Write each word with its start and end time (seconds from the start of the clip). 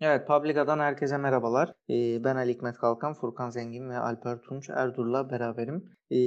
Evet, 0.00 0.26
Publica'dan 0.26 0.78
herkese 0.78 1.16
merhabalar. 1.16 1.68
Ee, 1.90 2.24
ben 2.24 2.36
Ali 2.36 2.52
Hikmet 2.52 2.76
Kalkan, 2.76 3.14
Furkan 3.14 3.50
Zengin 3.50 3.90
ve 3.90 3.98
Alper 3.98 4.38
Tunç 4.40 4.70
Erdur'la 4.70 5.30
beraberim. 5.30 5.84
Ee, 6.10 6.18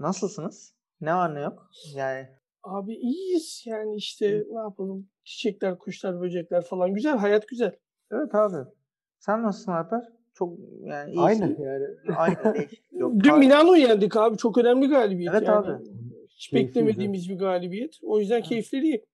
nasılsınız? 0.00 0.74
Ne 1.00 1.14
var 1.14 1.34
ne 1.34 1.40
yok? 1.40 1.70
Yani 1.96 2.26
Abi 2.62 2.94
iyiyiz 2.94 3.62
yani 3.66 3.96
işte 3.96 4.44
ne 4.50 4.58
yapalım 4.58 5.08
çiçekler, 5.24 5.78
kuşlar, 5.78 6.20
böcekler 6.20 6.62
falan 6.64 6.94
güzel 6.94 7.16
hayat 7.18 7.48
güzel. 7.48 7.76
evet 8.12 8.34
abi. 8.34 8.56
Sen 9.18 9.42
nasılsın 9.42 9.72
Alper? 9.72 10.02
Çok 10.34 10.58
yani 10.84 11.10
iyisin. 11.10 11.20
Aynı 11.42 11.62
yani. 11.62 11.84
Aynı 12.16 12.36
değişiklik 12.54 13.00
yok. 13.00 13.12
Dün 13.14 13.30
Kar- 13.30 13.38
Milano 13.38 13.74
yendik 13.74 14.16
abi 14.16 14.36
çok 14.36 14.58
önemli 14.58 14.88
galibiyet 14.88 15.34
Evet 15.34 15.48
yani. 15.48 15.66
abi. 15.66 15.84
Hiç 16.28 16.48
Keyifliydi. 16.48 16.68
beklemediğimiz 16.86 17.28
bir 17.28 17.38
galibiyet. 17.38 17.94
O 18.02 18.20
yüzden 18.20 18.42
keyifleri 18.42 18.84
iyi. 18.84 19.04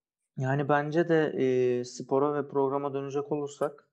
Yani 0.40 0.68
bence 0.68 1.08
de 1.08 1.32
e, 1.38 1.84
spora 1.84 2.34
ve 2.34 2.48
programa 2.48 2.94
dönecek 2.94 3.32
olursak 3.32 3.88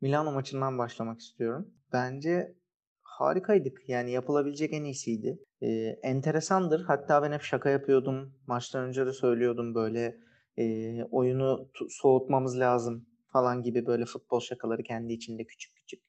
Milano 0.00 0.32
maçından 0.32 0.78
başlamak 0.78 1.20
istiyorum. 1.20 1.74
Bence 1.92 2.56
harikaydık. 3.02 3.88
Yani 3.88 4.10
yapılabilecek 4.10 4.72
en 4.72 4.84
iyisiydi. 4.84 5.38
E, 5.62 5.68
enteresandır. 6.02 6.84
Hatta 6.84 7.22
ben 7.22 7.32
hep 7.32 7.42
şaka 7.42 7.70
yapıyordum. 7.70 8.34
Maçtan 8.46 8.84
önce 8.84 9.06
de 9.06 9.12
söylüyordum 9.12 9.74
böyle 9.74 10.16
e, 10.58 11.04
oyunu 11.04 11.68
soğutmamız 11.88 12.58
lazım 12.60 13.06
falan 13.32 13.62
gibi 13.62 13.86
böyle 13.86 14.04
futbol 14.04 14.40
şakaları 14.40 14.82
kendi 14.82 15.12
içinde 15.12 15.44
küçük 15.44 15.76
küçük. 15.76 16.02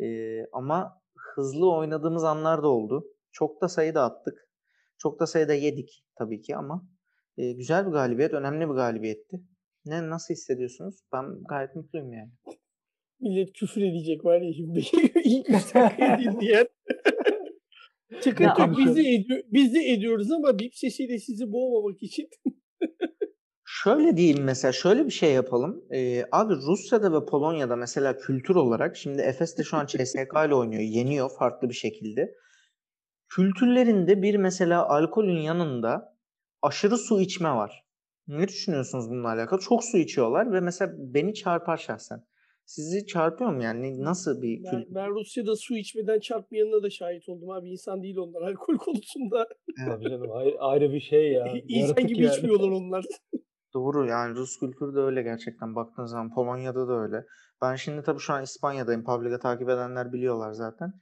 E, 0.00 0.06
ama 0.52 1.02
hızlı 1.16 1.72
oynadığımız 1.72 2.24
anlar 2.24 2.62
da 2.62 2.68
oldu. 2.68 3.04
Çok 3.32 3.62
da 3.62 3.68
sayı 3.68 3.94
da 3.94 4.04
attık. 4.04 4.48
Çok 4.98 5.20
da 5.20 5.26
sayıda 5.26 5.54
yedik 5.54 6.04
tabii 6.18 6.40
ki 6.40 6.56
ama 6.56 6.88
e, 7.38 7.52
güzel 7.52 7.86
bir 7.86 7.90
galibiyet, 7.90 8.32
önemli 8.34 8.68
bir 8.68 8.74
galibiyetti. 8.74 9.40
Ne 9.84 10.10
nasıl 10.10 10.34
hissediyorsunuz? 10.34 10.94
Ben 11.12 11.24
gayet 11.48 11.76
mutluyum 11.76 12.12
yani. 12.12 12.30
Millet 13.20 13.52
küfür 13.52 13.82
edecek 13.82 14.24
var 14.24 14.40
ya 14.40 14.52
şimdi. 14.52 14.78
İlk. 15.24 15.46
Sıkıntı 15.60 16.44
Ya 18.42 18.48
yok. 18.48 18.60
ama 18.60 18.78
Biz 18.78 18.96
de, 18.96 19.00
ediyor, 19.00 19.40
biz 19.52 19.74
de 19.74 19.80
ediyoruz 19.80 20.32
ama 20.32 20.58
bip 20.58 20.74
sesiyle 20.74 21.18
sizi 21.18 21.52
boğmamak 21.52 22.02
için. 22.02 22.28
Şöyle 23.64 24.16
diyeyim 24.16 24.44
mesela 24.44 24.72
şöyle 24.72 25.06
bir 25.06 25.10
şey 25.10 25.32
yapalım. 25.32 25.84
Ee, 25.94 26.24
abi 26.32 26.54
Rusya'da 26.54 27.12
ve 27.12 27.26
Polonya'da 27.26 27.76
mesela 27.76 28.16
kültür 28.16 28.54
olarak 28.54 28.96
şimdi 28.96 29.22
Efes 29.22 29.58
de 29.58 29.62
şu 29.62 29.76
an 29.76 29.86
CSK 29.86 30.46
ile 30.46 30.54
oynuyor. 30.54 30.82
Yeniyor 30.82 31.30
farklı 31.38 31.68
bir 31.68 31.74
şekilde. 31.74 32.34
Kültürlerinde 33.28 34.22
bir 34.22 34.34
mesela 34.34 34.88
alkolün 34.88 35.40
yanında 35.40 36.17
aşırı 36.62 36.96
su 36.96 37.20
içme 37.20 37.48
var. 37.54 37.84
Ne 38.28 38.48
düşünüyorsunuz 38.48 39.10
bununla 39.10 39.28
alakalı? 39.28 39.60
Çok 39.60 39.84
su 39.84 39.98
içiyorlar 39.98 40.52
ve 40.52 40.60
mesela 40.60 40.92
beni 40.98 41.34
çarpar 41.34 41.76
şahsen. 41.76 42.24
Sizi 42.64 43.06
çarpıyor 43.06 43.50
mu 43.52 43.62
yani? 43.62 44.04
Nasıl 44.04 44.42
bir 44.42 44.64
Ben, 44.64 44.70
kültür? 44.70 44.94
ben 44.94 45.10
Rusya'da 45.10 45.56
su 45.56 45.76
içmeden 45.76 46.20
çarpmayanına 46.20 46.82
da 46.82 46.90
şahit 46.90 47.28
oldum 47.28 47.50
abi. 47.50 47.70
İnsan 47.70 48.02
değil 48.02 48.16
onlar 48.16 48.42
alkol 48.50 48.76
konusunda. 48.76 49.48
Tabii 49.86 50.04
canım 50.04 50.32
ayrı, 50.32 50.56
ayrı 50.58 50.92
bir 50.92 51.00
şey 51.00 51.32
ya. 51.32 51.46
İnsan 51.68 51.86
Yaratık 51.88 52.08
gibi 52.08 52.22
yani. 52.22 52.34
içmiyorlar 52.36 52.68
onlar. 52.68 53.04
Doğru 53.74 54.06
yani 54.06 54.34
Rus 54.34 54.58
kültürü 54.60 54.94
de 54.94 55.00
öyle 55.00 55.22
gerçekten 55.22 55.74
baktığın 55.74 56.06
zaman 56.06 56.34
Polonya'da 56.34 56.88
da 56.88 56.92
öyle. 57.02 57.24
Ben 57.62 57.74
şimdi 57.74 58.02
tabii 58.02 58.18
şu 58.20 58.32
an 58.32 58.42
İspanya'dayım. 58.42 59.04
Publica 59.04 59.38
takip 59.38 59.68
edenler 59.68 60.12
biliyorlar 60.12 60.52
zaten. 60.52 60.92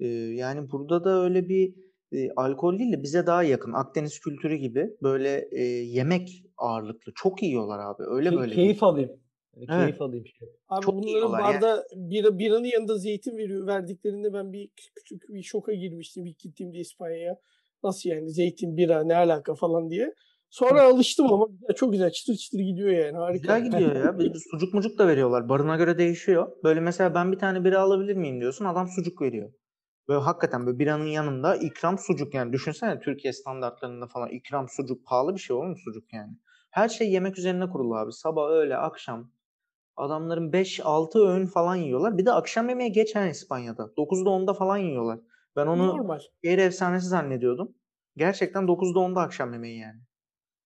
Ee, 0.00 0.06
yani 0.08 0.70
burada 0.70 1.04
da 1.04 1.22
öyle 1.24 1.48
bir 1.48 1.74
e, 2.12 2.30
alkol 2.36 2.78
değil 2.78 2.92
de 2.92 3.02
bize 3.02 3.26
daha 3.26 3.42
yakın. 3.42 3.72
Akdeniz 3.72 4.20
kültürü 4.20 4.54
gibi 4.54 4.96
böyle 5.02 5.48
e, 5.52 5.62
yemek 5.64 6.44
ağırlıklı. 6.56 7.12
Çok 7.14 7.42
yiyorlar 7.42 7.78
abi. 7.78 8.02
Öyle 8.06 8.28
Key- 8.28 8.36
böyle 8.36 8.54
keyif 8.54 8.82
alayım. 8.82 9.10
Yani 9.56 9.66
Evet. 9.70 9.84
Keyif 9.84 10.02
alayım 10.02 10.24
işte. 10.24 10.46
Abi 10.68 10.84
Çok 10.84 10.94
bunların 10.94 11.08
yiyorlar 11.08 11.40
yani. 11.40 11.54
barda 11.54 11.84
bira, 11.96 12.38
biranın 12.38 12.64
yanında 12.64 12.98
zeytin 12.98 13.36
veriyor. 13.36 13.66
Verdiklerinde 13.66 14.32
ben 14.32 14.52
bir 14.52 14.70
küçük 14.94 15.28
bir 15.28 15.42
şoka 15.42 15.72
girmiştim 15.72 16.26
ilk 16.26 16.38
gittiğimde 16.38 16.78
İspanya'ya. 16.78 17.36
Nasıl 17.84 18.10
yani 18.10 18.30
zeytin, 18.30 18.76
bira 18.76 19.04
ne 19.04 19.16
alaka 19.16 19.54
falan 19.54 19.90
diye. 19.90 20.14
Sonra 20.50 20.82
alıştım 20.82 21.32
ama 21.32 21.46
güzel, 21.50 21.74
çok 21.76 21.92
güzel 21.92 22.10
çıtır 22.10 22.34
çıtır 22.34 22.58
gidiyor 22.58 22.90
yani 22.90 23.16
harika. 23.16 23.58
Güzel 23.58 23.64
gidiyor 23.64 24.04
ya. 24.04 24.18
Bir 24.18 24.34
sucuk 24.50 24.74
mucuk 24.74 24.98
da 24.98 25.08
veriyorlar. 25.08 25.48
Barına 25.48 25.76
göre 25.76 25.98
değişiyor. 25.98 26.52
Böyle 26.64 26.80
mesela 26.80 27.14
ben 27.14 27.32
bir 27.32 27.38
tane 27.38 27.64
bira 27.64 27.80
alabilir 27.80 28.16
miyim 28.16 28.40
diyorsun. 28.40 28.64
Adam 28.64 28.88
sucuk 28.88 29.22
veriyor. 29.22 29.52
Böyle 30.08 30.20
hakikaten 30.20 30.66
böyle 30.66 30.78
biranın 30.78 31.06
yanında 31.06 31.56
ikram 31.56 31.98
sucuk 31.98 32.34
yani. 32.34 32.52
Düşünsene 32.52 33.00
Türkiye 33.00 33.32
standartlarında 33.32 34.06
falan 34.06 34.28
ikram 34.28 34.68
sucuk 34.68 35.06
pahalı 35.06 35.34
bir 35.34 35.40
şey 35.40 35.56
olur 35.56 35.66
mu 35.66 35.76
sucuk 35.84 36.12
yani? 36.12 36.32
Her 36.70 36.88
şey 36.88 37.12
yemek 37.12 37.38
üzerine 37.38 37.70
kurulu 37.70 37.96
abi. 37.96 38.12
Sabah, 38.12 38.50
öğle, 38.50 38.76
akşam. 38.76 39.32
Adamların 39.96 40.52
5-6 40.52 41.18
öğün 41.28 41.46
falan 41.46 41.76
yiyorlar. 41.76 42.18
Bir 42.18 42.26
de 42.26 42.32
akşam 42.32 42.68
yemeği 42.68 42.92
geçen 42.92 43.28
İspanya'da. 43.28 43.96
9'da 43.96 44.30
10'da 44.30 44.54
falan 44.54 44.76
yiyorlar. 44.76 45.20
Ben 45.56 45.66
onu 45.66 45.86
Normal. 45.88 46.20
şehir 46.44 46.58
efsanesi 46.58 47.06
zannediyordum. 47.06 47.74
Gerçekten 48.16 48.68
9'da 48.68 48.98
10'da 49.00 49.20
akşam 49.20 49.52
yemeği 49.52 49.78
yani. 49.78 50.00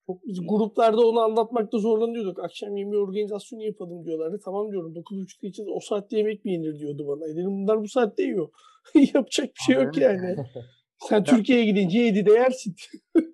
Biz 0.08 0.40
gruplarda 0.48 1.06
onu 1.06 1.20
anlatmakta 1.20 1.78
zorlanıyorduk. 1.78 2.44
Akşam 2.44 2.76
yemeği 2.76 3.02
organizasyonu 3.02 3.62
yapalım 3.62 4.04
diyorlardı. 4.04 4.40
Tamam 4.44 4.70
diyorum 4.72 4.94
9.30'da 4.94 5.48
için 5.48 5.66
o 5.76 5.80
saatte 5.80 6.18
yemek 6.18 6.44
mi 6.44 6.52
yenir 6.52 6.78
diyordu 6.78 7.06
bana. 7.08 7.32
E 7.32 7.36
dedim 7.36 7.50
bunlar 7.50 7.80
bu 7.80 7.88
saatte 7.88 8.22
yiyor. 8.22 8.48
Yapacak 9.14 9.46
bir 9.46 9.60
şey 9.66 9.82
yok 9.84 9.96
yani. 9.96 10.36
Sen 10.98 11.24
Türkiye'ye 11.24 11.64
gidince 11.64 11.98
7'de 11.98 12.32
yersin. 12.32 12.76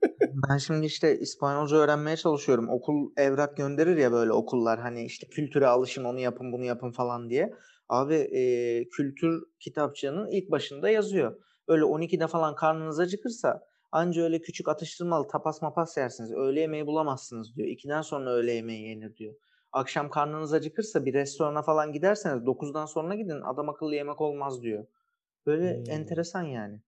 Ben 0.50 0.56
şimdi 0.56 0.86
işte 0.86 1.18
İspanyolca 1.18 1.76
öğrenmeye 1.76 2.16
çalışıyorum. 2.16 2.68
Okul 2.68 3.10
evrak 3.16 3.56
gönderir 3.56 3.96
ya 3.96 4.12
böyle 4.12 4.32
okullar 4.32 4.80
hani 4.80 5.04
işte 5.04 5.26
kültüre 5.26 5.66
alışın 5.66 6.04
onu 6.04 6.20
yapın 6.20 6.52
bunu 6.52 6.64
yapın 6.64 6.90
falan 6.90 7.30
diye. 7.30 7.54
Abi 7.88 8.14
e, 8.14 8.42
kültür 8.88 9.42
kitapçığının 9.60 10.30
ilk 10.30 10.50
başında 10.50 10.88
yazıyor. 10.90 11.36
Öyle 11.68 11.82
12'de 11.82 12.26
falan 12.26 12.54
karnınız 12.54 13.00
acıkırsa 13.00 13.60
anca 13.92 14.22
öyle 14.22 14.40
küçük 14.40 14.68
atıştırmalı 14.68 15.28
tapas 15.28 15.62
mapas 15.62 15.96
yersiniz. 15.96 16.32
Öğle 16.32 16.60
yemeği 16.60 16.86
bulamazsınız 16.86 17.56
diyor. 17.56 17.68
2'den 17.68 18.02
sonra 18.02 18.30
öğle 18.30 18.52
yemeği 18.52 18.88
yenir 18.88 19.16
diyor. 19.16 19.34
Akşam 19.72 20.10
karnınız 20.10 20.52
acıkırsa 20.52 21.04
bir 21.04 21.14
restorana 21.14 21.62
falan 21.62 21.92
giderseniz 21.92 22.42
9'dan 22.44 22.86
sonra 22.86 23.14
gidin 23.14 23.40
adam 23.40 23.68
akıllı 23.68 23.94
yemek 23.94 24.20
olmaz 24.20 24.62
diyor. 24.62 24.86
Böyle 25.46 25.76
Hmm. 25.76 25.90
enteresan 25.90 26.42
yani. 26.42 26.80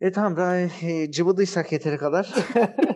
E 0.00 0.12
tamam 0.12 0.36
daha 0.36 0.56
e, 0.60 1.10
cıvıdıysak 1.10 1.72
yeteri 1.72 1.96
kadar. 1.98 2.34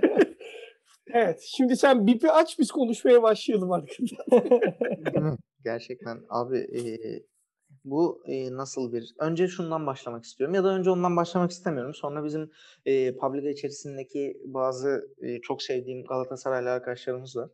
Evet. 1.14 1.40
Şimdi 1.56 1.76
sen 1.76 2.06
BIP'i 2.06 2.30
aç 2.30 2.58
biz 2.58 2.70
konuşmaya 2.70 3.22
başlayalım 3.22 3.68
mi? 3.68 5.36
Gerçekten 5.64 6.20
abi 6.28 6.58
e, 6.58 6.80
bu 7.84 8.22
e, 8.26 8.56
nasıl 8.56 8.92
bir... 8.92 9.14
Önce 9.18 9.48
şundan 9.48 9.86
başlamak 9.86 10.24
istiyorum 10.24 10.54
ya 10.54 10.64
da 10.64 10.68
önce 10.68 10.90
ondan 10.90 11.16
başlamak 11.16 11.50
istemiyorum. 11.50 11.94
Sonra 11.94 12.24
bizim 12.24 12.50
e, 12.86 13.16
Publica 13.16 13.50
içerisindeki 13.50 14.40
bazı 14.44 15.08
e, 15.22 15.40
çok 15.40 15.62
sevdiğim 15.62 16.04
Galatasaraylı 16.04 16.70
arkadaşlarımız 16.70 17.36
var. 17.36 17.50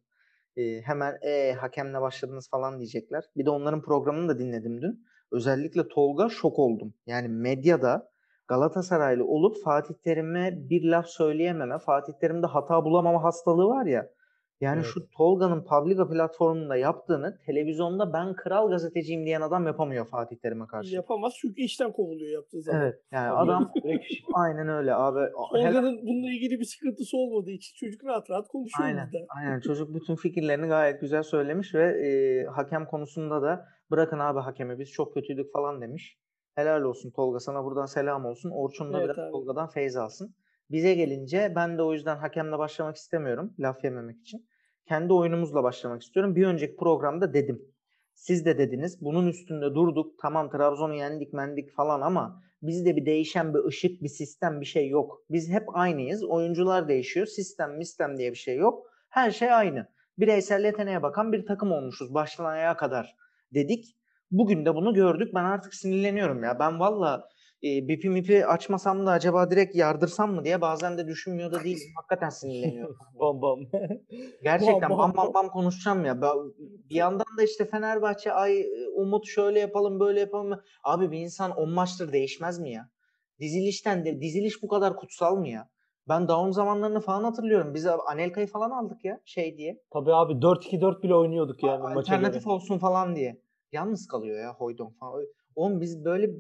E, 0.57 0.81
hemen 0.81 1.19
e, 1.23 1.53
hakemle 1.53 2.01
başladınız 2.01 2.51
falan 2.51 2.79
diyecekler. 2.79 3.25
Bir 3.37 3.47
de 3.47 3.51
onların 3.51 3.83
programını 3.83 4.29
da 4.29 4.39
dinledim 4.39 4.83
dün. 4.83 5.05
Özellikle 5.33 5.89
Tolga 5.89 6.29
şok 6.29 6.59
oldum. 6.59 6.95
Yani 7.07 7.29
medyada 7.29 8.11
Galatasaraylı 8.49 9.25
olup 9.25 9.57
Fatih 9.65 9.95
Terim'e 10.05 10.71
bir 10.71 10.85
laf 10.85 11.07
söyleyememe, 11.07 11.79
Fatih 11.79 12.13
Terim'de 12.21 12.47
hata 12.47 12.85
bulamama 12.85 13.25
hastalığı 13.25 13.69
var 13.69 13.87
ya. 13.87 14.11
Yani 14.61 14.77
Evet. 14.77 14.87
şu 14.95 15.11
Tolga'nın 15.11 15.65
Publica 15.65 16.09
platformunda 16.09 16.77
yaptığını 16.77 17.39
televizyonda 17.47 18.13
ben 18.13 18.35
kral 18.37 18.71
gazeteciyim 18.71 19.25
diyen 19.27 19.41
adam 19.41 19.67
yapamıyor 19.67 20.07
Fatih 20.07 20.37
Terim'e 20.37 20.67
karşı. 20.67 20.95
Yapamaz 20.95 21.33
çünkü 21.41 21.63
işten 21.63 21.93
kovuluyor 21.93 22.31
yaptığı 22.33 22.63
zaman. 22.63 22.81
Evet. 22.83 23.01
Yani 23.13 23.29
Tabii. 23.29 23.39
adam 23.51 23.73
aynen 24.35 24.69
öyle 24.69 24.95
abi. 24.95 25.33
Tolga'nın 25.53 25.99
bununla 26.07 26.31
ilgili 26.31 26.61
bir 26.61 26.65
sıkıntısı 26.65 27.17
olmadığı 27.17 27.51
için 27.51 27.87
çocuk 27.87 28.05
rahat 28.05 28.31
rahat 28.31 28.49
konuşuyor 28.49 28.89
Aynen. 28.89 29.07
bizde. 29.07 29.27
Aynen. 29.37 29.61
Çocuk 29.67 29.95
bütün 29.95 30.17
fikirlerini 30.17 30.67
gayet 30.67 31.01
güzel 31.01 31.23
söylemiş 31.23 31.75
ve 31.75 31.85
e, 32.07 32.45
hakem 32.45 32.87
konusunda 32.87 33.43
da 33.43 33.67
bırakın 33.91 34.19
abi 34.19 34.41
hakemi 34.41 34.79
biz 34.79 34.91
çok 34.91 35.15
kötüydük 35.15 35.53
falan 35.53 35.81
demiş. 35.81 36.19
Helal 36.55 36.83
olsun 36.83 37.11
Tolga 37.11 37.41
sana 37.41 37.65
buradan 37.65 37.87
selam 37.87 38.25
olsun. 38.25 38.51
Orçun 38.51 38.93
da 38.93 38.99
Evet 38.99 39.05
biraz 39.09 39.19
abi. 39.19 39.33
Tolga'dan 39.33 39.69
feyz 39.69 39.97
alsın. 39.97 40.35
Bize 40.71 40.95
gelince 40.95 41.53
ben 41.57 41.79
de 41.79 41.83
o 41.83 41.93
yüzden 41.93 42.17
hakemle 42.17 42.59
başlamak 42.59 42.97
istemiyorum 42.97 43.55
laf 43.59 43.85
yememek 43.85 44.21
için. 44.21 44.49
Kendi 44.89 45.13
oyunumuzla 45.13 45.63
başlamak 45.63 46.03
istiyorum. 46.03 46.37
Bir 46.37 46.47
önceki 46.47 46.77
programda 46.77 47.35
dedim. 47.35 47.63
Siz 48.15 48.45
de 48.45 48.59
dediniz. 48.59 49.01
Bunun 49.01 49.27
üstünde 49.27 49.75
durduk. 49.75 50.19
Tamam 50.19 50.51
Trabzon'u 50.51 50.95
yendik 50.95 51.33
mendik 51.33 51.71
falan 51.71 52.01
ama 52.01 52.43
bizde 52.63 52.97
bir 52.97 53.07
değişen 53.07 53.55
bir 53.55 53.65
ışık, 53.65 54.03
bir 54.03 54.09
sistem 54.09 54.61
bir 54.61 54.67
şey 54.67 54.89
yok. 54.89 55.25
Biz 55.31 55.51
hep 55.51 55.77
aynıyız. 55.77 56.25
Oyuncular 56.25 56.89
değişiyor. 56.89 57.27
Sistem, 57.27 57.77
mistem 57.77 58.19
diye 58.19 58.31
bir 58.31 58.37
şey 58.37 58.57
yok. 58.57 58.87
Her 59.09 59.31
şey 59.31 59.53
aynı. 59.53 59.89
Bireysel 60.19 60.65
yeteneğe 60.65 61.03
bakan 61.03 61.33
bir 61.33 61.47
takım 61.47 61.73
olmuşuz 61.73 62.15
baştan 62.15 62.45
ayağa 62.45 62.77
kadar 62.77 63.17
dedik. 63.55 63.97
Bugün 64.31 64.65
de 64.67 64.75
bunu 64.75 64.95
gördük. 64.95 65.35
Ben 65.35 65.45
artık 65.45 65.75
sinirleniyorum 65.75 66.43
ya. 66.43 66.59
Ben 66.59 66.81
valla 66.81 67.29
e, 67.65 67.89
bipi 67.89 68.11
mipi 68.11 68.47
açmasam 68.47 69.07
da 69.07 69.11
acaba 69.11 69.51
direkt 69.51 69.77
yardırsam 69.77 70.35
mı 70.35 70.45
diye 70.45 70.61
bazen 70.61 70.99
de 70.99 71.07
düşünmüyor 71.07 71.53
da 71.53 71.65
değilim. 71.65 71.89
Hakikaten 71.97 72.29
sinirleniyorum. 72.29 72.97
Bam 73.21 73.43
bam. 73.43 73.59
Gerçekten 74.43 74.91
Bam, 74.91 74.99
bam 74.99 75.17
bam, 75.17 75.17
bam 75.17 75.35
bam 75.35 75.49
konuşacağım 75.49 76.05
ya. 76.05 76.23
Bir 76.91 76.95
yandan 76.95 77.39
da 77.39 77.43
işte 77.43 77.65
Fenerbahçe 77.65 78.33
ay 78.33 78.67
Umut 78.95 79.27
şöyle 79.27 79.61
yapalım 79.61 80.01
böyle 80.01 80.21
yapalım. 80.21 80.61
Abi 80.85 81.11
bir 81.11 81.19
insan 81.19 81.51
10 81.51 81.71
maçtır 81.71 82.13
değişmez 82.13 82.59
mi 82.59 82.73
ya? 82.73 82.89
Dizilişten 83.41 84.05
de 84.05 84.21
diziliş 84.21 84.63
bu 84.63 84.69
kadar 84.69 84.97
kutsal 84.97 85.37
mı 85.37 85.49
ya? 85.49 85.69
Ben 86.09 86.29
Daum 86.29 86.53
zamanlarını 86.53 87.01
falan 87.01 87.25
hatırlıyorum. 87.25 87.75
Biz 87.75 87.87
Anelka'yı 87.87 88.47
falan 88.47 88.71
aldık 88.71 89.05
ya 89.05 89.21
şey 89.25 89.57
diye. 89.57 89.83
Tabii 89.93 90.15
abi 90.15 90.33
4-2-4 90.33 91.03
bile 91.03 91.15
oynuyorduk 91.15 91.63
yani 91.63 91.83
maça 91.83 91.93
göre. 91.93 92.01
Alternatif 92.01 92.47
olsun 92.47 92.79
falan 92.79 93.17
diye. 93.17 93.43
Yalnız 93.73 94.07
kalıyor 94.07 94.41
ya 94.41 94.55
Hoydon 94.55 94.91
falan. 95.01 95.25
Oğlum 95.57 95.81
biz 95.81 96.05
böyle 96.05 96.31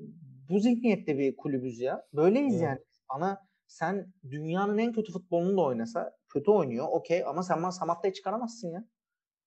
bu 0.48 0.58
zihniyette 0.60 1.18
bir 1.18 1.36
kulübüz 1.36 1.80
ya. 1.80 2.06
Böyleyiz 2.12 2.54
Evet. 2.54 2.62
yani. 2.62 2.78
Ana 3.08 3.48
sen 3.66 4.12
dünyanın 4.30 4.78
en 4.78 4.92
kötü 4.92 5.12
futbolunu 5.12 5.56
da 5.56 5.60
oynasa 5.62 6.16
kötü 6.28 6.50
oynuyor 6.50 6.86
okey 6.90 7.24
ama 7.24 7.42
sen 7.42 7.62
bana 7.62 7.72
Samatta'yı 7.72 8.14
çıkaramazsın 8.14 8.68
ya. 8.68 8.84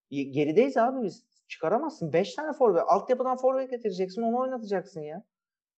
Gerideyiz 0.09 0.77
abi 0.77 1.03
biz. 1.03 1.25
Çıkaramazsın. 1.47 2.13
5 2.13 2.35
tane 2.35 2.53
forvet. 2.53 2.83
Altyapıdan 2.87 3.37
forvet 3.37 3.71
getireceksin 3.71 4.21
onu 4.21 4.37
oynatacaksın 4.39 5.01
ya. 5.01 5.23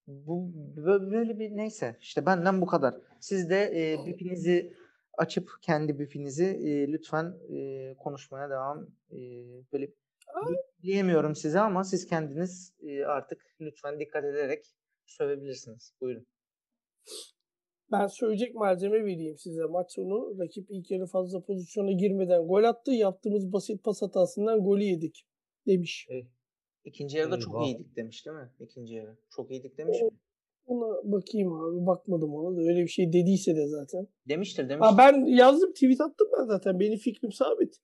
Bu 0.07 0.51
bö- 0.75 1.11
böyle 1.11 1.39
bir 1.39 1.57
neyse. 1.57 1.97
işte 2.01 2.25
benden 2.25 2.61
bu 2.61 2.65
kadar. 2.65 2.95
Siz 3.19 3.49
de 3.49 3.91
e, 3.93 4.05
bipinizi 4.05 4.73
açıp 5.17 5.49
kendi 5.61 5.99
bipinizi 5.99 6.45
e, 6.45 6.91
lütfen 6.91 7.33
e, 7.49 7.95
konuşmaya 7.97 8.49
devam 8.49 8.87
e, 9.11 9.17
böyle 9.73 9.89
diyemiyorum 10.83 11.35
size 11.35 11.59
ama 11.59 11.83
siz 11.83 12.05
kendiniz 12.05 12.73
e, 12.81 13.05
artık 13.05 13.55
lütfen 13.61 13.99
dikkat 13.99 14.23
ederek 14.23 14.65
sövebilirsiniz. 15.05 15.93
Buyurun. 16.01 16.25
Ben 17.91 18.07
söyleyecek 18.07 18.55
malzeme 18.55 19.05
vereyim 19.05 19.37
size. 19.37 19.63
Maç 19.63 19.91
sonu 19.91 20.39
rakip 20.39 20.71
ilk 20.71 20.91
yarı 20.91 21.05
fazla 21.05 21.41
pozisyona 21.43 21.91
girmeden 21.91 22.47
gol 22.47 22.63
attı. 22.63 22.91
Yaptığımız 22.91 23.53
basit 23.53 23.83
pas 23.83 24.01
hatasından 24.01 24.63
golü 24.63 24.83
yedik 24.83 25.25
demiş. 25.67 26.07
İkinci 26.85 27.17
yarıda 27.17 27.39
çok 27.39 27.65
iyiydik 27.65 27.95
demiş 27.95 28.25
değil 28.25 28.37
mi? 28.37 28.51
İkinci 28.59 28.93
yarı. 28.93 29.17
Çok 29.35 29.51
iyiydik 29.51 29.77
demiş 29.77 29.97
O- 30.01 30.05
mi? 30.05 30.11
Ona 30.65 31.11
bakayım 31.11 31.53
abi. 31.53 31.85
Bakmadım 31.85 32.33
ona 32.35 32.57
da. 32.57 32.61
Öyle 32.61 32.81
bir 32.83 32.87
şey 32.87 33.13
dediyse 33.13 33.55
de 33.55 33.67
zaten. 33.67 34.07
Demiştir 34.29 34.69
demiştir. 34.69 34.95
Ha 34.95 34.97
ben 34.97 35.25
yazdım 35.25 35.73
tweet 35.73 36.01
attım 36.01 36.27
ben 36.39 36.45
zaten. 36.45 36.79
Benim 36.79 36.97
fikrim 36.97 37.31
sabit. 37.31 37.77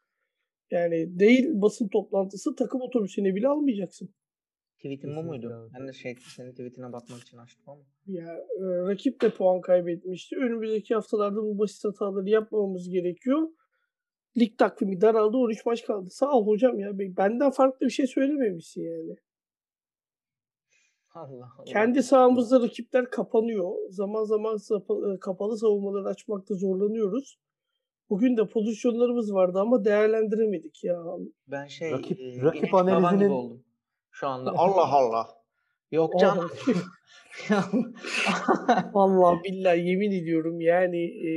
Yani 0.72 1.19
değil 1.19 1.50
basın 1.54 1.88
toplantısı 1.88 2.56
takım 2.56 2.81
otobüsüne 2.81 3.36
bile 3.36 3.48
almayacaksın. 3.48 4.10
Tweetin 4.79 5.15
bu 5.15 5.23
muydu? 5.23 5.47
abi. 5.53 5.73
Ben 5.79 5.87
de 5.87 5.93
şey 5.93 6.15
senin 6.35 6.51
tweetine 6.51 6.93
bakmak 6.93 7.21
için 7.21 7.37
açtım 7.37 7.63
ama. 7.67 7.81
Ya 8.07 8.33
e, 8.33 8.63
rakip 8.87 9.21
de 9.21 9.29
puan 9.29 9.61
kaybetmişti. 9.61 10.35
Önümüzdeki 10.35 10.95
haftalarda 10.95 11.35
bu 11.43 11.59
basit 11.59 11.85
hataları 11.85 12.29
yapmamamız 12.29 12.89
gerekiyor. 12.89 13.47
Lig 14.37 14.57
takvimi 14.57 15.01
daraldı. 15.01 15.37
13 15.37 15.65
maç 15.65 15.85
kaldı. 15.85 16.09
Sağ 16.09 16.31
ol 16.31 16.47
hocam 16.47 16.79
ya. 16.79 16.91
Benden 16.99 17.51
farklı 17.51 17.85
bir 17.85 17.91
şey 17.91 18.07
söylememişsin 18.07 18.81
yani. 18.81 19.15
Allah 21.13 21.49
Allah. 21.57 21.63
Kendi 21.65 22.03
sahamızda 22.03 22.59
rakipler 22.61 23.09
kapanıyor. 23.09 23.71
Zaman 23.89 24.23
zaman 24.23 24.57
e, 25.15 25.19
kapalı 25.19 25.57
savunmaları 25.57 26.07
açmakta 26.07 26.55
zorlanıyoruz. 26.55 27.39
Bugün 28.09 28.37
de 28.37 28.47
pozisyonlarımız 28.47 29.33
vardı 29.33 29.59
ama 29.59 29.85
değerlendiremedik 29.85 30.83
ya. 30.83 31.03
Ben 31.47 31.65
şey 31.67 31.91
Rakip- 31.91 32.39
e, 32.39 32.41
rakip 32.41 32.73
analizinin- 32.73 33.29
oldum. 33.29 33.63
Şu 34.11 34.27
anda 34.27 34.51
Allah 34.57 34.94
Allah. 34.94 35.27
Yok 35.91 36.19
canım. 36.19 36.51
Vallahi 38.94 39.44
billahi 39.44 39.79
yemin 39.79 40.11
ediyorum 40.11 40.61
yani 40.61 41.03
e, 41.03 41.31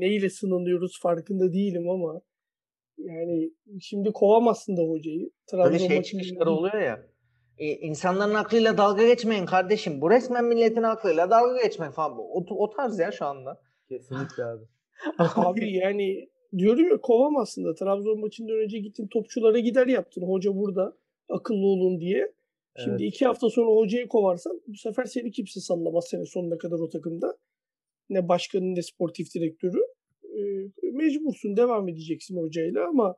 neyle 0.00 0.30
sınanıyoruz 0.30 1.00
farkında 1.02 1.52
değilim 1.52 1.90
ama 1.90 2.20
yani 2.98 3.50
şimdi 3.80 4.12
kovamazsın 4.12 4.76
da 4.76 4.82
hocayı. 4.82 5.30
Böyle 5.52 5.62
Trabzon 5.62 5.78
şey 5.88 5.96
maçında- 5.96 6.02
çıkışları 6.02 6.50
oluyor 6.50 6.80
ya. 6.82 7.06
E, 7.58 7.66
insanların 7.66 8.34
aklıyla 8.34 8.78
dalga 8.78 9.06
geçmeyin 9.06 9.46
kardeşim. 9.46 10.00
Bu 10.00 10.10
resmen 10.10 10.44
milletin 10.44 10.82
aklıyla 10.82 11.30
dalga 11.30 11.62
geçmek 11.62 11.92
falan. 11.92 12.18
O, 12.18 12.44
o 12.50 12.70
tarz 12.70 12.98
ya 12.98 13.12
şu 13.12 13.26
anda. 13.26 13.60
Kesinlikle 13.88 14.44
abi. 14.44 14.64
Abi 15.36 15.72
yani 15.72 16.28
diyorum 16.58 16.90
ya 16.90 17.00
kovamazsın 17.00 17.64
da 17.64 17.74
Trabzon 17.74 18.20
maçından 18.20 18.56
önce 18.64 18.78
gittin 18.78 19.08
topçulara 19.12 19.58
gider 19.58 19.86
yaptın. 19.86 20.22
Hoca 20.22 20.54
burada 20.56 20.96
akıllı 21.28 21.66
olun 21.66 22.00
diye. 22.00 22.32
Şimdi 22.78 23.02
Evet. 23.02 23.14
iki 23.14 23.26
hafta 23.26 23.50
sonra 23.50 23.70
hocayı 23.76 24.08
kovarsan 24.08 24.60
bu 24.66 24.76
sefer 24.76 25.04
seni 25.04 25.30
kimse 25.30 25.60
sallamaz 25.60 26.04
sene 26.10 26.24
sonuna 26.24 26.58
kadar 26.58 26.78
o 26.78 26.88
takımda. 26.88 27.36
Ne 28.10 28.28
başkanın 28.28 28.74
ne 28.74 28.82
sportif 28.82 29.34
direktörü. 29.34 29.78
Ee, 30.24 30.90
mecbursun 30.92 31.56
devam 31.56 31.88
edeceksin 31.88 32.36
hocayla 32.36 32.88
ama 32.88 33.16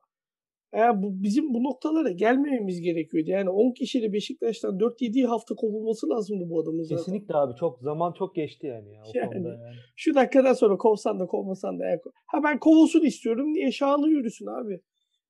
eğer 0.73 1.03
bu, 1.03 1.23
bizim 1.23 1.55
bu 1.55 1.65
noktalara 1.65 2.11
gelmememiz 2.11 2.81
gerekiyordu. 2.81 3.31
Yani 3.31 3.51
10 3.51 3.73
kişiyle 3.73 4.13
Beşiktaş'tan 4.13 4.79
4-7 4.79 5.25
hafta 5.27 5.55
kovulması 5.55 6.09
lazımdı 6.09 6.51
bu 6.51 6.61
adamın 6.61 6.83
zaten. 6.83 6.97
Kesinlikle 6.97 7.35
abi 7.35 7.55
çok 7.61 7.81
zaman 7.81 8.13
çok 8.13 8.35
geçti 8.35 8.67
yani 8.67 8.93
ya 8.93 9.03
o 9.03 9.11
Yani. 9.15 9.33
konuda 9.33 9.49
yani. 9.49 9.77
Şu 9.97 10.15
dakikadan 10.15 10.53
sonra 10.55 10.77
kovsan 10.77 11.21
da 11.21 11.27
kovmasan 11.27 11.79
da. 11.81 11.85
ko- 11.85 12.13
Ha 12.27 12.43
ben 12.45 12.59
kovulsun 12.59 13.01
istiyorum. 13.05 13.53
Niye? 13.55 13.73
Şanlı 13.73 14.09
yürüsün 14.09 14.47
abi. 14.47 14.81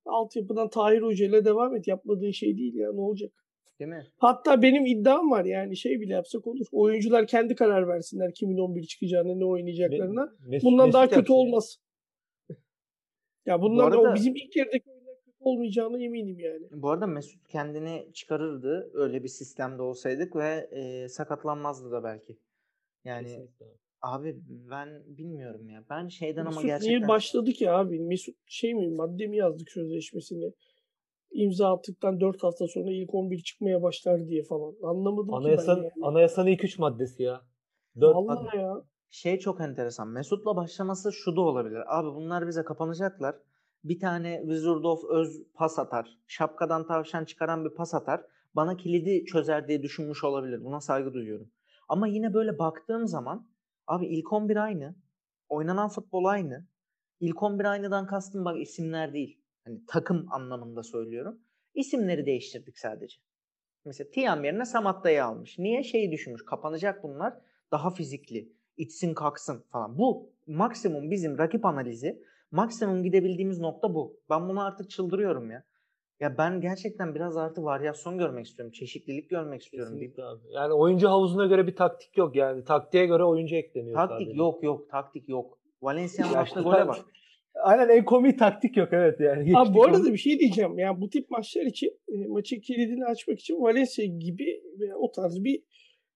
Altyapıdan 0.09 0.69
Tahir 0.69 1.01
Hoca 1.01 1.25
ile 1.25 1.45
devam 1.45 1.75
et. 1.75 1.87
Yapmadığın 1.87 2.31
şey 2.31 2.57
değil 2.57 2.75
ya 2.75 2.93
ne 2.93 3.01
olacak? 3.01 3.31
Değil 3.79 3.89
mi? 3.89 4.07
Hatta 4.17 4.61
benim 4.61 4.85
iddiam 4.85 5.31
var 5.31 5.45
yani 5.45 5.77
şey 5.77 6.01
bile 6.01 6.13
yapsak 6.13 6.47
olur. 6.47 6.65
Oyuncular 6.71 7.27
kendi 7.27 7.55
karar 7.55 7.87
versinler 7.87 8.33
kimin 8.33 8.57
11 8.57 8.83
çıkacağını, 8.83 9.39
ne 9.39 9.45
oynayacaklarına. 9.45 10.21
Me- 10.21 10.49
Mesut- 10.49 10.63
Bundan 10.65 10.93
daha 10.93 11.01
Mesut 11.01 11.15
kötü 11.15 11.31
yapsın 11.31 11.33
ya. 11.33 11.39
olmaz. 11.39 11.77
Ya 13.45 13.61
bundan 13.61 13.91
da 13.91 13.97
arada- 13.97 14.11
o 14.11 14.15
bizim 14.15 14.35
ilk 14.35 14.53
kötü 14.53 14.79
olmayacağına 15.39 16.03
eminim 16.03 16.39
yani. 16.39 16.67
Bu 16.71 16.89
arada 16.89 17.07
Mesut 17.07 17.47
kendini 17.47 18.09
çıkarırdı 18.13 18.91
öyle 18.93 19.23
bir 19.23 19.27
sistemde 19.27 19.81
olsaydık 19.81 20.35
ve 20.35 20.69
e, 20.71 21.09
sakatlanmazdı 21.09 21.91
da 21.91 22.03
belki. 22.03 22.37
Yani 23.05 23.23
Kesinlikle 23.27 23.65
abi. 24.01 24.37
ben 24.47 25.03
bilmiyorum 25.17 25.69
ya. 25.69 25.83
Ben 25.89 26.07
şeyden 26.07 26.41
ama 26.41 26.49
Mesut 26.49 26.65
gerçekten 26.65 26.97
niye 26.97 27.07
başladı 27.07 27.51
ki 27.51 27.71
abi? 27.71 27.99
Mesut 27.99 28.35
şey 28.45 28.73
mi 28.73 28.95
madde 28.95 29.27
mi 29.27 29.37
yazdık 29.37 29.71
sözleşmesini? 29.71 30.53
İmza 31.31 31.73
attıktan 31.73 32.19
4 32.19 32.43
hafta 32.43 32.67
sonra 32.67 32.91
ilk 32.91 33.13
11 33.13 33.39
çıkmaya 33.39 33.83
başlar 33.83 34.27
diye 34.27 34.43
falan. 34.43 34.75
Anlamadım 34.83 35.43
ki 35.43 35.57
ben 35.67 35.75
yani. 35.75 35.91
anayasanın 36.01 36.47
ilk 36.47 36.63
üç 36.63 36.79
maddesi 36.79 37.23
ya. 37.23 37.41
Dört 38.01 38.15
madde. 38.15 38.27
Vallahi 38.27 38.57
ya. 38.57 38.83
şey 39.09 39.39
çok 39.39 39.61
enteresan. 39.61 40.07
Mesut'la 40.07 40.55
başlaması 40.55 41.13
şu 41.13 41.35
da 41.35 41.41
olabilir. 41.41 41.99
Abi 41.99 42.15
bunlar 42.15 42.47
bize 42.47 42.63
kapanacaklar. 42.63 43.35
Bir 43.83 43.99
tane 43.99 44.39
Wizard 44.41 44.83
of 44.83 45.03
Öz 45.03 45.43
pas 45.53 45.79
atar. 45.79 46.17
Şapkadan 46.27 46.87
tavşan 46.87 47.25
çıkaran 47.25 47.65
bir 47.65 47.69
pas 47.69 47.93
atar. 47.93 48.21
Bana 48.55 48.77
kilidi 48.77 49.25
çözer 49.25 49.67
diye 49.67 49.83
düşünmüş 49.83 50.23
olabilir. 50.23 50.63
Buna 50.63 50.81
saygı 50.81 51.13
duyuyorum. 51.13 51.51
Ama 51.89 52.07
yine 52.07 52.33
böyle 52.33 52.59
baktığım 52.59 53.07
zaman 53.07 53.47
abi 53.87 54.07
ilk 54.07 54.33
11 54.33 54.55
aynı. 54.55 54.95
Oynanan 55.49 55.89
futbol 55.89 56.25
aynı. 56.25 56.65
İlk 57.19 57.43
11 57.43 57.65
aynıdan 57.65 58.07
kastım 58.07 58.45
bak 58.45 58.61
isimler 58.61 59.13
değil. 59.13 59.39
Hani 59.65 59.85
takım 59.87 60.25
anlamında 60.31 60.83
söylüyorum. 60.83 61.39
İsimleri 61.73 62.25
değiştirdik 62.25 62.79
sadece. 62.79 63.17
Mesela 63.85 64.11
Tiam 64.11 64.43
yerine 64.43 64.65
Samatta'yı 64.65 65.25
almış. 65.25 65.59
Niye 65.59 65.83
şeyi 65.83 66.11
düşünmüş? 66.11 66.45
Kapanacak 66.45 67.03
bunlar. 67.03 67.33
Daha 67.71 67.89
fizikli. 67.89 68.53
içsin 68.77 69.13
kalksın 69.13 69.63
falan. 69.71 69.97
Bu 69.97 70.29
maksimum 70.47 71.11
bizim 71.11 71.37
rakip 71.37 71.65
analizi. 71.65 72.23
Maksimum 72.51 73.03
gidebildiğimiz 73.03 73.59
nokta 73.59 73.93
bu. 73.93 74.19
Ben 74.29 74.49
bunu 74.49 74.65
artık 74.65 74.89
çıldırıyorum 74.89 75.51
ya. 75.51 75.63
Ya 76.19 76.37
ben 76.37 76.61
gerçekten 76.61 77.15
biraz 77.15 77.37
artık 77.37 77.63
varyasyon 77.63 78.17
görmek 78.17 78.45
istiyorum. 78.45 78.71
Çeşitlilik 78.71 79.29
görmek 79.29 79.61
istiyorum. 79.61 79.93
Kesinlikle 79.93 80.23
abi. 80.23 80.41
Yani 80.51 80.73
oyuncu 80.73 81.07
havuzuna 81.09 81.45
göre 81.45 81.67
bir 81.67 81.75
taktik 81.75 82.17
yok 82.17 82.35
yani. 82.35 82.63
Taktiğe 82.63 83.05
göre 83.05 83.23
oyuncu 83.23 83.55
ekleniyor 83.55 83.95
taktik 83.95 84.27
sadece. 84.27 84.37
yok 84.37 84.63
yok. 84.63 84.89
Taktik 84.89 85.29
yok. 85.29 85.57
Attığı 85.81 86.43
işte 86.45 86.61
gole 86.61 86.87
bak. 86.87 87.05
Aynen 87.63 87.89
en 87.89 88.05
komik 88.05 88.39
taktik 88.39 88.77
yok 88.77 88.89
evet 88.91 89.19
yani. 89.19 89.39
Abi 89.39 89.45
Geçtik 89.45 89.75
bu 89.75 89.83
arada 89.83 89.97
onu. 89.97 90.13
bir 90.13 90.17
şey 90.17 90.39
diyeceğim. 90.39 90.79
Yani 90.79 91.01
bu 91.01 91.09
tip 91.09 91.29
maçlar 91.31 91.61
için 91.61 91.99
e, 92.07 92.27
maçın 92.27 92.59
kilidini 92.59 93.05
açmak 93.05 93.39
için 93.39 93.61
Valencia 93.61 94.05
gibi 94.05 94.61
veya 94.79 94.95
o 94.97 95.11
tarz 95.11 95.43
bir 95.43 95.63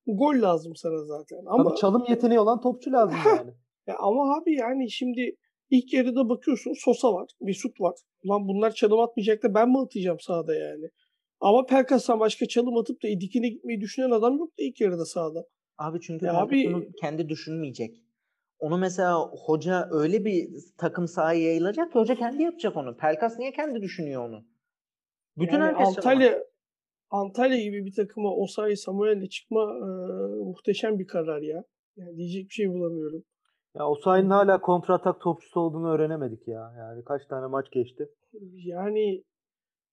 gol 0.08 0.42
lazım 0.42 0.76
sana 0.76 1.04
zaten. 1.06 1.38
Ama 1.46 1.64
Tabii 1.64 1.80
çalım 1.80 2.06
yeteneği 2.10 2.40
olan 2.40 2.62
topçu 2.62 2.92
lazım 2.92 3.18
yani. 3.38 3.52
ya 3.88 3.96
ama 4.00 4.38
abi 4.38 4.56
yani 4.56 4.92
şimdi 4.92 5.36
ilk 5.72 5.94
yarıda 5.94 6.30
bakıyorsun 6.30 6.74
Sosa 6.74 7.14
var, 7.14 7.30
Mesut 7.42 7.82
var. 7.82 7.96
Ulan 8.24 8.48
bunlar 8.48 8.72
çalım 8.72 9.00
atmayacak 9.00 9.44
da 9.44 9.54
ben 9.54 9.70
mi 9.70 9.80
atacağım 9.80 10.20
sahada 10.20 10.56
yani? 10.56 10.90
Ama 11.40 11.66
Pelkas'tan 11.66 12.20
başka 12.20 12.46
çalım 12.46 12.78
atıp 12.78 13.04
da 13.04 13.08
dikine 13.08 13.50
gitmeyi 13.50 13.82
düşünen 13.82 14.12
adam 14.12 14.38
yok 14.38 14.50
da 14.50 14.64
ilk 14.64 14.82
yarıda 14.82 15.06
sahada. 15.06 15.46
Abi 15.78 16.00
çünkü 16.02 16.26
Ya 16.26 16.34
abi- 16.34 16.66
bunu 16.66 16.86
kendi 17.02 17.30
düşünmeyecek. 17.30 17.96
Onu 18.60 18.78
mesela 18.78 19.20
hoca 19.20 19.88
öyle 19.92 20.26
bir 20.26 20.50
takım 20.78 21.08
sahaya 21.08 21.42
yayılacak 21.42 21.94
ki 21.94 22.00
hoca 22.00 22.16
kendi 22.16 22.44
yapacak 22.44 22.78
onu. 22.78 22.98
Pelkas 22.98 23.40
niye 23.40 23.52
kendi 23.52 23.82
düşünüyor 23.82 24.30
onu? 24.30 24.46
Bütün 25.38 25.54
yani 25.54 25.64
herkes 25.64 25.88
Antalya 25.88 26.44
Antalya 27.10 27.62
gibi 27.62 27.86
bir 27.86 27.94
takıma 27.94 28.36
Osayi 28.36 28.78
Samuel'le 28.78 29.30
çıkma 29.30 29.62
e, 29.62 29.88
muhteşem 30.44 31.00
bir 31.00 31.08
karar 31.08 31.42
ya. 31.42 31.64
Yani 31.98 32.18
diyecek 32.18 32.46
bir 32.50 32.54
şey 32.54 32.70
bulamıyorum. 32.70 33.24
Ya 33.76 33.88
Osayi'nin 33.88 34.30
hala 34.30 34.62
kontra 34.62 34.94
atak 34.94 35.22
topçusu 35.22 35.60
olduğunu 35.60 35.90
öğrenemedik 35.94 36.48
ya. 36.48 36.74
Yani 36.78 37.04
kaç 37.04 37.22
tane 37.30 37.48
maç 37.48 37.66
geçti. 37.72 38.10
Yani 38.66 39.24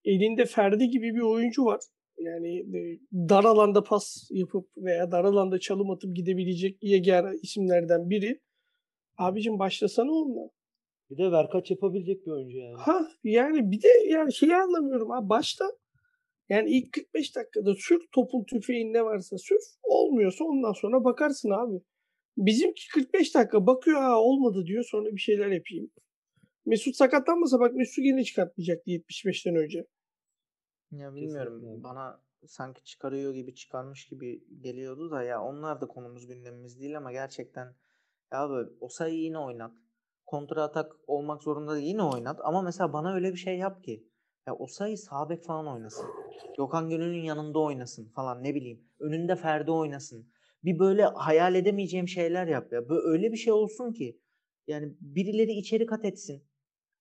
elinde 0.03 0.45
Ferdi 0.45 0.89
gibi 0.89 1.15
bir 1.15 1.21
oyuncu 1.21 1.65
var. 1.65 1.79
Yani 2.17 2.59
e, 2.59 2.99
dar 3.13 3.43
alanda 3.43 3.83
pas 3.83 4.27
yapıp 4.31 4.69
veya 4.77 5.11
dar 5.11 5.23
alanda 5.23 5.59
çalım 5.59 5.91
atıp 5.91 6.15
gidebilecek 6.15 6.77
yegane 6.83 7.35
isimlerden 7.41 8.09
biri. 8.09 8.41
Abicim 9.17 9.59
başlasana 9.59 10.11
onunla. 10.11 10.49
Bir 11.09 11.17
de 11.17 11.31
verkaç 11.31 11.71
yapabilecek 11.71 12.25
bir 12.25 12.31
oyuncu 12.31 12.57
yani. 12.57 12.75
Ha 12.77 13.07
yani 13.23 13.71
bir 13.71 13.81
de 13.81 13.87
yani 14.09 14.33
şeyi 14.33 14.55
anlamıyorum 14.55 15.09
ha 15.09 15.29
başta 15.29 15.65
yani 16.49 16.69
ilk 16.69 16.93
45 16.93 17.35
dakikada 17.35 17.73
sür 17.75 18.01
topun 18.11 18.43
tüfeğin 18.43 18.93
ne 18.93 19.05
varsa 19.05 19.37
sür 19.37 19.57
olmuyorsa 19.83 20.43
ondan 20.43 20.73
sonra 20.73 21.03
bakarsın 21.03 21.49
abi. 21.49 21.83
Bizimki 22.39 22.87
45 22.93 23.35
dakika 23.35 23.67
bakıyor 23.67 24.01
ha 24.01 24.19
olmadı 24.19 24.65
diyor 24.65 24.83
sonra 24.83 25.11
bir 25.11 25.21
şeyler 25.21 25.47
yapayım. 25.47 25.91
Mesut 26.65 26.95
sakatlanmasa 26.95 27.59
bak 27.59 27.73
Mesut 27.75 28.05
yine 28.05 28.23
çıkartmayacaktı 28.23 28.91
75'ten 28.91 29.55
önce. 29.55 29.87
Ya 30.91 31.15
bilmiyorum 31.15 31.59
Kesinlikle. 31.59 31.83
bana 31.83 32.21
sanki 32.45 32.83
çıkarıyor 32.83 33.33
gibi 33.33 33.55
çıkarmış 33.55 34.07
gibi 34.07 34.43
geliyordu 34.61 35.11
da 35.11 35.23
ya 35.23 35.43
onlar 35.43 35.81
da 35.81 35.87
konumuz 35.87 36.27
gündemimiz 36.27 36.79
değil 36.79 36.97
ama 36.97 37.11
gerçekten 37.11 37.75
ya 38.31 38.39
abi 38.39 38.69
o 38.79 38.89
sayıyı 38.89 39.21
yine 39.21 39.37
oynat. 39.37 39.71
Kontra 40.25 40.63
atak 40.63 40.95
olmak 41.07 41.43
zorunda 41.43 41.75
değil 41.75 41.87
yine 41.87 42.03
oynat 42.03 42.39
ama 42.43 42.61
mesela 42.61 42.93
bana 42.93 43.13
öyle 43.13 43.31
bir 43.31 43.37
şey 43.37 43.57
yap 43.57 43.83
ki 43.83 44.07
ya 44.47 44.55
o 44.55 44.67
sayı 44.67 44.97
sağ 44.97 45.29
bek 45.29 45.43
falan 45.43 45.67
oynasın. 45.67 46.05
Gökhan 46.57 46.89
Gönül'ün 46.89 47.23
yanında 47.23 47.59
oynasın 47.59 48.09
falan 48.09 48.43
ne 48.43 48.55
bileyim. 48.55 48.83
Önünde 48.99 49.35
Ferdi 49.35 49.71
oynasın. 49.71 50.31
Bir 50.63 50.79
böyle 50.79 51.03
hayal 51.03 51.55
edemeyeceğim 51.55 52.07
şeyler 52.07 52.47
yap 52.47 52.71
ya. 52.73 52.89
Böyle 52.89 53.01
öyle 53.07 53.31
bir 53.31 53.37
şey 53.37 53.53
olsun 53.53 53.93
ki 53.93 54.19
yani 54.67 54.93
birileri 55.01 55.51
içeri 55.51 55.85
kat 55.85 56.05
etsin. 56.05 56.43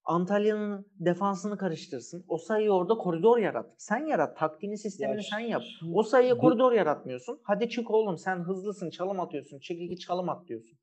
Antalya'nın 0.05 0.87
defansını 1.00 1.57
karıştırsın. 1.59 2.25
O 2.29 2.38
sayıyı 2.38 2.71
orada 2.71 2.95
koridor 2.95 3.38
yarat. 3.38 3.75
Sen 3.79 4.07
yarat. 4.07 4.37
Taktiğini, 4.38 4.79
sistemini 4.79 5.17
Ya 5.17 5.23
sen 5.31 5.38
yap. 5.38 5.62
O 5.95 6.03
sayıya 6.03 6.35
Bir- 6.35 6.41
koridor 6.41 6.73
yaratmıyorsun. 6.73 7.41
Hadi 7.43 7.69
çık 7.69 7.91
oğlum 7.91 8.19
sen 8.19 8.37
hızlısın 8.38 8.91
çalım 8.91 9.21
atıyorsun. 9.21 9.59
Çık 9.59 9.81
iki 9.81 9.99
çalım 9.99 10.29
at 10.29 10.49
diyorsun. 10.49 10.79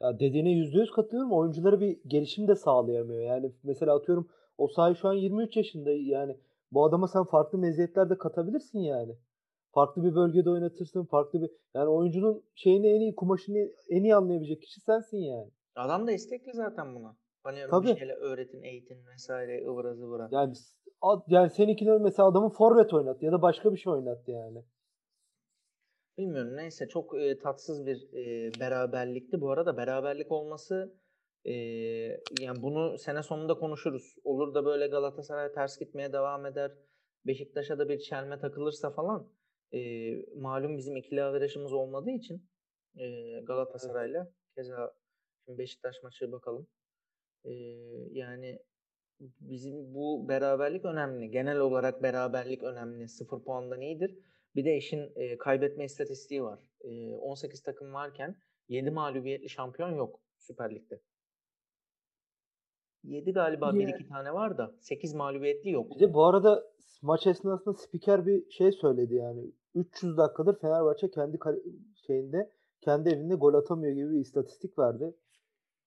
Ya 0.00 0.20
dediğine 0.20 0.50
yüzde 0.50 0.78
yüz 0.78 0.90
katılıyorum. 0.90 1.32
Oyunculara 1.32 1.80
bir 1.80 1.98
gelişim 2.06 2.48
de 2.48 2.54
sağlayamıyor. 2.54 3.22
Yani 3.22 3.52
mesela 3.62 3.96
atıyorum 3.96 4.28
o 4.58 4.68
sahi 4.68 4.96
şu 4.96 5.08
an 5.08 5.12
23 5.14 5.56
yaşında 5.56 5.90
yani 5.92 6.36
bu 6.72 6.84
adama 6.84 7.08
sen 7.08 7.24
farklı 7.24 7.58
meziyetler 7.58 8.10
de 8.10 8.18
katabilirsin 8.18 8.78
yani. 8.78 9.16
Farklı 9.74 10.04
bir 10.04 10.14
bölgede 10.14 10.50
oynatırsın. 10.50 11.04
Farklı 11.04 11.42
bir 11.42 11.50
yani 11.74 11.88
oyuncunun 11.88 12.44
şeyini 12.54 12.86
en 12.86 13.00
iyi 13.00 13.14
kumaşını 13.14 13.72
en 13.88 14.02
iyi 14.02 14.14
anlayabilecek 14.14 14.62
kişi 14.62 14.80
sensin 14.80 15.18
yani. 15.18 15.50
Adam 15.76 16.06
da 16.06 16.12
istekli 16.12 16.52
zaten 16.52 16.94
buna. 16.94 17.16
Hani 17.44 17.56
bir 17.56 17.68
Tabii. 17.68 17.98
şeyler 17.98 18.16
öğretin, 18.16 18.62
eğitin 18.62 19.06
vesaire 19.06 19.66
ıvıra 19.66 19.94
zıvıra. 19.94 20.28
Yani 20.30 20.54
yani 21.26 21.50
seninkine 21.50 21.98
mesela 21.98 22.28
adamı 22.28 22.48
forvet 22.48 22.94
oynat 22.94 23.22
ya 23.22 23.32
da 23.32 23.42
başka 23.42 23.72
bir 23.72 23.78
şey 23.78 23.92
oynat 23.92 24.28
yani. 24.28 24.64
Bilmiyorum 26.18 26.56
neyse 26.56 26.88
çok 26.88 27.20
e, 27.20 27.38
tatsız 27.38 27.86
bir 27.86 28.12
e, 28.12 28.50
beraberlikti. 28.60 29.40
Bu 29.40 29.50
arada 29.50 29.76
beraberlik 29.76 30.32
olması 30.32 30.94
e, 31.44 31.52
yani 32.40 32.62
bunu 32.62 32.98
sene 32.98 33.22
sonunda 33.22 33.54
konuşuruz. 33.54 34.14
Olur 34.24 34.54
da 34.54 34.64
böyle 34.64 34.86
Galatasaray 34.86 35.52
ters 35.52 35.78
gitmeye 35.78 36.12
devam 36.12 36.46
eder. 36.46 36.72
Beşiktaş'a 37.26 37.78
da 37.78 37.88
bir 37.88 37.98
çelme 37.98 38.38
takılırsa 38.38 38.90
falan 38.90 39.28
e, 39.74 39.80
malum 40.36 40.78
bizim 40.78 40.96
ikili 40.96 41.22
averajımız 41.22 41.72
olmadığı 41.72 42.10
için 42.10 42.48
e, 42.96 43.40
Galatasaray'la 43.40 44.32
keza 44.54 44.94
şimdi 45.44 45.58
Beşiktaş 45.58 45.96
maçı 46.02 46.32
bakalım. 46.32 46.66
E, 47.44 47.52
yani 48.12 48.58
bizim 49.20 49.94
bu 49.94 50.28
beraberlik 50.28 50.84
önemli. 50.84 51.30
Genel 51.30 51.58
olarak 51.58 52.02
beraberlik 52.02 52.62
önemli. 52.62 53.08
Sıfır 53.08 53.44
puandan 53.44 53.80
iyidir. 53.80 54.18
Bir 54.56 54.64
de 54.64 54.76
işin 54.76 55.12
e, 55.16 55.38
kaybetme 55.38 55.84
istatistiği 55.84 56.42
var. 56.42 56.60
E, 56.80 57.16
18 57.16 57.62
takım 57.62 57.94
varken 57.94 58.36
7 58.68 58.90
mağlubiyetli 58.90 59.48
şampiyon 59.48 59.90
yok 59.90 60.20
Süper 60.38 60.74
Lig'de. 60.74 61.00
7 63.04 63.32
galiba 63.32 63.66
Ya. 63.66 63.72
1-2 63.72 64.08
tane 64.08 64.34
var 64.34 64.58
da 64.58 64.74
8 64.80 65.14
mağlubiyetli 65.14 65.70
yok. 65.70 65.94
Bir 65.94 66.00
de 66.00 66.14
bu 66.14 66.24
arada 66.24 66.72
maç 67.02 67.26
esnasında 67.26 67.74
spiker 67.74 68.26
bir 68.26 68.50
şey 68.50 68.72
söyledi 68.72 69.14
yani. 69.14 69.52
300 69.74 70.16
dakikadır 70.16 70.58
Fenerbahçe 70.60 71.10
kendi 71.10 71.38
şeyinde 72.06 72.50
kendi 72.80 73.08
evinde 73.08 73.34
gol 73.34 73.54
atamıyor 73.54 73.92
gibi 73.94 74.10
bir 74.10 74.20
istatistik 74.20 74.78
verdi. 74.78 75.14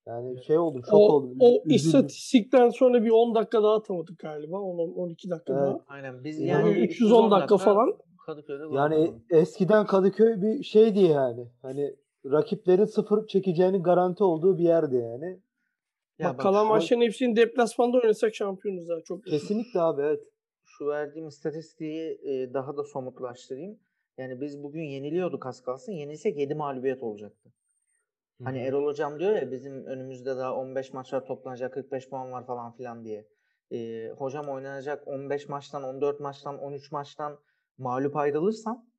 Yani 0.08 0.44
şey 0.44 0.58
oldum, 0.58 0.82
şok 0.86 0.94
O, 0.94 1.14
oldum. 1.14 1.38
o 1.40 1.50
üzüldüm. 1.50 1.72
istatistikten 1.76 2.70
sonra 2.70 3.04
bir 3.04 3.10
10 3.10 3.36
dakika 3.36 3.64
daha 3.64 3.76
atamadık 3.76 4.20
galiba. 4.20 4.56
10-12 4.58 5.30
dakika 5.30 5.54
Evet. 5.54 5.62
daha. 5.62 5.80
Aynen 5.88 6.24
biz 6.24 6.40
Yani 6.40 6.70
yani 6.70 6.80
310 6.86 7.32
dakika 7.32 7.58
falan. 7.58 7.94
Kadıköy'de 8.26 8.64
Yani 8.64 8.96
atamadık. 8.96 9.22
eskiden 9.30 9.86
Kadıköy 9.86 10.42
bir 10.42 10.64
şeydi 10.64 11.00
yani. 11.00 11.48
Hani 11.62 11.96
rakiplerin 12.26 12.86
sıfır 12.86 13.28
çekeceğinin 13.28 13.84
garanti 13.84 14.24
olduğu 14.24 14.58
bir 14.58 14.64
yerdi 14.64 14.96
yani. 14.96 15.40
Ya 16.20 16.30
Bak 16.30 16.34
bak 16.34 16.40
kalan 16.40 16.68
maçların 16.68 17.02
hepsini 17.02 17.36
deplasmanda 17.36 17.98
oynasak 17.98 18.36
şampiyonuz 18.36 18.90
daha 18.90 19.02
çok. 19.02 19.26
Kesinlikle 19.26 19.82
abi 19.82 20.02
evet. 20.02 20.24
Şu 20.78 20.88
verdiğim 20.88 21.28
istatistiği 21.28 22.20
e, 22.24 22.54
daha 22.54 22.78
da 22.78 22.84
somutlaştırayım. 22.84 23.80
Yani 24.18 24.42
biz 24.42 24.64
bugün 24.64 24.84
yeniliyorduk 24.84 25.46
az 25.46 25.62
kalsın. 25.62 25.92
Yenilsek 25.92 26.38
7 26.38 26.56
mağlubiyet 26.56 27.04
olacaktı. 27.04 27.50
Hani 28.44 28.60
Hı 28.60 28.64
hı. 28.64 28.68
Erol 28.68 28.86
Hocam 28.86 29.20
diyor 29.20 29.36
ya 29.36 29.52
bizim 29.52 29.86
önümüzde 29.86 30.38
daha 30.38 30.56
15 30.56 30.94
maçlar 30.94 31.26
toplanacak 31.26 31.74
45 31.74 32.10
puan 32.10 32.32
var 32.32 32.46
falan 32.46 32.72
filan 32.72 33.06
diye. 33.06 33.28
E, 33.72 34.10
hocam 34.18 34.50
oynanacak 34.50 35.08
15 35.08 35.50
maçtan 35.50 35.84
14 35.84 36.20
maçtan 36.20 36.60
13 36.60 36.92
maçtan 36.92 37.40
mağlup 37.78 38.16
ayrılırsan 38.16 38.90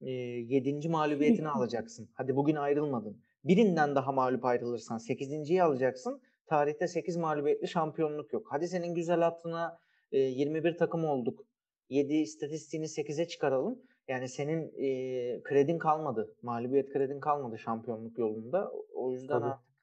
e, 0.00 0.10
7. 0.10 0.88
mağlubiyetini 0.88 1.48
alacaksın. 1.56 2.08
Hadi 2.14 2.36
bugün 2.36 2.56
ayrılmadın. 2.56 3.16
Birinden 3.44 3.94
daha 3.94 4.12
mağlup 4.12 4.44
ayrılırsan 4.44 4.98
8.yi 4.98 5.62
alacaksın. 5.62 6.20
Tarihte 6.46 6.88
8 6.88 7.16
mağlubiyetli 7.16 7.68
şampiyonluk 7.68 8.32
yok. 8.32 8.46
Hadi 8.50 8.68
senin 8.68 8.94
güzel 8.94 9.20
hatırına 9.20 9.78
e, 10.14 10.18
21 10.18 10.76
takım 10.76 11.04
olduk. 11.04 11.46
7 11.88 12.14
istatistiğini 12.14 12.86
8'e 12.86 13.28
çıkaralım. 13.28 13.82
Yani 14.08 14.28
senin 14.28 14.72
e, 14.76 15.42
kredin 15.42 15.78
kalmadı. 15.78 16.36
Mağlubiyet 16.42 16.92
kredin 16.92 17.20
kalmadı 17.20 17.58
şampiyonluk 17.58 18.18
yolunda. 18.18 18.72
O 18.94 19.12
yüzden 19.12 19.40
Tabii. 19.40 19.50
artık 19.50 19.74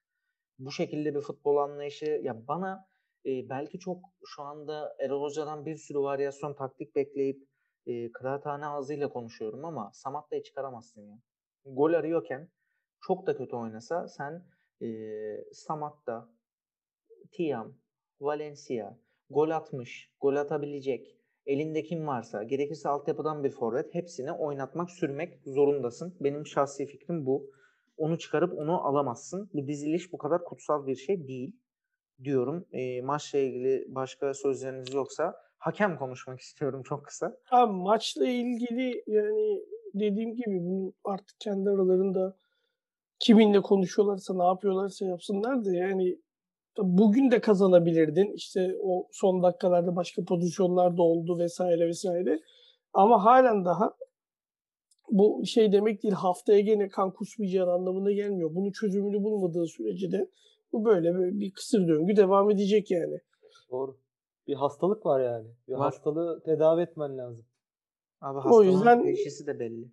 bu 0.60 0.72
şekilde 0.72 1.16
bir 1.16 1.22
futbol 1.22 1.58
anlayışı 1.58 2.06
ya 2.06 2.48
bana 2.48 2.88
e, 3.26 3.50
belki 3.50 3.80
çok 3.80 4.00
şu 4.26 4.42
anda 4.44 4.96
Erol 5.00 5.22
Hoca'dan 5.22 5.66
bir 5.66 5.76
sürü 5.76 6.00
varyasyon 6.00 6.54
taktik 6.54 6.96
bekleyip 6.96 7.48
e, 7.86 8.12
kıraathane 8.12 8.66
ağzıyla 8.66 9.10
konuşuyorum 9.10 9.66
ama 9.66 9.92
Samatta'yı 9.94 10.44
çıkaramazsın 10.44 11.02
ya. 11.02 11.20
Gol 11.66 11.94
arıyorken 11.94 12.50
çok 13.02 13.28
da 13.28 13.38
kötü 13.38 13.56
oynasa 13.56 14.08
sen 14.08 14.46
e, 14.82 14.88
Samatta, 15.54 16.30
Tiam, 17.32 17.74
Valencia 18.20 18.98
gol 19.32 19.50
atmış, 19.50 20.12
gol 20.22 20.36
atabilecek, 20.36 21.18
elinde 21.46 21.84
kim 21.84 22.08
varsa, 22.08 22.44
gerekirse 22.44 22.90
altyapıdan 22.90 23.44
bir 23.44 23.52
forvet 23.52 23.96
hepsini 23.96 24.32
oynatmak, 24.32 24.92
sürmek 24.92 25.40
zorundasın. 25.46 26.16
Benim 26.20 26.46
şahsi 26.46 26.86
fikrim 26.86 27.26
bu. 27.26 27.52
Onu 27.98 28.20
çıkarıp 28.20 28.58
onu 28.58 28.88
alamazsın. 28.88 29.50
Bu 29.54 29.68
diziliş 29.68 30.14
bu 30.14 30.18
kadar 30.18 30.44
kutsal 30.44 30.88
bir 30.88 30.96
şey 30.96 31.28
değil 31.28 31.56
diyorum. 32.24 32.66
E, 32.72 33.02
maçla 33.02 33.40
ilgili 33.40 33.86
başka 33.88 34.34
sözleriniz 34.34 34.94
yoksa 34.94 35.36
hakem 35.58 35.98
konuşmak 35.98 36.40
istiyorum 36.46 36.84
çok 36.84 37.06
kısa. 37.06 37.38
Abi 37.52 37.74
maçla 37.74 38.28
ilgili 38.28 39.04
yani 39.08 39.62
dediğim 39.94 40.36
gibi 40.36 40.60
bunu 40.62 40.94
artık 41.04 41.40
kendi 41.40 41.70
aralarında 41.70 42.38
kiminle 43.20 43.62
konuşuyorlarsa 43.62 44.34
ne 44.34 44.44
yapıyorlarsa 44.44 45.06
yapsınlar 45.06 45.66
da 45.66 45.76
yani 45.76 46.18
bugün 46.78 47.32
de 47.32 47.42
kazanabilirdin. 47.42 48.34
İşte 48.34 48.76
o 48.84 49.08
son 49.12 49.44
dakikalarda 49.44 49.96
başka 49.96 50.24
pozisyonlar 50.24 50.98
da 50.98 51.02
oldu 51.04 51.38
vesaire 51.40 51.88
vesaire. 51.88 52.40
Ama 52.94 53.26
halen 53.26 53.66
daha 53.66 53.94
bu 55.12 55.46
şey 55.46 55.72
demek 55.72 56.04
değil 56.04 56.14
haftaya 56.14 56.60
gene 56.60 56.90
kan 56.90 57.12
kusmayacağın 57.14 57.68
anlamına 57.68 58.12
gelmiyor. 58.12 58.56
Bunun 58.56 58.72
çözümünü 58.72 59.24
bulmadığı 59.24 59.68
sürece 59.68 60.12
de 60.12 60.30
bu 60.74 60.86
böyle, 60.86 61.14
böyle 61.14 61.40
bir 61.40 61.52
kısır 61.52 61.88
döngü 61.88 62.16
devam 62.16 62.52
edecek 62.52 62.92
yani. 62.92 63.18
Doğru. 63.72 63.98
Bir 64.48 64.54
hastalık 64.56 65.06
var 65.06 65.20
yani. 65.22 65.48
Bir 65.68 65.74
Var. 65.74 65.80
hastalığı 65.82 66.42
tedavi 66.46 66.82
etmen 66.82 67.18
lazım. 67.18 67.46
Abi 68.22 68.38
O 68.38 68.42
hastalığın 68.44 68.72
yüzden- 68.72 69.04
teşhisi 69.04 69.48
de 69.48 69.60
belli. 69.60 69.92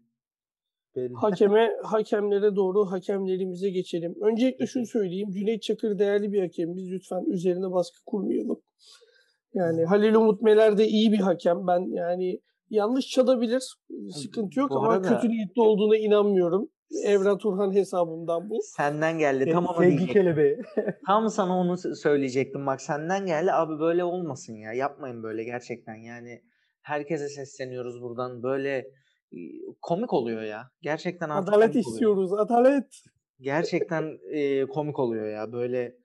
Belli. 0.98 1.14
Hakeme, 1.14 1.70
hakemlere 1.84 2.56
doğru 2.56 2.90
hakemlerimize 2.90 3.70
geçelim. 3.70 4.14
Öncelikle 4.20 4.66
şunu 4.66 4.86
söyleyeyim. 4.86 5.30
Cüneyt 5.30 5.62
Çakır 5.62 5.98
değerli 5.98 6.32
bir 6.32 6.40
hakemimiz. 6.40 6.90
Lütfen 6.90 7.24
üzerine 7.26 7.72
baskı 7.72 8.04
kurmayalım. 8.06 8.60
Yani 9.54 9.84
Halil 9.84 10.14
Umut 10.14 10.42
Meler 10.42 10.78
de 10.78 10.88
iyi 10.88 11.12
bir 11.12 11.18
hakem. 11.18 11.66
Ben 11.66 11.94
yani 11.94 12.40
yanlış 12.70 13.08
çalabilir. 13.08 13.62
Sıkıntı 14.10 14.60
yok 14.60 14.70
Bu 14.70 14.76
ama 14.76 14.88
arada- 14.88 15.08
kötü 15.08 15.28
niyetli 15.28 15.62
olduğuna 15.62 15.96
inanmıyorum. 15.96 16.68
Evren 17.04 17.38
Turhan 17.38 17.74
hesabımdan 17.74 18.50
bu. 18.50 18.58
Senden 18.76 19.18
geldi. 19.18 19.50
Tam 19.52 19.66
onu 19.66 19.76
Sevgi 19.76 20.06
kelebeği. 20.06 20.58
Tam 21.06 21.28
sana 21.28 21.58
onu 21.60 21.76
söyleyecektim 21.96 22.66
bak 22.66 22.80
senden 22.80 23.26
geldi 23.26 23.52
abi 23.52 23.80
böyle 23.80 24.04
olmasın 24.04 24.54
ya 24.54 24.72
yapmayın 24.72 25.22
böyle 25.22 25.44
gerçekten 25.44 25.94
yani 25.94 26.42
herkese 26.82 27.28
sesleniyoruz 27.28 28.02
buradan 28.02 28.42
böyle 28.42 28.86
komik 29.82 30.12
oluyor 30.12 30.42
ya 30.42 30.70
gerçekten 30.82 31.30
artık 31.30 31.48
Adalet 31.54 31.70
oluyor. 31.70 31.84
istiyoruz. 31.84 32.32
Adalet. 32.32 33.02
Gerçekten 33.40 34.18
e, 34.32 34.66
komik 34.66 34.98
oluyor 34.98 35.26
ya 35.28 35.52
böyle 35.52 35.96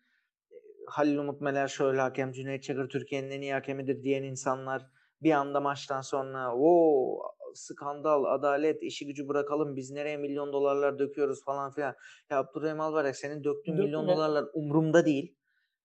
Halil 0.87 1.17
Umut 1.17 1.41
Meler 1.41 1.67
şöyle 1.67 2.01
hakem 2.01 2.31
Cüneyt 2.31 2.63
Çakır 2.63 2.89
Türkiye'nin 2.89 3.31
en 3.31 3.41
iyi 3.41 3.53
hakemidir 3.53 4.03
diyen 4.03 4.23
insanlar 4.23 4.85
bir 5.21 5.31
anda 5.31 5.59
maçtan 5.59 6.01
sonra 6.01 6.55
o 6.55 7.19
skandal 7.53 8.23
adalet 8.23 8.83
işi 8.83 9.05
gücü 9.07 9.27
bırakalım 9.27 9.75
biz 9.75 9.91
nereye 9.91 10.17
milyon 10.17 10.53
dolarlar 10.53 10.99
döküyoruz 10.99 11.43
falan 11.45 11.71
filan. 11.71 11.95
Ya 12.29 12.39
Abdurrahim 12.39 12.79
Albayrak 12.79 13.15
senin 13.15 13.43
döktüğün 13.43 13.75
milyon 13.75 14.03
Dökme. 14.03 14.15
dolarlar 14.15 14.45
umrumda 14.53 15.05
değil. 15.05 15.35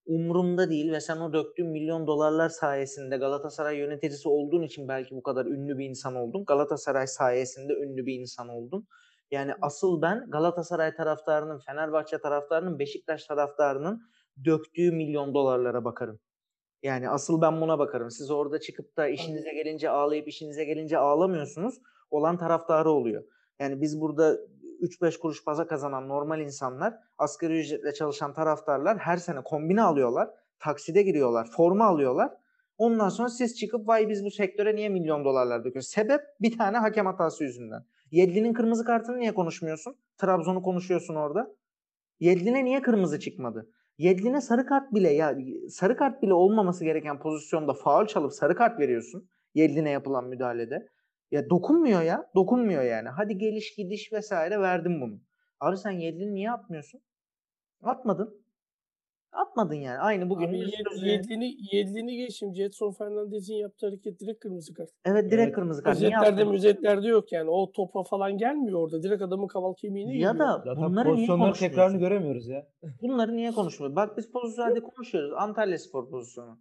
Umrumda 0.08 0.70
değil 0.70 0.92
ve 0.92 1.00
sen 1.00 1.16
o 1.16 1.32
döktüğün 1.32 1.66
milyon 1.66 2.06
dolarlar 2.06 2.48
sayesinde 2.48 3.16
Galatasaray 3.16 3.76
yöneticisi 3.76 4.28
olduğun 4.28 4.62
için 4.62 4.88
belki 4.88 5.16
bu 5.16 5.22
kadar 5.22 5.46
ünlü 5.46 5.78
bir 5.78 5.88
insan 5.88 6.14
oldun. 6.14 6.44
Galatasaray 6.44 7.06
sayesinde 7.06 7.72
ünlü 7.72 8.06
bir 8.06 8.20
insan 8.20 8.48
oldun. 8.48 8.86
Yani 9.30 9.52
asıl 9.60 10.02
ben 10.02 10.30
Galatasaray 10.30 10.94
taraftarının, 10.94 11.58
Fenerbahçe 11.58 12.18
taraftarının, 12.18 12.78
Beşiktaş 12.78 13.24
taraftarının 13.24 14.02
döktüğü 14.44 14.92
milyon 14.92 15.34
dolarlara 15.34 15.84
bakarım. 15.84 16.20
Yani 16.82 17.08
asıl 17.08 17.40
ben 17.40 17.60
buna 17.60 17.78
bakarım. 17.78 18.10
Siz 18.10 18.30
orada 18.30 18.60
çıkıp 18.60 18.96
da 18.96 19.08
işinize 19.08 19.52
gelince 19.52 19.90
ağlayıp 19.90 20.28
işinize 20.28 20.64
gelince 20.64 20.98
ağlamıyorsunuz. 20.98 21.74
Olan 22.10 22.38
taraftarı 22.38 22.90
oluyor. 22.90 23.24
Yani 23.60 23.80
biz 23.80 24.00
burada 24.00 24.38
3-5 24.80 25.18
kuruş 25.18 25.44
fazla 25.44 25.66
kazanan 25.66 26.08
normal 26.08 26.40
insanlar, 26.40 26.94
asgari 27.18 27.60
ücretle 27.60 27.92
çalışan 27.92 28.34
taraftarlar 28.34 28.98
her 28.98 29.16
sene 29.16 29.40
kombine 29.42 29.82
alıyorlar. 29.82 30.30
Takside 30.58 31.02
giriyorlar, 31.02 31.50
forma 31.50 31.84
alıyorlar. 31.84 32.32
Ondan 32.78 33.08
sonra 33.08 33.28
siz 33.28 33.58
çıkıp 33.58 33.88
vay 33.88 34.08
biz 34.08 34.24
bu 34.24 34.30
sektöre 34.30 34.76
niye 34.76 34.88
milyon 34.88 35.24
dolarlar 35.24 35.64
döküyoruz? 35.64 35.88
Sebep 35.88 36.20
bir 36.40 36.58
tane 36.58 36.78
hakem 36.78 37.06
hatası 37.06 37.44
yüzünden. 37.44 37.84
Yedlin'in 38.10 38.52
kırmızı 38.52 38.84
kartını 38.84 39.18
niye 39.18 39.34
konuşmuyorsun? 39.34 39.96
Trabzon'u 40.18 40.62
konuşuyorsun 40.62 41.14
orada. 41.14 41.54
Yedlin'e 42.20 42.64
niye 42.64 42.82
kırmızı 42.82 43.20
çıkmadı? 43.20 43.70
Yedlin'e 43.98 44.40
sarı 44.40 44.66
kart 44.66 44.94
bile 44.94 45.12
ya 45.12 45.36
sarı 45.70 45.96
kart 45.96 46.22
bile 46.22 46.34
olmaması 46.34 46.84
gereken 46.84 47.18
pozisyonda 47.18 47.72
faul 47.72 48.06
çalıp 48.06 48.32
sarı 48.32 48.56
kart 48.56 48.80
veriyorsun. 48.80 49.28
Yedlin'e 49.54 49.90
yapılan 49.90 50.24
müdahalede. 50.28 50.88
Ya 51.30 51.50
dokunmuyor 51.50 52.02
ya. 52.02 52.30
Dokunmuyor 52.34 52.82
yani. 52.82 53.08
Hadi 53.08 53.38
geliş 53.38 53.74
gidiş 53.74 54.12
vesaire 54.12 54.60
verdim 54.60 55.00
bunu. 55.00 55.20
Abi 55.60 55.76
sen 55.76 55.90
Yedlin'i 55.90 56.34
niye 56.34 56.50
atmıyorsun? 56.50 57.00
Atmadın. 57.82 58.48
Atmadın 59.32 59.74
yani. 59.74 59.98
Aynı 59.98 60.30
bugün 60.30 60.48
Abi 60.48 60.58
Yedlin'i, 61.08 61.54
Yedlin'i 61.72 62.16
geçim. 62.16 62.54
Jetson 62.54 62.92
Fernandez'in 62.92 63.54
yaptığı 63.54 63.86
hareket 63.86 64.20
direkt 64.20 64.40
kırmızı 64.40 64.74
kart. 64.74 64.90
Evet 65.04 65.24
direkt 65.24 65.42
Evet. 65.46 65.54
kırmızı 65.54 65.82
kart. 65.82 65.98
Niye 65.98 66.08
Özetlerde 66.10 66.44
müzetlerde 66.44 67.08
yok 67.08 67.32
yani. 67.32 67.50
O 67.50 67.72
topa 67.72 68.02
falan 68.02 68.38
gelmiyor 68.38 68.80
orada. 68.80 69.02
Direkt 69.02 69.22
adamın 69.22 69.46
kaval 69.46 69.74
kemiğine 69.74 70.10
Ya 70.18 70.30
geliyor. 70.32 70.48
da 70.48 70.62
Zaten 70.64 70.82
bunları 70.82 71.06
niye 71.06 71.14
pozisyonların 71.14 71.52
tekrarını 71.52 71.98
göremiyoruz 71.98 72.48
ya. 72.48 72.66
Bunları 73.02 73.36
niye 73.36 73.52
konuşmuyoruz? 73.52 73.96
Bak 73.96 74.16
biz 74.18 74.30
pozisyonda 74.30 74.80
konuşuyoruz. 74.80 75.32
Antalya 75.36 75.78
Spor 75.78 76.10
pozisyonu. 76.10 76.58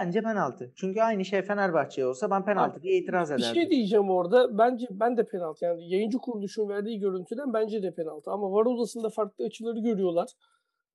Bence 0.00 0.22
penaltı. 0.22 0.72
Çünkü 0.76 1.00
aynı 1.00 1.24
şey 1.24 1.42
Fenerbahçe'ye 1.42 2.06
olsa 2.06 2.30
ben 2.30 2.44
penaltı 2.44 2.82
diye 2.82 2.96
itiraz 2.98 3.30
Bir 3.30 3.34
ederdim. 3.34 3.54
şey 3.54 3.70
diyeceğim 3.70 4.10
orada. 4.10 4.58
Bence 4.58 4.86
ben 4.90 5.16
de 5.16 5.26
penaltı. 5.26 5.64
Yani 5.64 5.92
yayıncı 5.92 6.18
kuruluşun 6.18 6.68
verdiği 6.68 6.98
görüntüden 6.98 7.52
bence 7.52 7.82
de 7.82 7.90
penaltı. 7.94 8.30
Ama 8.30 8.52
var 8.52 8.66
odasında 8.66 9.08
farklı 9.10 9.44
açıları 9.44 9.78
görüyorlar. 9.80 10.28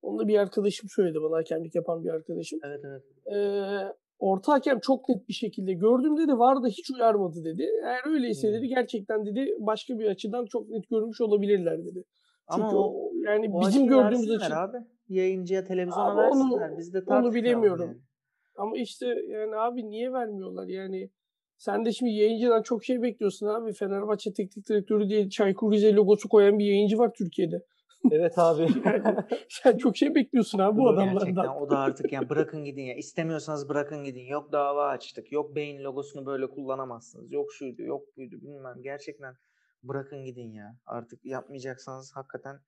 Onu 0.02 0.20
da 0.20 0.28
bir 0.28 0.38
arkadaşım 0.40 0.90
söyledi 0.90 1.18
bana 1.22 1.38
hakemlik 1.38 1.76
yapan 1.76 2.04
bir 2.04 2.10
arkadaşım. 2.10 2.60
Evet 2.64 2.82
evet. 2.86 3.04
Ee, 3.36 3.94
orta 4.20 4.54
hakem 4.54 4.80
çok 4.80 5.10
net 5.10 5.28
bir 5.30 5.34
şekilde 5.34 5.74
gördüm 5.74 6.18
dedi. 6.18 6.40
Var 6.40 6.64
da 6.64 6.68
hiç 6.68 6.92
uyarmadı 6.92 7.44
dedi. 7.44 7.68
Eğer 7.86 8.14
öyleyse 8.14 8.48
Hmm. 8.48 8.56
dedi 8.56 8.68
gerçekten 8.68 9.26
dedi 9.26 9.56
başka 9.60 10.00
bir 10.00 10.06
açıdan 10.06 10.46
çok 10.46 10.70
net 10.70 10.90
görmüş 10.90 11.22
olabilirler 11.22 11.80
dedi. 11.86 12.04
Çünkü 12.56 12.68
Ama 12.68 12.78
o, 12.78 12.94
o, 12.94 13.12
yani 13.26 13.50
o 13.54 13.62
bizim 13.62 13.88
gördüğümüz 13.88 14.30
versinler 14.30 14.46
açı. 14.46 14.56
abi. 14.58 14.78
Yayıncıya, 15.10 15.64
televizyona 15.64 16.12
Ama 16.12 16.22
onu- 16.30 16.52
versinler. 16.60 16.78
Biz 16.78 16.94
de 16.94 16.98
tartışmayalım 16.98 17.34
bilemiyorum. 17.34 17.86
yani. 17.88 17.98
Ama 18.62 18.78
işte 18.78 19.06
yani 19.28 19.56
abi 19.56 19.90
niye 19.90 20.14
vermiyorlar 20.14 20.68
yani 20.68 21.10
sen 21.58 21.86
de 21.86 21.92
şimdi 21.92 22.12
yayıncıdan 22.12 22.62
çok 22.62 22.84
şey 22.84 23.02
bekliyorsun 23.02 23.48
abi. 23.48 23.74
Fenerbahçe 23.74 24.34
teknik 24.34 24.70
direktörü 24.70 25.10
diye 25.10 25.30
Çaykur 25.30 25.72
Rize 25.72 25.94
logosu 25.94 26.30
koyan 26.30 26.60
bir 26.60 26.66
yayıncı 26.66 26.98
var 26.98 27.12
Türkiye'de. 27.18 27.66
Evet 28.12 28.38
abi. 28.38 28.68
Yani 28.86 29.18
sen 29.50 29.78
çok 29.78 29.98
şey 29.98 30.16
bekliyorsun 30.16 30.60
abi 30.60 30.78
bu 30.78 30.96
Gerçekten 30.96 31.32
adamlardan. 31.32 31.62
o 31.62 31.70
da 31.70 31.80
artık 31.80 32.12
yani 32.14 32.30
bırakın 32.30 32.64
gidin 32.64 32.82
ya. 32.82 32.96
İstemiyorsanız 32.96 33.70
bırakın 33.70 34.04
gidin. 34.04 34.26
Yok 34.26 34.52
dava 34.52 34.88
açtık. 34.88 35.32
Yok 35.32 35.56
beyin 35.56 35.84
logosunu 35.84 36.26
böyle 36.26 36.48
kullanamazsınız. 36.48 37.32
Yok 37.32 37.54
şuydu, 37.54 37.82
yok 37.82 38.18
buydu 38.18 38.36
bilmem. 38.42 38.76
Gerçekten 38.82 39.36
bırakın 39.84 40.26
gidin 40.26 40.52
ya. 40.54 40.76
Artık 40.86 41.26
yapmayacaksanız 41.26 42.12
hakikaten 42.16 42.60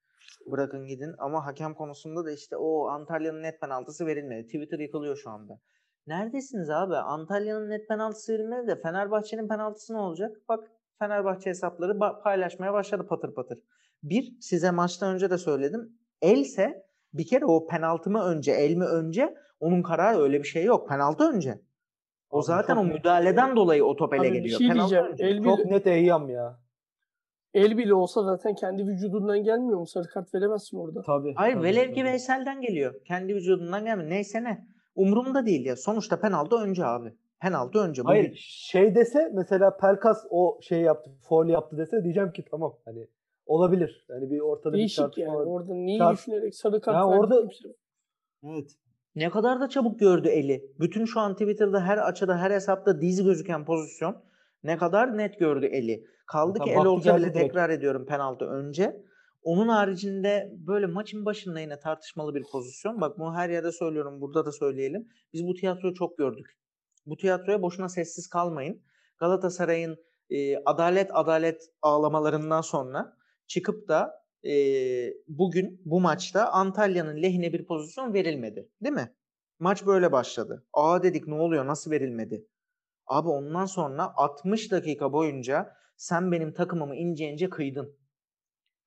bırakın 0.52 0.88
gidin. 0.88 1.16
Ama 1.18 1.46
hakem 1.46 1.74
konusunda 1.74 2.26
da 2.26 2.32
işte 2.32 2.58
o 2.58 2.88
Antalya'nın 2.88 3.44
net 3.44 3.62
penaltısı 3.62 4.06
verilmedi. 4.06 4.46
Twitter 4.46 4.80
yıkılıyor 4.80 5.18
şu 5.18 5.30
anda. 5.30 5.60
Neredesiniz 6.08 6.70
abi? 6.70 6.96
Antalya'nın 6.96 7.70
net 7.70 7.88
penaltısı 7.88 8.34
verilmedi 8.34 8.68
de 8.68 8.82
Fenerbahçe'nin 8.82 9.48
penaltısı 9.48 9.94
ne 9.94 9.98
olacak? 9.98 10.38
Bak 10.50 10.72
Fenerbahçe 11.00 11.50
hesapları 11.50 11.92
ba- 11.92 12.22
paylaşmaya 12.24 12.74
başladı 12.74 13.06
patır 13.08 13.34
patır. 13.34 13.60
Bir, 14.04 14.34
size 14.42 14.72
maçtan 14.72 15.14
önce 15.14 15.30
de 15.30 15.38
söyledim. 15.38 15.98
Else 16.22 16.86
bir 17.14 17.28
kere 17.28 17.46
o 17.46 17.68
penaltı 17.68 18.10
mı 18.10 18.24
önce, 18.24 18.52
el 18.52 18.76
mi 18.76 18.86
önce 18.86 19.36
onun 19.60 19.82
kararı 19.82 20.18
öyle 20.22 20.40
bir 20.40 20.48
şey 20.48 20.64
yok. 20.64 20.90
Penaltı 20.90 21.24
önce. 21.32 21.60
O 22.30 22.38
Abi 22.38 22.46
zaten 22.46 22.78
o 22.78 22.86
net. 22.88 22.94
müdahaleden 22.94 23.56
dolayı 23.56 23.86
o 23.86 23.96
top 23.96 24.14
ele 24.14 24.22
Abi 24.22 24.28
bir 24.28 24.34
geliyor. 24.34 24.60
şey 24.60 24.68
Penaltı 24.68 24.90
diyeceğim. 24.90 25.12
önce. 25.14 25.26
El 25.26 25.34
bile, 25.40 25.44
Çok 25.50 25.66
net 25.66 25.88
eyyam 25.88 26.30
ya. 26.30 26.60
el 27.54 27.78
bile 27.78 27.94
olsa 27.94 28.24
zaten 28.24 28.56
kendi 28.56 28.84
vücudundan 28.88 29.44
gelmiyor 29.44 29.80
mu? 29.80 29.88
Sarı 29.88 30.08
kart 30.08 30.34
veremezsin 30.36 30.78
orada. 30.78 31.02
Tabii. 31.02 31.34
Hayır 31.36 31.56
tabii, 31.56 31.64
velev 31.64 31.94
ki. 31.94 32.04
Veysel'den 32.04 32.62
geliyor. 32.62 32.94
Kendi 33.06 33.36
vücudundan 33.36 33.86
gelmiyor. 33.86 34.10
Neyse 34.10 34.44
ne. 34.44 34.68
Umurumda 34.96 35.46
değil 35.46 35.66
ya. 35.66 35.76
Sonuçta 35.76 36.20
penaltı 36.20 36.56
önce 36.56 36.86
abi. 36.86 37.14
Penaltı 37.42 37.80
önce. 37.80 38.04
Bu 38.04 38.08
Hayır 38.08 38.32
bir- 38.32 38.36
şey 38.48 38.96
dese 38.96 39.32
mesela 39.34 39.78
Pelkas 39.78 40.26
o 40.30 40.60
şey 40.62 40.82
yaptı, 40.82 41.12
foul 41.30 41.50
yaptı 41.50 41.78
dese 41.78 42.04
diyeceğim 42.04 42.32
ki 42.32 42.46
tamam 42.52 42.74
hani 42.86 43.08
olabilir. 43.46 44.06
Yani 44.10 44.32
bir 44.32 44.40
ortada 44.40 44.74
bir 44.74 44.78
Değişik 44.78 44.98
tartışma 44.98 45.24
yani. 45.24 45.36
var. 45.36 45.46
Orada 45.46 45.74
neyi 45.74 46.00
Çarp- 46.00 46.14
düşünerek 46.14 46.56
sarı 46.56 46.82
kart 46.82 46.96
Ya 46.96 47.08
verdi 47.10 47.20
orada- 47.20 47.40
kimse- 47.42 47.76
Evet. 48.44 48.72
Ne 49.16 49.30
kadar 49.30 49.60
da 49.62 49.70
çabuk 49.70 50.00
gördü 50.00 50.28
eli. 50.28 50.72
Bütün 50.80 51.06
şu 51.06 51.20
an 51.20 51.34
Twitter'da 51.34 51.80
her 51.82 51.98
açıda 51.98 52.38
her 52.38 52.52
hesapta 52.52 53.02
dizi 53.02 53.24
gözüken 53.24 53.66
pozisyon 53.66 54.16
ne 54.64 54.78
kadar 54.78 55.18
net 55.18 55.40
gördü 55.40 55.66
eli. 55.66 56.06
Kaldı 56.26 56.58
Zaten 56.58 56.74
ki 56.74 56.80
el 56.80 56.86
olsa 56.86 57.18
bile 57.18 57.32
tekrar 57.32 57.70
ediyorum 57.70 58.06
penaltı 58.06 58.46
önce. 58.46 59.04
Onun 59.44 59.68
haricinde 59.68 60.52
böyle 60.54 60.86
maçın 60.86 61.26
başında 61.26 61.60
yine 61.60 61.80
tartışmalı 61.80 62.36
bir 62.36 62.44
pozisyon. 62.52 63.02
Bak 63.02 63.20
bunu 63.20 63.36
her 63.36 63.50
yerde 63.50 63.72
söylüyorum 63.72 64.22
burada 64.22 64.46
da 64.46 64.52
söyleyelim. 64.52 65.08
Biz 65.34 65.48
bu 65.48 65.54
tiyatroyu 65.54 65.94
çok 65.94 66.18
gördük. 66.18 66.58
Bu 67.06 67.18
tiyatroya 67.18 67.62
boşuna 67.62 67.90
sessiz 67.90 68.28
kalmayın. 68.28 68.82
Galatasaray'ın 69.18 69.98
e, 70.30 70.58
adalet 70.66 71.10
adalet 71.14 71.70
ağlamalarından 71.82 72.62
sonra 72.62 73.18
çıkıp 73.48 73.88
da 73.88 74.24
e, 74.44 74.54
bugün 75.28 75.82
bu 75.86 76.02
maçta 76.02 76.50
Antalya'nın 76.50 77.22
lehine 77.22 77.54
bir 77.54 77.66
pozisyon 77.66 78.14
verilmedi. 78.14 78.70
Değil 78.84 78.96
mi? 78.96 79.14
Maç 79.60 79.86
böyle 79.86 80.12
başladı. 80.12 80.66
Aa 80.74 81.04
dedik 81.04 81.28
ne 81.28 81.36
oluyor 81.36 81.68
nasıl 81.68 81.92
verilmedi? 81.92 82.48
Abi 83.08 83.30
ondan 83.30 83.66
sonra 83.66 84.14
60 84.16 84.72
dakika 84.72 85.14
boyunca 85.14 85.74
sen 85.98 86.32
benim 86.32 86.54
takımımı 86.54 86.96
ince 86.96 87.26
ince 87.26 87.50
kıydın. 87.50 87.98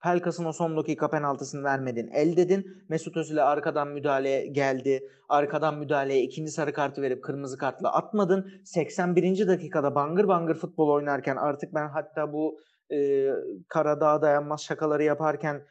Pelkas'ın 0.07 0.45
o 0.45 0.53
son 0.53 0.77
dakika 0.77 1.11
penaltısını 1.11 1.65
vermedin. 1.65 2.09
El 2.13 2.37
dedin. 2.37 2.85
Mesut 2.89 3.17
Özil'e 3.17 3.43
arkadan 3.43 3.89
müdahale 3.89 4.47
geldi. 4.47 5.09
Arkadan 5.29 5.79
müdahaleye 5.79 6.23
ikinci 6.23 6.51
sarı 6.51 6.73
kartı 6.73 7.03
verip 7.03 7.25
kırmızı 7.25 7.59
kartla 7.59 7.93
atmadın. 7.93 8.51
81. 8.65 9.47
dakikada 9.47 9.95
bangır 9.95 10.29
bangır 10.29 10.55
futbol 10.55 10.89
oynarken 10.89 11.37
artık 11.37 11.75
ben 11.75 11.89
hatta 11.89 12.33
bu 12.33 12.59
e, 12.93 13.29
Karadağ 13.69 14.23
dayanmaz 14.23 14.63
şakaları 14.63 15.03
yaparken 15.03 15.63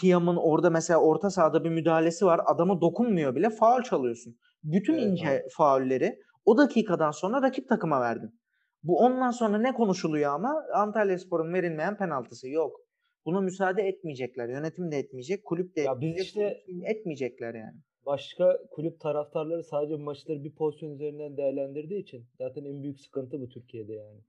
Tiam'ın 0.00 0.36
orada 0.36 0.70
mesela 0.70 1.00
orta 1.00 1.30
sahada 1.30 1.64
bir 1.64 1.70
müdahalesi 1.70 2.26
var. 2.26 2.40
Adama 2.46 2.80
dokunmuyor 2.80 3.34
bile. 3.34 3.50
Faul 3.50 3.82
çalıyorsun. 3.82 4.36
Bütün 4.62 4.94
Evet, 4.94 5.04
ince 5.04 5.46
faulleri 5.56 6.18
o 6.44 6.58
dakikadan 6.58 7.10
sonra 7.10 7.42
rakip 7.42 7.68
takıma 7.68 8.00
verdin. 8.00 8.40
Bu 8.82 8.98
ondan 8.98 9.30
sonra 9.30 9.58
ne 9.58 9.74
konuşuluyor 9.74 10.32
ama 10.32 10.62
Antalyaspor'un 10.74 11.54
verilmeyen 11.54 11.96
penaltısı 11.96 12.48
yok. 12.48 12.83
Buna 13.26 13.40
müsaade 13.40 13.82
etmeyecekler. 13.82 14.48
Yönetim 14.48 14.92
de 14.92 14.96
etmeyecek, 14.98 15.44
kulüp 15.44 15.76
de 15.76 15.80
Ya 15.80 16.00
biz 16.00 16.10
etmeyecek. 16.10 16.26
işte- 16.68 16.90
etmeyecekler 16.90 17.54
yani. 17.54 17.76
Başka 18.06 18.58
kulüp 18.70 19.00
taraftarları 19.00 19.64
sadece 19.64 19.96
maçları 19.96 20.44
bir 20.44 20.54
pozisyon 20.54 20.90
üzerinden 20.90 21.36
değerlendirdiği 21.36 22.02
için 22.02 22.26
zaten 22.38 22.64
en 22.64 22.82
büyük 22.82 23.00
sıkıntı 23.00 23.40
bu 23.40 23.48
Türkiye'de 23.48 23.92
yani. 23.92 24.20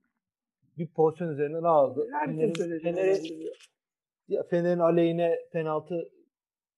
Bir 0.78 0.88
pozisyon 0.88 1.28
üzerinden 1.32 1.62
aldı. 1.62 2.08
Herkes 2.12 2.52
Fener'in-. 2.82 3.50
Ya 4.28 4.42
Fener'in 4.42 4.78
aleyhine 4.78 5.38
penaltı 5.52 6.08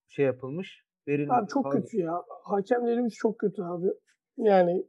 şey 0.08 0.24
yapılmış. 0.24 0.84
Verilmiş. 1.08 1.36
Abi 1.38 1.48
çok 1.48 1.64
falan. 1.64 1.80
kötü 1.82 2.00
ya. 2.00 2.22
Hakemlerimiz 2.44 3.14
çok 3.14 3.38
kötü 3.38 3.62
abi. 3.62 3.86
Yani 4.38 4.84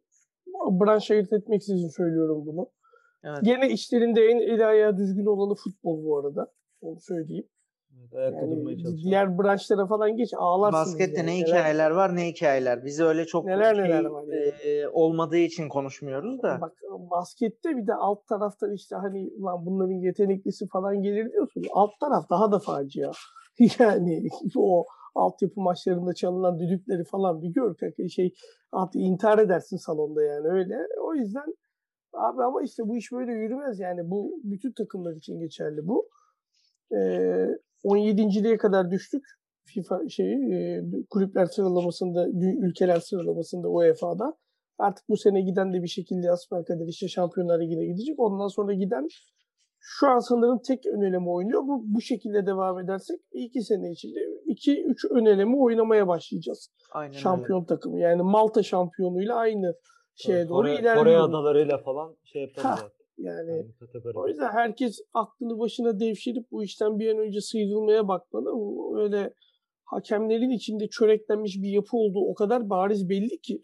branş 0.72 1.12
ayırt 1.12 1.34
etmeksizin 1.34 1.88
söylüyorum 1.88 2.46
bunu. 2.46 2.70
Evet. 3.24 3.38
Gene 3.44 3.70
işlerinde 3.70 4.22
en 4.22 4.60
ayağı 4.60 4.98
düzgün 4.98 5.26
olanı 5.26 5.56
futbol 5.56 6.04
bu 6.04 6.18
arada. 6.18 6.52
Onu 6.82 7.00
söyleyeyim. 7.00 7.46
Evet, 8.02 8.14
ayakta 8.14 8.40
Yani 8.40 8.56
durmaya 8.56 8.78
çalışıyor. 8.78 9.04
diğer 9.04 9.38
branşlara 9.38 9.88
falan 9.88 10.16
geç 10.18 10.30
ağlarsınız. 10.38 10.86
Baskette 10.88 11.18
yani. 11.18 11.28
ne 11.28 11.32
Neler- 11.36 11.46
hikayeler 11.48 11.92
var 11.92 12.16
ne 12.16 12.28
hikayeler. 12.28 12.86
Bizi 12.86 13.04
öyle 13.04 13.26
çok 13.26 13.46
Neler 13.46 13.76
şey, 13.76 13.84
neler 13.84 14.06
var 14.06 14.24
yani. 14.28 14.54
e, 14.64 14.88
olmadığı 14.88 15.38
için 15.38 15.70
konuşmuyoruz 15.70 16.42
da. 16.44 16.58
Bak 16.62 16.74
baskette 17.12 17.70
bir 17.78 17.88
de 17.88 17.94
alt 17.94 18.28
taraftan 18.28 18.74
işte 18.74 18.96
hani 18.96 19.42
lan 19.42 19.66
bunların 19.66 19.94
yeteneklisi 19.94 20.68
falan 20.68 21.02
gelir 21.02 21.32
diyorsun. 21.32 21.64
Alt 21.74 21.92
taraf 22.00 22.30
daha 22.30 22.52
da 22.52 22.60
facia. 22.60 23.12
Yani 23.80 24.28
o 24.58 24.86
altyapı 25.16 25.62
maçlarında 25.62 26.14
çalınan 26.14 26.60
düdükleri 26.60 27.04
falan 27.04 27.42
bir 27.42 27.48
gör 27.50 27.76
kanka 27.76 28.08
şey 28.10 28.34
at 28.72 28.96
intihar 28.96 29.40
edersin 29.40 29.78
salonda 29.78 30.24
yani 30.24 30.48
öyle. 30.48 30.76
O 31.04 31.16
yüzden 31.16 31.56
abi 32.14 32.44
ama 32.44 32.64
işte 32.64 32.84
bu 32.86 32.98
iş 32.98 33.12
böyle 33.12 33.32
yürümez 33.32 33.80
yani 33.80 34.10
bu 34.10 34.40
bütün 34.44 34.72
takımlar 34.72 35.16
için 35.16 35.40
geçerli 35.40 35.88
bu. 35.88 36.10
Ee, 36.92 37.48
17.liğe 37.84 38.58
kadar 38.58 38.92
düştük. 38.92 39.24
FIFA 39.66 40.00
şeyi 40.10 40.54
e, 40.54 40.82
kulüpler 41.10 41.46
sıralamasında, 41.46 42.28
ülkeler 42.68 43.00
sıralamasında 43.00 43.70
UEFA'da. 43.70 44.38
Artık 44.78 45.10
bu 45.10 45.18
sene 45.18 45.42
giden 45.42 45.74
de 45.74 45.82
bir 45.84 45.88
şekilde 45.88 46.32
asperkader 46.32 46.88
işte 46.88 47.08
Şampiyonlar 47.08 47.62
Ligi'ne 47.62 47.86
gidecek. 47.86 48.20
Ondan 48.20 48.48
sonra 48.48 48.74
giden 48.74 49.08
şu 49.80 50.08
an 50.08 50.20
sanırım 50.20 50.60
tek 50.68 50.86
öneleme 50.86 51.30
oynuyor. 51.30 51.62
Bu, 51.62 51.84
bu 51.86 52.02
şekilde 52.02 52.46
devam 52.46 52.80
edersek 52.80 53.20
iki 53.32 53.62
sene 53.62 53.92
içinde 53.92 54.20
2-3 54.48 55.14
öneleme 55.14 55.58
oynamaya 55.58 56.08
başlayacağız. 56.08 56.70
Aynen 56.92 57.10
öyle. 57.10 57.20
Şampiyon 57.20 57.66
takımı. 57.66 58.00
Yani 58.00 58.22
Malta 58.22 58.64
şampiyonuyla 58.64 59.36
aynı 59.36 59.74
şeye 60.16 60.50
doğru 60.50 60.58
Kore, 60.58 60.74
ilerliyor. 60.74 60.98
Kore 60.98 61.18
adalarıyla 61.18 61.78
falan 61.78 62.16
şey 62.24 62.42
yaparız. 62.42 62.92
Yani 63.20 63.52
Yani 63.52 64.16
o 64.16 64.28
yüzden 64.28 64.50
herkes 64.52 65.00
aklını 65.14 65.60
başına 65.60 66.00
devşirip 66.00 66.52
bu 66.52 66.64
işten 66.64 67.00
bir 67.00 67.10
an 67.14 67.18
önce 67.18 67.42
sıyrılmaya 67.42 68.08
bakmalı. 68.08 68.52
Bu 68.54 69.00
Öyle 69.00 69.34
hakemlerin 69.86 70.50
içinde 70.50 70.88
çöreklenmiş 70.88 71.58
bir 71.62 71.70
yapı 71.70 71.98
olduğu 71.98 72.20
o 72.32 72.34
kadar 72.34 72.70
bariz 72.70 73.10
belli 73.10 73.40
ki. 73.42 73.62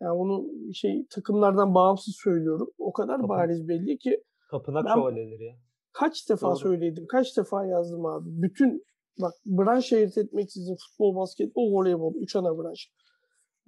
Yani 0.00 0.12
onu 0.12 0.46
şey 0.74 1.06
takımlardan 1.10 1.74
bağımsız 1.74 2.14
söylüyorum. 2.24 2.70
O 2.78 2.92
kadar 2.92 3.16
Tabii. 3.18 3.28
bariz 3.28 3.68
belli 3.68 3.98
ki 3.98 4.22
Tapınak 4.50 4.84
Ben- 4.86 4.94
şövalyeleri 4.94 5.44
ya. 5.44 5.54
kaç 5.92 6.30
defa 6.30 6.48
Doğru. 6.48 6.56
söyledim, 6.56 7.06
kaç 7.08 7.36
defa 7.36 7.66
yazdım 7.66 8.06
abi. 8.06 8.28
Bütün 8.42 8.82
bak 9.20 9.32
branş 9.46 9.92
ayırt 9.92 10.18
etmeksizin 10.18 10.76
futbol, 10.76 11.16
basketbol, 11.16 11.72
voleybol, 11.72 12.14
üç 12.14 12.36
ana 12.36 12.58
branş. 12.58 12.90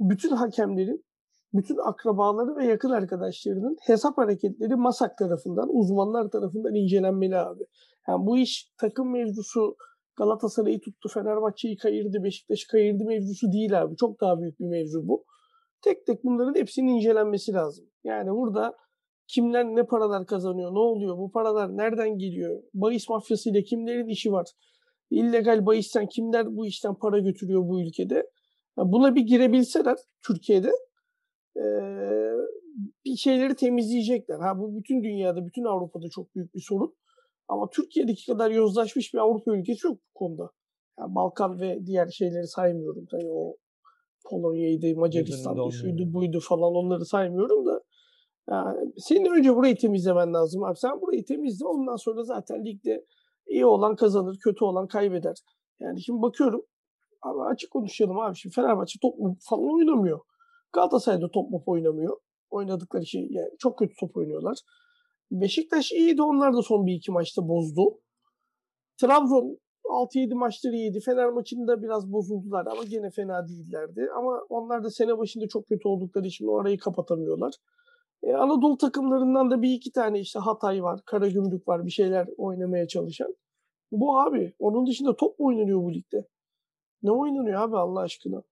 Bütün 0.00 0.30
hakemlerin, 0.30 1.04
bütün 1.52 1.76
akrabaları 1.76 2.56
ve 2.56 2.64
yakın 2.64 2.90
arkadaşlarının 2.90 3.76
hesap 3.80 4.18
hareketleri 4.18 4.76
MASAK 4.76 5.18
tarafından, 5.18 5.68
uzmanlar 5.72 6.30
tarafından 6.30 6.74
incelenmeli 6.74 7.36
abi. 7.36 7.64
Yani 8.08 8.26
bu 8.26 8.38
iş 8.38 8.72
takım 8.78 9.12
mevzusu 9.12 9.76
Galatasaray'ı 10.16 10.80
tuttu, 10.80 11.08
Fenerbahçe'yi 11.08 11.76
kayırdı, 11.76 12.24
Beşiktaş'ı 12.24 12.68
kayırdı 12.68 13.04
mevzusu 13.04 13.52
değil 13.52 13.82
abi. 13.82 13.96
Çok 13.96 14.20
daha 14.20 14.40
büyük 14.40 14.60
bir 14.60 14.66
mevzu 14.66 15.08
bu. 15.08 15.24
Tek 15.82 16.06
tek 16.06 16.24
bunların 16.24 16.54
hepsinin 16.54 16.88
incelenmesi 16.88 17.52
lazım. 17.52 17.84
Yani 18.04 18.30
burada 18.30 18.76
kimler 19.26 19.64
ne 19.64 19.86
paralar 19.86 20.26
kazanıyor, 20.26 20.74
ne 20.74 20.78
oluyor, 20.78 21.18
bu 21.18 21.30
paralar 21.30 21.76
nereden 21.76 22.18
geliyor, 22.18 22.62
bahis 22.74 23.08
mafyasıyla 23.08 23.62
kimlerin 23.62 24.08
işi 24.08 24.32
var, 24.32 24.46
illegal 25.10 25.66
bahisten 25.66 26.06
kimler 26.06 26.56
bu 26.56 26.66
işten 26.66 26.94
para 26.94 27.18
götürüyor 27.18 27.68
bu 27.68 27.80
ülkede. 27.80 28.14
Ya 28.78 28.92
Buna 28.92 29.14
bir 29.14 29.20
girebilseler 29.20 29.96
Türkiye'de 30.26 30.72
bir 33.04 33.16
şeyleri 33.16 33.54
temizleyecekler. 33.54 34.38
Ha 34.38 34.58
bu 34.58 34.76
bütün 34.76 35.02
dünyada, 35.02 35.46
bütün 35.46 35.64
Avrupa'da 35.64 36.08
çok 36.10 36.34
büyük 36.34 36.54
bir 36.54 36.60
sorun. 36.68 36.94
Ama 37.48 37.70
Türkiye'deki 37.70 38.26
kadar 38.26 38.50
yozlaşmış 38.50 39.14
bir 39.14 39.18
Avrupa 39.18 39.56
ülkesi 39.56 39.86
yok 39.86 39.96
bu 39.96 40.18
konuda. 40.18 40.50
Yani 40.98 41.14
Balkan 41.14 41.60
ve 41.60 41.86
diğer 41.86 42.08
şeyleri 42.08 42.46
saymıyorum. 42.46 43.06
Tabii 43.10 43.30
o 43.30 43.56
Polonya'ydı, 44.30 44.96
Macaristan'dı, 44.96 45.72
şuydu, 45.72 46.02
yani. 46.02 46.12
buydu 46.12 46.40
falan 46.40 46.74
onları 46.74 47.04
saymıyorum 47.04 47.66
da. 47.66 47.80
Yani 48.50 48.92
senin 48.96 49.38
önce 49.38 49.56
burayı 49.56 49.76
temizlemen 49.76 50.34
lazım 50.34 50.64
abi. 50.64 50.76
Sen 50.76 51.00
burayı 51.00 51.24
temizle 51.24 51.66
ondan 51.66 51.96
sonra 51.96 52.24
zaten 52.24 52.64
ligde 52.64 53.04
iyi 53.46 53.66
olan 53.66 53.96
kazanır, 53.96 54.38
kötü 54.44 54.64
olan 54.64 54.86
kaybeder. 54.86 55.36
Yani 55.80 56.02
şimdi 56.02 56.22
bakıyorum 56.22 56.62
abi 57.22 57.40
açık 57.40 57.70
konuşalım 57.70 58.18
abi. 58.18 58.36
Şimdi 58.36 58.54
Fenerbahçe 58.54 58.98
top 59.02 59.14
falan 59.48 59.74
oynamıyor. 59.74 60.20
Galatasaray'da 60.72 61.30
top 61.30 61.50
mop 61.50 61.68
oynamıyor. 61.68 62.16
Oynadıkları 62.50 63.06
şey 63.06 63.26
yani 63.30 63.50
çok 63.58 63.78
kötü 63.78 63.94
top 64.00 64.16
oynuyorlar. 64.16 64.58
Beşiktaş 65.30 65.92
iyiydi. 65.92 66.22
Onlar 66.22 66.54
da 66.54 66.62
son 66.62 66.86
bir 66.86 66.94
iki 66.94 67.12
maçta 67.12 67.48
bozdu. 67.48 68.00
Trabzon 69.00 69.58
6-7 69.84 70.34
maçları 70.34 70.74
iyiydi. 70.74 71.00
Fener 71.00 71.28
maçında 71.28 71.82
biraz 71.82 72.12
bozuldular 72.12 72.66
ama 72.66 72.84
gene 72.84 73.10
fena 73.10 73.48
değillerdi. 73.48 74.08
Ama 74.16 74.40
onlar 74.48 74.84
da 74.84 74.90
sene 74.90 75.18
başında 75.18 75.48
çok 75.48 75.66
kötü 75.66 75.88
oldukları 75.88 76.26
için 76.26 76.46
o 76.46 76.60
arayı 76.60 76.78
kapatamıyorlar. 76.78 77.54
E, 78.22 78.32
Anadolu 78.34 78.76
takımlarından 78.76 79.50
da 79.50 79.62
bir 79.62 79.72
iki 79.72 79.92
tane 79.92 80.20
işte 80.20 80.38
Hatay 80.38 80.82
var, 80.82 81.00
Karagümrük 81.06 81.68
var 81.68 81.86
bir 81.86 81.90
şeyler 81.90 82.28
oynamaya 82.36 82.88
çalışan. 82.88 83.34
Bu 83.92 84.20
abi. 84.20 84.54
Onun 84.58 84.86
dışında 84.86 85.16
top 85.16 85.38
mu 85.38 85.46
oynanıyor 85.46 85.82
bu 85.82 85.94
ligde? 85.94 86.28
Ne 87.02 87.10
oynanıyor 87.10 87.60
abi 87.60 87.76
Allah 87.76 88.00
aşkına? 88.00 88.42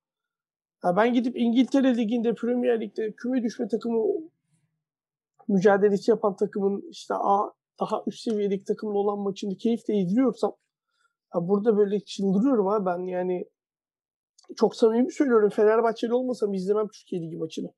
Ha 0.86 0.96
ben 0.96 1.12
gidip 1.14 1.36
İngiltere 1.36 1.96
Ligi'nde, 1.96 2.34
Premier 2.34 2.80
Lig'de 2.80 3.12
küme 3.12 3.42
düşme 3.42 3.68
takımı 3.68 4.04
mücadelesi 5.48 6.10
yapan 6.10 6.36
takımın 6.36 6.82
işte 6.90 7.14
A 7.14 7.52
daha 7.80 8.02
üst 8.06 8.20
seviyedeki 8.20 8.64
takımla 8.64 8.98
olan 8.98 9.18
maçını 9.18 9.56
keyifle 9.56 9.94
izliyorsam 9.94 10.52
ha 11.28 11.48
burada 11.48 11.76
böyle 11.76 12.00
çıldırıyorum 12.00 12.66
ha 12.66 12.86
ben 12.86 12.98
yani 12.98 13.44
çok 14.56 14.76
samimi 14.76 15.12
söylüyorum 15.12 15.50
Fenerbahçeli 15.50 16.14
olmasam 16.14 16.54
izlemem 16.54 16.88
Türkiye 16.88 17.22
Ligi 17.22 17.36
maçını. 17.36 17.72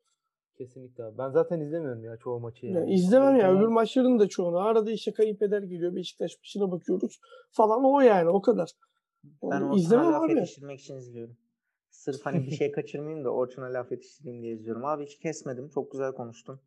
Kesinlikle 0.59 1.05
abi. 1.05 1.19
Ben 1.19 1.31
zaten 1.31 1.61
izlemiyorum 1.61 2.05
ya 2.05 2.17
çoğu 2.17 2.41
maçı 2.41 2.67
yani. 2.67 2.77
Yani 2.77 2.95
izlemem 2.95 3.37
ya 3.37 3.49
Ama 3.49 3.59
öbür 3.59 3.69
maçların 3.69 4.19
da 4.19 4.29
çoğunu. 4.29 4.59
Arada 4.59 4.91
işte 4.91 5.13
kayınpeder 5.13 5.63
geliyor 5.63 5.95
Beşiktaş 5.95 6.39
maçına 6.39 6.71
bakıyoruz 6.71 7.21
falan 7.51 7.85
o 7.85 8.01
yani 8.01 8.29
o 8.29 8.43
kadar. 8.43 8.71
Ben 9.25 9.49
Yani 9.51 9.65
Orçun'a 9.65 9.81
izlemem 9.81 10.15
abi. 10.15 10.43
için 10.75 10.97
izliyorum. 10.97 11.37
Sırf 11.99 12.27
hani 12.27 12.47
bir 12.47 12.51
şey 12.51 12.73
kaçırmayayım 12.73 13.25
da 13.25 13.31
Orçun'a 13.31 13.73
laf 13.73 13.91
yetiştireyim 13.93 14.43
diye 14.43 14.53
izliyorum. 14.53 14.85
Abi 14.85 15.05
hiç 15.07 15.19
kesmedim. 15.19 15.69
Çok 15.69 15.93
güzel 15.93 16.13
konuştun. 16.13 16.61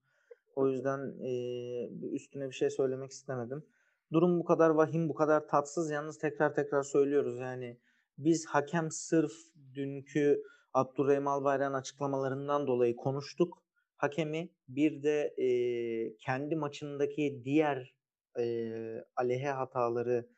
O 0.56 0.70
yüzden 0.70 1.00
eee, 1.20 1.92
üstüne 2.12 2.50
bir 2.50 2.56
şey 2.56 2.70
söylemek 2.70 3.12
istemedim. 3.12 3.66
Durum 4.14 4.40
bu 4.40 4.44
kadar 4.46 4.70
vahim, 4.70 5.10
bu 5.10 5.14
kadar 5.14 5.48
tatsız. 5.48 5.92
Yalnız 5.92 6.18
tekrar 6.18 6.56
tekrar 6.56 6.84
söylüyoruz. 6.84 7.38
Yani 7.38 7.80
biz 8.18 8.46
hakem 8.46 8.92
sırf 8.92 9.32
dünkü 9.74 10.44
Abdurrahim 10.74 11.28
Albayrak'ın 11.28 11.74
açıklamalarından 11.74 12.68
dolayı 12.68 12.96
konuştuk. 12.96 13.64
Hakemi 13.98 14.50
bir 14.68 15.04
de 15.04 15.34
eee, 15.38 16.16
kendi 16.20 16.56
maçındaki 16.56 17.42
diğer 17.46 17.96
eee 18.38 19.06
aleyhe 19.16 19.50
hataları 19.50 20.30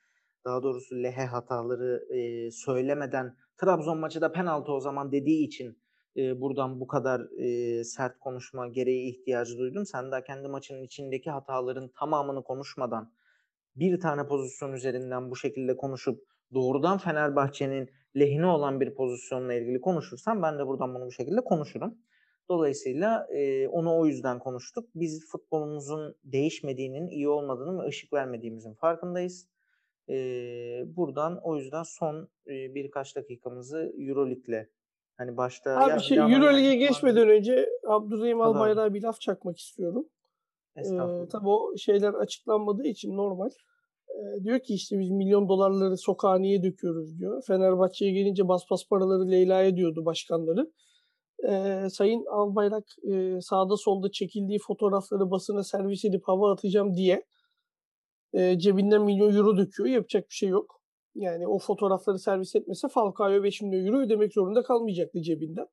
daha 0.46 0.64
doğrusu 0.64 0.96
lehe 1.04 1.26
hataları 1.26 2.08
eee, 2.10 2.52
söylemeden 2.52 3.38
Trabzon 3.64 3.98
maçı 4.00 4.22
da 4.22 4.32
penaltı 4.32 4.72
o 4.74 4.80
zaman 4.80 5.12
dediği 5.12 5.48
için 5.48 5.78
eee, 6.16 6.42
buradan 6.42 6.80
bu 6.80 6.88
kadar 6.88 7.22
eee, 7.38 7.84
sert 7.84 8.20
konuşma 8.20 8.68
gereği 8.68 9.10
ihtiyacı 9.12 9.58
duydum. 9.58 9.86
Sen 9.86 10.12
daha 10.12 10.24
kendi 10.24 10.48
maçının 10.48 10.84
içindeki 10.84 11.32
hataların 11.32 11.88
tamamını 12.00 12.44
konuşmadan 12.44 13.14
bir 13.76 14.00
tane 14.00 14.28
pozisyon 14.28 14.74
üzerinden 14.74 15.32
bu 15.32 15.36
şekilde 15.36 15.78
konuşup 15.78 16.24
doğrudan 16.54 16.98
Fenerbahçe'nin 16.98 17.90
lehine 18.20 18.46
olan 18.46 18.80
bir 18.82 18.96
pozisyonla 18.96 19.54
ilgili 19.54 19.82
konuşursan 19.82 20.42
ben 20.42 20.60
de 20.60 20.68
buradan 20.68 20.96
bunu 20.96 21.06
bu 21.06 21.12
şekilde 21.12 21.42
konuşurum. 21.42 21.98
Dolayısıyla 22.50 23.28
eee, 23.34 23.68
onu 23.68 23.98
o 23.98 24.06
yüzden 24.06 24.40
konuştuk. 24.40 24.90
Biz 24.96 25.28
futbolumuzun 25.32 26.16
değişmediğinin, 26.24 27.08
iyi 27.08 27.30
olmadığının 27.30 27.80
ve 27.80 27.88
ışık 27.88 28.14
vermediğimizin 28.14 28.74
farkındayız. 28.74 29.53
Eee, 30.08 30.84
buradan 30.88 31.40
o 31.44 31.56
yüzden 31.58 31.84
son 31.84 32.28
eee, 32.48 32.72
birkaç 32.76 33.16
dakikamızı 33.16 33.94
Euroleague'le 33.98 34.68
hani 35.18 35.38
başta 35.38 35.78
Abi 35.78 35.90
ya 35.90 36.00
şey 36.00 36.18
Euroleague'e 36.18 36.76
geçmeden 36.76 37.30
önce 37.30 37.70
Abdurrahim. 37.88 38.42
Albayrak'a 38.42 38.94
bir 38.94 39.02
laf 39.04 39.22
çakmak 39.22 39.58
istiyorum. 39.58 40.10
Ee, 40.76 40.82
Estağfurullah. 40.82 41.30
tabii 41.30 41.50
o 41.50 41.78
şeyler 41.78 42.14
açıklanmadığı 42.14 42.88
için 42.88 43.18
normal. 43.18 43.50
Ee, 44.10 44.44
diyor 44.44 44.60
ki 44.60 44.74
işte 44.74 45.00
biz 45.00 45.10
milyon 45.10 45.50
dolarları 45.50 45.98
sokağa 45.98 46.38
niye 46.38 46.64
döküyoruz 46.64 47.20
diyor. 47.20 47.44
Fenerbahçe'ye 47.48 48.12
gelince 48.12 48.48
bas 48.48 48.62
bas 48.72 48.82
paraları 48.90 49.32
Leyla'ya 49.32 49.76
diyordu 49.76 50.06
başkanları. 50.06 50.72
Ee, 51.50 51.88
Sayın 51.90 52.26
Albayrak 52.26 52.84
e, 53.12 53.42
sağda 53.42 53.78
solda 53.78 54.12
çekildiği 54.12 54.60
fotoğrafları 54.60 55.32
basına 55.32 55.64
servis 55.64 56.06
edip 56.06 56.22
hava 56.28 56.52
atacağım 56.54 56.96
diye 56.96 57.24
e, 58.34 58.60
cebinden 58.60 59.02
milyon 59.02 59.36
euro 59.36 59.58
döküyor. 59.58 59.90
Yapacak 59.90 60.30
bir 60.30 60.34
şey 60.36 60.50
yok. 60.50 60.82
Yani 61.16 61.48
o 61.48 61.60
fotoğrafları 61.60 62.20
servis 62.20 62.56
etmese 62.56 62.88
Falcao'ya 62.88 63.44
5 63.44 63.62
milyon 63.62 63.86
euro 63.86 64.00
ödemek 64.00 64.34
zorunda 64.34 64.64
kalmayacaktı 64.64 65.22
cebinden. 65.22 65.68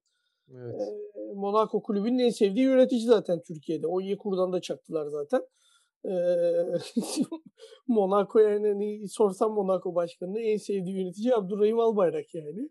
Evet. 0.54 0.74
Ee, 0.74 1.34
Monaco 1.34 1.82
kulübünün 1.82 2.18
en 2.18 2.30
sevdiği 2.30 2.64
yönetici 2.64 3.02
zaten 3.02 3.40
Türkiye'de. 3.42 3.86
Onyekuru'dan 3.86 4.52
da 4.52 4.60
çaktılar 4.60 5.06
zaten. 5.06 5.42
Ee, 6.04 6.10
Monaco 7.88 8.38
yani 8.38 8.68
hani 8.68 9.08
sorsam 9.08 9.52
Monaco 9.52 9.94
başkanının 9.94 10.40
en 10.40 10.56
sevdiği 10.56 10.96
yönetici 10.96 11.34
Abdurrahim 11.34 11.80
Albayrak 11.80 12.34
yani. 12.34 12.70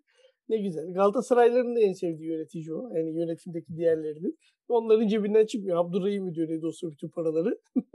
Ne 0.50 0.58
güzel. 0.58 0.94
Galatasarayların 0.94 1.76
da 1.76 1.80
en 1.80 1.94
sevdiği 1.94 2.30
yönetici 2.30 2.74
o. 2.74 2.90
Yani 2.96 3.18
yönetimdeki 3.20 3.76
diğerlerinin. 3.76 4.38
Onların 4.68 5.08
cebinden 5.08 5.46
çıkmıyor. 5.46 5.78
Abdurrahim 5.78 6.28
ödüyor 6.30 6.50
ne 6.50 6.62
de 6.62 6.66
olsa 6.68 6.92
bütün 6.92 7.10
paraları. 7.10 7.60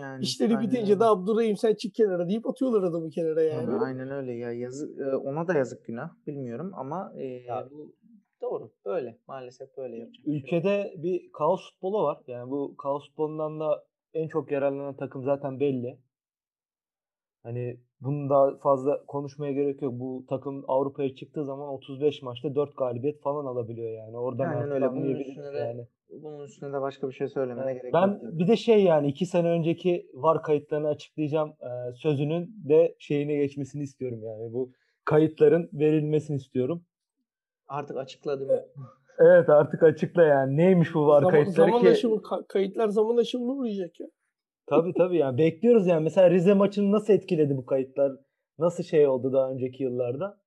Yani 0.00 0.22
İşleri 0.24 0.56
aynen 0.56 0.70
bitince 0.70 1.00
de 1.00 1.04
Abdurrahim 1.04 1.56
sen 1.56 1.74
çık 1.74 1.94
kenara 1.94 2.28
deyip 2.28 2.46
atıyorlar 2.46 2.82
adamı 2.82 3.10
kenara 3.10 3.42
yani. 3.42 3.70
Yani 3.70 3.84
aynen 3.84 4.10
öyle 4.10 4.32
ya 4.32 4.52
yazık 4.52 4.98
e, 5.00 5.16
ona 5.16 5.48
da 5.48 5.54
yazık 5.54 5.84
günah 5.84 6.10
bilmiyorum 6.26 6.72
ama 6.74 7.12
e, 7.16 7.24
Ya- 7.24 7.68
bu 7.70 7.94
doğru 8.42 8.72
böyle 8.86 9.18
maalesef 9.28 9.76
böyle 9.76 9.96
yapacak 9.96 10.24
şey. 10.24 10.36
Ülkede 10.36 10.94
bir 10.96 11.32
kaos 11.32 11.70
futbolu 11.72 12.02
var. 12.02 12.18
Yani 12.26 12.50
bu 12.50 12.76
kaos 12.76 13.08
futbolundan 13.08 13.60
da 13.60 13.84
en 14.14 14.28
çok 14.28 14.50
yararlanan 14.52 14.96
takım 14.96 15.24
zaten 15.24 15.60
belli. 15.60 15.98
Hani 17.42 17.80
bunu 18.00 18.30
daha 18.30 18.56
fazla 18.56 19.04
konuşmaya 19.06 19.52
gerek 19.52 19.82
yok. 19.82 19.92
Bu 19.96 20.24
takım 20.28 20.64
Avrupa'ya 20.68 21.14
çıktığı 21.14 21.44
zaman 21.44 21.68
35 21.68 22.22
maçta 22.22 22.54
4 22.54 22.76
galibiyet 22.76 23.22
falan 23.22 23.46
alabiliyor 23.46 23.90
yani. 23.90 24.16
Oradan 24.16 24.46
artık 24.46 24.72
öyle. 24.72 24.90
Bunun 24.92 25.14
üstüne 25.14 25.52
de 25.52 25.58
yani. 25.58 25.86
bunun 26.22 26.44
üstüne 26.44 26.72
de 26.72 26.80
başka 26.80 27.08
bir 27.08 27.12
şey 27.12 27.28
söylemene 27.28 27.70
Evet, 27.70 27.82
gerek 27.82 27.94
Ben 27.94 28.06
yok. 28.06 28.20
bir 28.22 28.48
de 28.48 28.56
şey 28.56 28.84
yani 28.84 29.08
iki 29.08 29.26
sene 29.26 29.48
önceki 29.48 30.06
VAR 30.14 30.42
kayıtlarını 30.42 30.88
açıklayacağım 30.88 31.48
e, 31.48 31.92
sözünün 31.94 32.54
de 32.68 32.94
şeyine 32.98 33.36
geçmesini 33.36 33.82
istiyorum 33.82 34.20
yani 34.22 34.52
bu 34.52 34.70
kayıtların 35.04 35.70
verilmesini 35.72 36.36
istiyorum. 36.36 36.82
Artık 37.68 37.96
açıkladı 37.96 38.46
mı? 38.46 38.60
Evet 39.18 39.48
artık 39.48 39.82
açıkla 39.82 40.22
yani 40.22 40.56
neymiş 40.56 40.94
bu 40.94 41.06
VAR 41.06 41.20
Zaman, 41.20 41.30
kayıtları 41.30 41.70
zaman 41.70 41.80
ki 41.80 41.88
aşımı, 41.88 42.16
ka- 42.16 42.46
kayıtlar 42.46 42.88
zaman 42.88 43.16
aşımına 43.16 43.52
uğrayacak 43.52 44.00
ya. 44.00 44.06
Tabii 44.70 44.94
tabii 44.94 45.16
yani 45.16 45.38
bekliyoruz 45.38 45.86
yani 45.86 46.04
mesela 46.04 46.30
Rize 46.30 46.54
maçını 46.54 46.92
nasıl 46.92 47.12
etkiledi 47.12 47.56
bu 47.56 47.66
kayıtlar 47.66 48.12
nasıl 48.58 48.82
şey 48.82 49.06
oldu 49.06 49.32
daha 49.32 49.50
önceki 49.50 49.82
yıllarda 49.82 50.40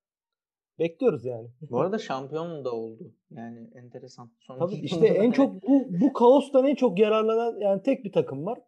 bekliyoruz 0.80 1.26
yani. 1.26 1.48
Bu 1.62 1.80
arada 1.80 1.98
şampiyon 1.98 2.66
da 2.66 2.72
oldu. 2.72 3.14
Yani 3.32 3.70
enteresan. 3.76 4.32
Son 4.40 4.60
Tabii 4.60 4.76
işte 4.76 5.08
en 5.08 5.32
çok 5.32 5.64
bu 5.64 5.86
bu 6.02 6.14
kaostan 6.14 6.66
en 6.66 6.76
çok 6.76 7.00
yararlanan 7.00 7.60
yani 7.60 7.82
tek 7.82 8.06
bir 8.06 8.12
takım 8.12 8.46
var. 8.46 8.60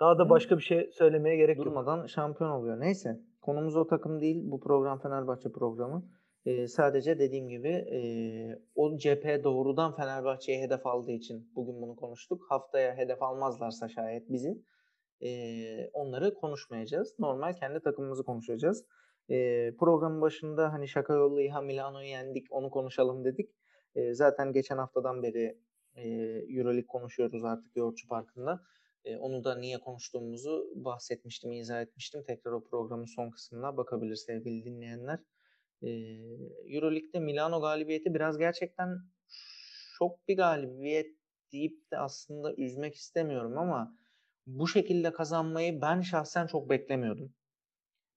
Daha 0.00 0.18
da 0.18 0.30
başka 0.30 0.56
bir 0.56 0.62
şey 0.62 0.90
söylemeye 0.92 1.36
gerek 1.36 1.56
yok. 1.56 1.66
durmadan 1.66 2.06
şampiyon 2.06 2.50
oluyor. 2.50 2.80
Neyse 2.80 3.20
konumuz 3.40 3.76
o 3.76 3.86
takım 3.86 4.20
değil. 4.20 4.42
Bu 4.44 4.60
program 4.60 4.98
Fenerbahçe 4.98 5.52
programı. 5.52 6.10
Ee, 6.46 6.68
sadece 6.68 7.18
dediğim 7.18 7.48
gibi 7.48 7.68
e, 7.68 7.98
o 8.74 8.96
cephe 8.96 9.44
doğrudan 9.44 9.96
Fenerbahçe'ye 9.96 10.62
hedef 10.62 10.86
aldığı 10.86 11.12
için 11.12 11.50
bugün 11.54 11.82
bunu 11.82 11.96
konuştuk. 11.96 12.46
Haftaya 12.48 12.96
hedef 12.96 13.22
almazlarsa 13.22 13.88
şayet 13.88 14.32
bizi 14.32 14.62
e, 15.20 15.90
onları 15.92 16.34
konuşmayacağız. 16.34 17.14
Normal 17.18 17.52
kendi 17.54 17.80
takımımızı 17.80 18.24
konuşacağız. 18.24 18.84
E, 19.30 19.36
programın 19.76 20.20
başında 20.20 20.72
hani 20.72 20.88
şaka 20.88 21.14
yollu 21.14 21.40
İHA 21.40 21.60
Milano'yu 21.60 22.08
yendik 22.08 22.46
onu 22.50 22.70
konuşalım 22.70 23.24
dedik. 23.24 23.50
E, 23.94 24.14
zaten 24.14 24.52
geçen 24.52 24.78
haftadan 24.78 25.22
beri 25.22 25.58
e, 25.96 26.08
Euroleague 26.48 26.86
konuşuyoruz 26.86 27.44
artık 27.44 27.76
Yoğurtçu 27.76 28.08
Parkı'nda. 28.08 28.60
E, 29.04 29.16
onu 29.16 29.44
da 29.44 29.58
niye 29.58 29.78
konuştuğumuzu 29.78 30.70
bahsetmiştim, 30.74 31.52
izah 31.52 31.82
etmiştim. 31.82 32.24
Tekrar 32.26 32.52
o 32.52 32.64
programın 32.64 33.04
son 33.16 33.30
kısmına 33.30 33.76
bakabilir 33.76 34.16
sevgili 34.16 34.64
dinleyenler. 34.64 35.18
E, 35.82 35.88
Euroleague'de 36.66 37.20
Milano 37.20 37.60
galibiyeti 37.60 38.14
biraz 38.14 38.38
gerçekten 38.38 38.98
şok 39.98 40.28
bir 40.28 40.36
galibiyet 40.36 41.16
deyip 41.52 41.90
de 41.90 41.98
aslında 41.98 42.54
üzmek 42.54 42.94
istemiyorum 42.94 43.58
ama 43.58 43.96
bu 44.46 44.68
şekilde 44.68 45.12
kazanmayı 45.12 45.80
ben 45.80 46.00
şahsen 46.00 46.46
çok 46.46 46.70
beklemiyordum. 46.70 47.34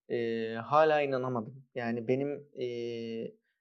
E, 0.09 0.53
hala 0.53 1.01
inanamadım. 1.01 1.65
Yani 1.75 2.07
benim 2.07 2.49
e, 2.59 2.65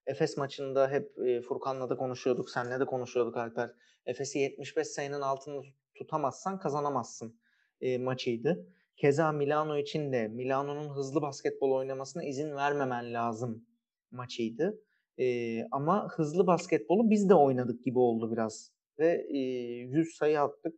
Efes 0.06 0.36
maçında 0.36 0.90
hep 0.90 1.18
e, 1.18 1.40
Furkan'la 1.40 1.90
da 1.90 1.96
konuşuyorduk, 1.96 2.50
senle 2.50 2.80
de 2.80 2.84
konuşuyorduk 2.86 3.36
Alper. 3.36 3.70
Efes'i 4.06 4.38
75 4.38 4.86
sayının 4.86 5.20
altında 5.20 5.62
tutamazsan 5.94 6.58
kazanamazsın 6.58 7.40
e, 7.80 7.98
maçıydı. 7.98 8.66
Keza 8.96 9.32
Milano 9.32 9.76
için 9.76 10.12
de 10.12 10.28
Milano'nun 10.28 10.88
hızlı 10.88 11.22
basketbol 11.22 11.72
oynamasına 11.72 12.24
izin 12.24 12.56
vermemen 12.56 13.14
lazım 13.14 13.66
maçıydı. 14.16 14.80
E, 15.18 15.58
ama 15.70 16.08
hızlı 16.08 16.46
basketbolu 16.46 17.10
biz 17.10 17.28
de 17.28 17.34
oynadık 17.34 17.84
gibi 17.84 17.98
oldu 17.98 18.32
biraz. 18.32 18.70
Ve 18.98 19.26
e, 19.30 19.38
100 19.38 20.16
sayı 20.16 20.40
attık. 20.40 20.74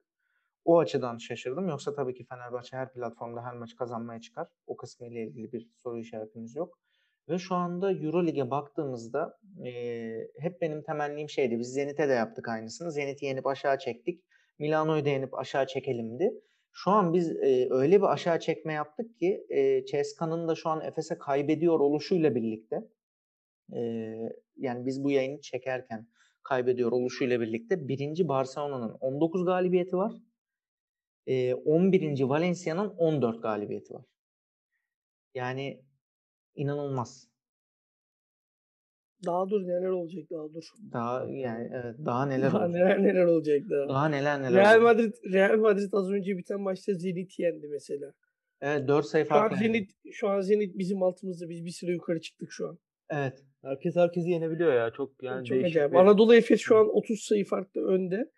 O 0.65 0.79
açıdan 0.79 1.19
şaşırdım. 1.19 1.69
Yoksa 1.69 1.95
tabii 1.95 2.15
ki 2.15 2.25
Fenerbahçe 2.25 2.77
her 2.77 2.93
platformda 2.93 3.45
her 3.45 3.55
maç 3.55 3.77
kazanmaya 3.77 4.21
çıkar. 4.21 4.49
O 4.67 4.77
kısmı 4.77 5.07
ile 5.07 5.23
ilgili 5.23 5.53
bir 5.53 5.69
soru 5.83 5.99
işaretimiz 5.99 6.57
yok. 6.57 6.79
Ve 7.29 7.39
şu 7.39 7.55
anda 7.55 7.93
Eurolig'e 7.93 8.51
baktığımızda 8.51 9.39
e, 9.67 9.71
hep 10.39 10.61
benim 10.61 10.83
temennim 10.83 11.29
şeydi. 11.29 11.59
Biz 11.59 11.73
Zenit'e 11.73 12.09
de 12.09 12.13
yaptık 12.13 12.49
aynısını. 12.49 12.93
Zenit'i 12.93 13.27
yenip 13.27 13.47
aşağı 13.47 13.79
çektik. 13.79 14.25
Milano'yu 14.59 15.05
da 15.05 15.09
yenip 15.09 15.39
aşağı 15.39 15.67
çekelimdi. 15.67 16.33
Şu 16.73 16.91
an 16.91 17.15
biz 17.15 17.31
e, 17.31 17.69
öyle 17.71 17.99
bir 17.99 18.13
aşağı 18.13 18.41
çekme 18.41 18.73
yaptık 18.73 19.19
ki 19.19 19.47
e, 19.49 19.85
Ceska'nın 19.85 20.49
da 20.49 20.55
şu 20.55 20.69
an 20.69 20.81
Efes'e 20.81 21.19
kaybediyor 21.19 21.81
oluşuyla 21.81 22.35
birlikte 22.35 22.89
e, 23.73 23.81
yani 24.57 24.87
biz 24.87 25.05
bu 25.05 25.11
yayını 25.11 25.41
çekerken 25.41 26.07
kaybediyor 26.43 26.93
oluşuyla 26.93 27.41
birlikte 27.41 27.89
birinci 27.89 28.29
Barcelona'nın 28.29 28.93
19 29.01 29.45
galibiyeti 29.45 29.97
var. 29.97 30.13
E, 31.27 31.55
11. 31.55 32.23
Valencia'nın 32.23 32.89
14 32.89 33.43
galibiyeti 33.43 33.95
var. 33.95 34.05
Yani 35.35 35.83
inanılmaz. 36.55 37.29
Daha 39.27 39.49
dur 39.51 39.63
neler 39.63 39.89
olacak 39.89 40.31
daha 40.31 40.55
dur. 40.55 40.65
Daha 40.93 41.25
yani 41.31 41.71
evet 41.73 41.97
daha 42.07 42.27
neler 42.33 42.53
Daha 42.53 42.59
olacak. 42.67 42.75
neler 42.75 43.03
neler 43.03 43.25
olacak 43.25 43.63
daha. 43.71 43.89
Daha 43.89 44.09
neler 44.09 44.43
neler 44.43 44.65
Real. 44.65 44.81
Madrid 44.81 45.15
Real 45.33 45.59
Madrid 45.59 45.93
az 45.93 46.11
önce 46.11 46.39
biten 46.39 46.61
maçta 46.61 46.95
Zenit 46.95 47.39
yendi 47.39 47.69
mesela. 47.69 48.13
Evet 48.61 48.89
4 48.89 49.07
sayı 49.07 49.25
Şu 49.27 49.35
an 49.35 49.41
farklı. 49.41 49.57
Zenit 49.57 49.91
şu 50.13 50.29
an 50.29 50.41
Zenit 50.41 50.79
bizim 50.79 51.03
altımızda. 51.03 51.49
Biz 51.49 51.65
bir 51.65 51.71
süre 51.71 51.93
yukarı 51.93 52.21
çıktık 52.21 52.53
şu 52.53 52.69
an. 52.69 52.79
Evet. 53.11 53.45
Herkes 53.63 53.97
herkesi 53.97 54.29
yenebiliyor 54.31 54.73
ya. 54.75 54.91
Çok 54.91 55.23
yani 55.23 55.45
Çok 55.45 55.57
değişik 55.57 55.77
acayip. 55.77 55.93
bir- 55.93 55.99
Anadolu 55.99 56.35
Efes 56.35 56.61
şu 56.61 56.77
an 56.77 56.97
30 56.97 57.21
sayı 57.21 57.45
farklı 57.45 57.81
önde. 57.89 58.31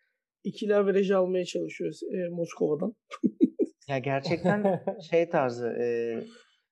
İkili 0.45 0.75
averajı 0.77 1.19
almaya 1.19 1.45
çalışıyoruz 1.45 2.01
e, 2.03 2.29
Moskova'dan. 2.29 2.95
Ya 3.89 3.99
gerçekten 3.99 4.85
şey 5.11 5.29
tarzı 5.29 5.69
e, 5.69 5.85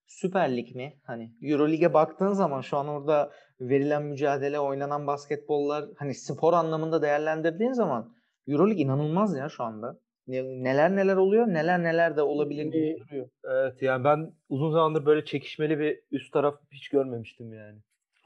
Süper 0.06 0.56
Lig 0.56 0.76
mi? 0.76 0.92
Hani 1.04 1.32
Eurolig'e 1.42 1.94
baktığın 1.94 2.32
zaman 2.32 2.60
şu 2.60 2.76
an 2.76 2.88
orada 2.88 3.30
verilen 3.60 4.02
mücadele, 4.04 4.58
oynanan 4.60 5.06
basketbollar 5.06 5.84
hani 5.96 6.14
spor 6.14 6.52
anlamında 6.52 7.02
değerlendirdiğin 7.02 7.72
zaman 7.72 8.14
Eurolig 8.48 8.80
inanılmaz 8.80 9.36
ya 9.36 9.48
şu 9.48 9.64
anda. 9.64 9.98
Ne- 10.26 10.62
Neler 10.64 10.96
neler 10.96 11.16
oluyor, 11.16 11.46
neler 11.48 11.82
neler 11.82 12.16
de 12.16 12.22
olabilir 12.22 12.64
gibi 12.64 12.78
Ee, 12.90 12.96
duruyor. 12.98 13.28
Evet 13.44 13.82
yani 13.82 14.04
ben 14.04 14.32
uzun 14.48 14.70
zamandır 14.70 15.06
böyle 15.06 15.24
çekişmeli 15.24 15.78
bir 15.78 16.00
üst 16.10 16.32
taraf 16.32 16.54
hiç 16.72 16.88
görmemiştim 16.88 17.52
yani. 17.52 17.78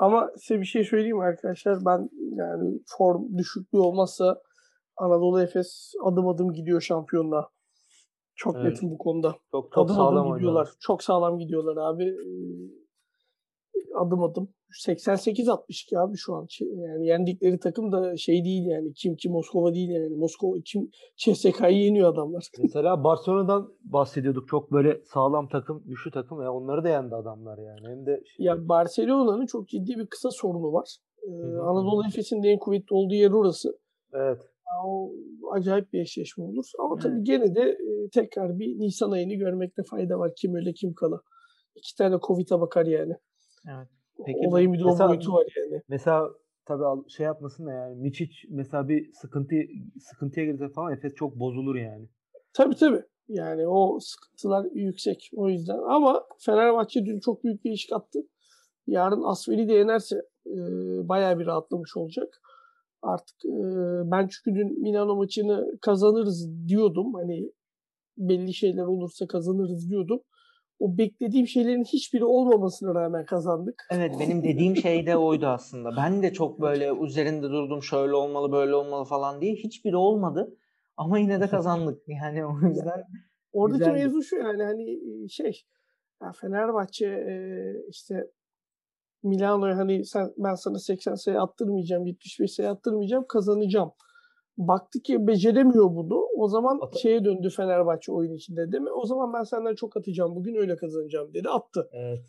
Ama 0.03 0.31
size 0.37 0.61
bir 0.61 0.67
şey 0.67 0.85
söyleyeyim 0.85 1.21
arkadaşlar? 1.21 1.79
Ben 1.87 2.11
yani 2.37 2.81
form 2.87 3.39
düşüklüğü 3.39 3.79
olmazsa 3.79 4.43
Anadolu 4.97 5.43
Efes 5.43 5.93
adım 6.05 6.29
adım 6.29 6.53
gidiyor 6.53 6.81
şampiyonluğa. 6.81 7.49
Çok 8.35 8.57
Evet. 8.57 8.65
netim 8.67 8.91
bu 8.91 8.99
konuda. 8.99 9.37
Çok 9.51 9.73
çok 9.73 9.85
adım 9.85 9.95
sağlam 9.97 10.13
adım 10.15 10.23
gidiyorlar. 10.23 10.35
oynuyorlar. 10.35 10.73
Çok 10.81 11.03
sağlam 11.03 11.39
gidiyorlar 11.39 11.77
abi. 11.77 12.05
Ee, 12.05 13.95
Adım 13.95 14.23
adım. 14.23 14.49
88-62 14.87 15.99
abi 15.99 16.17
şu 16.17 16.35
an. 16.35 16.45
Ç- 16.45 16.81
Yani 16.93 17.07
yendikleri 17.07 17.59
takım 17.59 17.93
da 17.93 18.17
şey 18.17 18.45
değil 18.45 18.67
yani. 18.67 18.93
Kim 18.93 19.17
ki 19.17 19.29
Moskova 19.29 19.75
değil 19.75 19.91
yani. 19.91 20.17
Moskova 20.17 20.57
kim 20.65 20.89
CSK'yı 21.17 21.79
yeniyor 21.85 22.13
adamlar. 22.13 22.49
Mesela 22.63 23.05
Barcelona'dan 23.05 23.69
bahsediyorduk. 23.85 24.49
Çok 24.49 24.73
böyle 24.73 25.01
sağlam 25.05 25.49
takım, 25.49 25.83
güçlü 25.87 26.11
takım. 26.11 26.43
Ya 26.43 26.53
onları 26.53 26.85
da 26.85 26.89
yendi 26.89 27.15
adamlar 27.15 27.59
yani. 27.59 27.89
Hem 27.97 28.07
de 28.07 28.23
şey- 28.37 28.47
Ya 28.47 28.69
Barcelona'nın 28.69 29.47
çok 29.47 29.69
ciddi 29.69 29.93
bir 29.99 30.07
kısa 30.07 30.31
sorunu 30.31 30.73
var. 30.73 30.97
Ee, 31.23 31.31
hı. 31.31 31.63
Anadolu 31.63 32.07
Efes'in 32.09 32.43
de 32.43 32.49
en 32.49 32.59
kuvvetli 32.59 32.95
olduğu 32.95 33.15
yer 33.15 33.31
orası. 33.31 33.79
evet. 34.15 34.39
Ya 34.67 34.89
O 34.89 35.13
acayip 35.53 35.93
bir 35.93 36.01
eşleşme 36.01 36.45
olur. 36.45 36.65
Ama 36.79 36.97
tabii 36.97 37.15
Evet. 37.17 37.27
gene 37.27 37.55
de 37.55 37.61
e, 37.61 38.09
tekrar 38.15 38.59
bir 38.59 38.79
Nisan 38.79 39.11
ayını 39.11 39.35
görmekte 39.35 39.83
fayda 39.91 40.19
var. 40.19 40.33
Kim 40.37 40.55
öyle 40.55 40.73
kim 40.73 40.95
kala. 40.95 41.21
İki 41.77 41.97
tane 41.99 42.17
Covid'e 42.27 42.61
bakar 42.61 42.87
yani. 42.87 43.13
Evet. 43.77 43.89
Peki 44.27 44.49
Olayın 44.49 44.73
bir 44.73 44.79
de 44.79 44.85
Mesela- 44.85 45.09
boyutu 45.09 45.33
var 45.33 45.47
yani. 45.57 45.83
Mesela 45.89 46.29
tabii 46.65 47.11
şey 47.11 47.27
yapmasın 47.27 47.67
da 47.67 47.73
yani 47.73 47.97
Miçic 47.97 48.35
mesela 48.51 48.89
bir 48.89 49.13
sıkıntı 49.13 49.55
sıkıntıya 50.01 50.47
girse 50.47 50.69
falan 50.69 50.93
Efes 50.93 51.15
çok 51.15 51.37
bozulur 51.41 51.77
yani. 51.77 52.09
Tabii 52.53 52.75
tabii. 52.75 53.03
Yani 53.29 53.69
o 53.69 53.99
sıkıntılar 54.01 54.67
yüksek 54.73 55.31
o 55.37 55.49
yüzden. 55.49 55.79
Ama 55.79 56.25
Fenerbahçe 56.39 57.05
dün 57.05 57.21
çok 57.21 57.45
büyük 57.45 57.65
bir 57.65 57.71
iş 57.71 57.87
kattı. 57.87 58.19
Yarın 58.87 59.23
Asveli 59.23 59.69
de 59.69 59.73
yenerse 59.73 60.17
e, 60.47 60.59
bayağı 61.09 61.39
bir 61.39 61.47
rahatlamış 61.47 61.97
olacak. 61.97 62.41
Artık 63.03 63.45
e, 63.45 63.51
ben 64.11 64.29
çünkü 64.29 64.59
dün 64.59 64.83
Milano 64.83 65.17
maçını 65.17 65.79
kazanırız 65.81 66.69
diyordum. 66.69 67.15
Hani 67.15 67.53
belli 68.19 68.55
şeyler 68.55 68.85
olursa 68.85 69.27
kazanırız 69.27 69.91
diyordum. 69.91 70.21
O 70.83 70.99
beklediğim 70.99 71.47
şeylerin 71.47 71.85
hiçbiri 71.85 72.25
olmamasına 72.25 72.95
rağmen 72.95 73.25
kazandık. 73.25 73.87
Evet 73.91 74.15
benim 74.21 74.45
dediğim 74.45 74.77
şey 74.77 75.07
de 75.07 75.17
oydu 75.17 75.47
aslında. 75.47 75.97
Ben 75.97 76.23
de 76.23 76.33
çok 76.33 76.61
böyle 76.61 76.91
üzerinde 77.05 77.51
durdum 77.51 77.83
şöyle 77.83 78.15
olmalı 78.15 78.53
böyle 78.53 78.75
olmalı 78.75 79.05
falan 79.05 79.41
diye. 79.41 79.55
Hiçbiri 79.55 79.97
olmadı. 79.97 80.57
Ama 80.97 81.19
yine 81.19 81.41
de 81.41 81.49
kazandık. 81.49 82.03
Yani 82.09 82.47
o 82.47 82.61
yüzden 82.69 83.05
Oradaki 83.53 83.79
güzeldi. 83.79 83.99
mevzu 83.99 84.23
şu 84.23 84.37
yani 84.37 84.63
hani 84.63 85.01
şey 85.31 85.63
ya 86.23 86.33
Fenerbahçe 86.33 87.07
e, 87.07 87.35
işte 87.89 88.27
Milano'ya 89.23 89.77
hani 89.77 90.05
sen 90.05 90.33
ben 90.37 90.55
sana 90.55 90.79
80 90.79 91.15
sayı 91.15 91.41
attırmayacağım, 91.41 92.07
75 92.07 92.53
sayı 92.53 92.71
attırmayacağım, 92.71 93.25
kazanacağım. 93.29 93.93
Baktı 94.59 95.01
ki 95.03 95.27
beceremiyor 95.27 95.85
bunu. 95.85 96.27
O 96.37 96.49
zaman 96.49 96.79
Ata- 96.83 96.99
şeye 96.99 97.25
döndü 97.25 97.51
Fenerbahçe 97.51 98.13
oyun 98.13 98.33
içinde 98.33 98.73
değil 98.73 98.83
mi? 98.83 98.93
O 98.93 99.07
zaman 99.07 99.33
ben 99.33 99.43
senden 99.43 99.75
çok 99.75 99.97
atacağım. 99.97 100.37
Bugün 100.37 100.55
öyle 100.55 100.77
kazanacağım 100.77 101.35
dedi. 101.35 101.49
Attı. 101.49 101.89
Evet. 101.93 102.25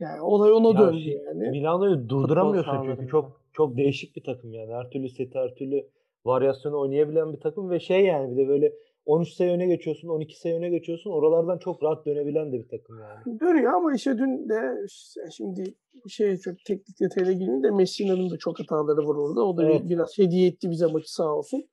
Yani 0.00 0.20
olay 0.20 0.52
ona 0.52 0.68
Ya 0.68 0.78
döndü 0.78 1.00
şey, 1.00 1.12
yani. 1.12 1.50
Milano'yu 1.50 2.08
durduramıyorsun 2.08 2.82
çünkü 2.84 3.08
çok 3.08 3.40
çok 3.52 3.76
değişik 3.76 4.16
bir 4.16 4.24
takım 4.24 4.52
yani. 4.52 4.72
Her 4.72 4.90
türlü 4.90 5.08
seti, 5.08 5.38
her 5.38 5.54
türlü 5.54 5.86
varyasyonu 6.24 6.80
oynayabilen 6.80 7.32
bir 7.32 7.40
takım 7.40 7.70
ve 7.70 7.80
şey 7.80 8.04
yani 8.04 8.30
bir 8.30 8.36
de 8.36 8.48
böyle 8.48 8.72
13 9.06 9.32
sayı 9.32 9.50
öne 9.50 9.66
geçiyorsun, 9.66 10.08
12 10.08 10.40
sayı 10.40 10.54
öne 10.54 10.70
geçiyorsun. 10.70 11.10
Oralardan 11.10 11.58
çok 11.58 11.82
rahat 11.82 12.06
dönebilen 12.06 12.52
de 12.52 12.58
bir 12.58 12.68
takım 12.68 12.98
yani. 13.00 13.40
Dönüyor 13.40 13.72
ama 13.72 13.94
işte 13.94 14.18
dün 14.18 14.48
de 14.48 14.86
şimdi 15.30 15.74
şey 16.08 16.36
çok 16.36 16.54
teknik 16.66 17.00
detayına 17.00 17.32
girmeyeyim 17.32 17.62
de 17.62 17.70
Messina'nın 17.70 18.30
da 18.30 18.38
çok 18.38 18.60
hataları 18.60 19.08
var 19.08 19.14
orada. 19.14 19.40
O 19.44 19.56
da 19.56 19.64
Evet. 19.64 19.82
biraz 19.84 20.18
hediye 20.18 20.48
etti 20.48 20.70
bize 20.70 20.86
maçı 20.86 21.14
sağ 21.14 21.34
olsun. 21.34 21.64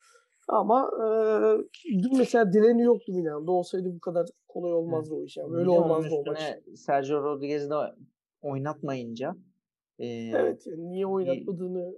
Ama 0.48 0.90
e, 0.98 1.06
dün 2.04 2.18
mesela 2.18 2.54
direni 2.54 2.82
yoktu 2.82 3.14
Milan'da. 3.14 3.52
Olsaydı 3.52 3.96
bu 3.96 4.00
kadar 4.00 4.28
kolay 4.48 4.74
olmazdı 4.74 5.16
o 5.16 5.24
iş. 5.24 5.38
Yani. 5.38 5.48
Onun 5.48 5.66
olmazdı 5.66 6.16
o 6.16 6.24
maç. 6.26 6.40
Sergio 6.76 7.24
Rodriguez'i 7.24 7.70
de 7.70 7.76
oynatmayınca 8.42 9.36
e, 10.00 10.06
Evet 10.08 10.68
yani 10.68 10.90
niye 10.90 11.08
oynatmadığını 11.08 11.94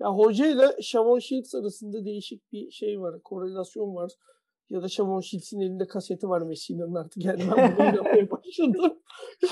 ya 0.00 0.08
hocayla 0.08 0.72
Shavon 0.82 1.18
Shields 1.18 1.54
arasında 1.54 2.04
değişik 2.04 2.52
bir 2.52 2.70
şey 2.70 3.00
var. 3.00 3.22
Korelasyon 3.22 3.94
var. 3.94 4.12
Ya 4.70 4.82
da 4.82 4.88
Shavon 4.88 5.20
Shields'in 5.20 5.60
elinde 5.60 5.86
kaseti 5.86 6.28
var 6.28 6.42
Messina'nın 6.42 6.94
artık. 6.94 7.24
Yani 7.24 7.40
ben 7.40 7.76
bunu 7.78 7.86
oynamaya 7.86 8.30
başladım. 8.30 8.98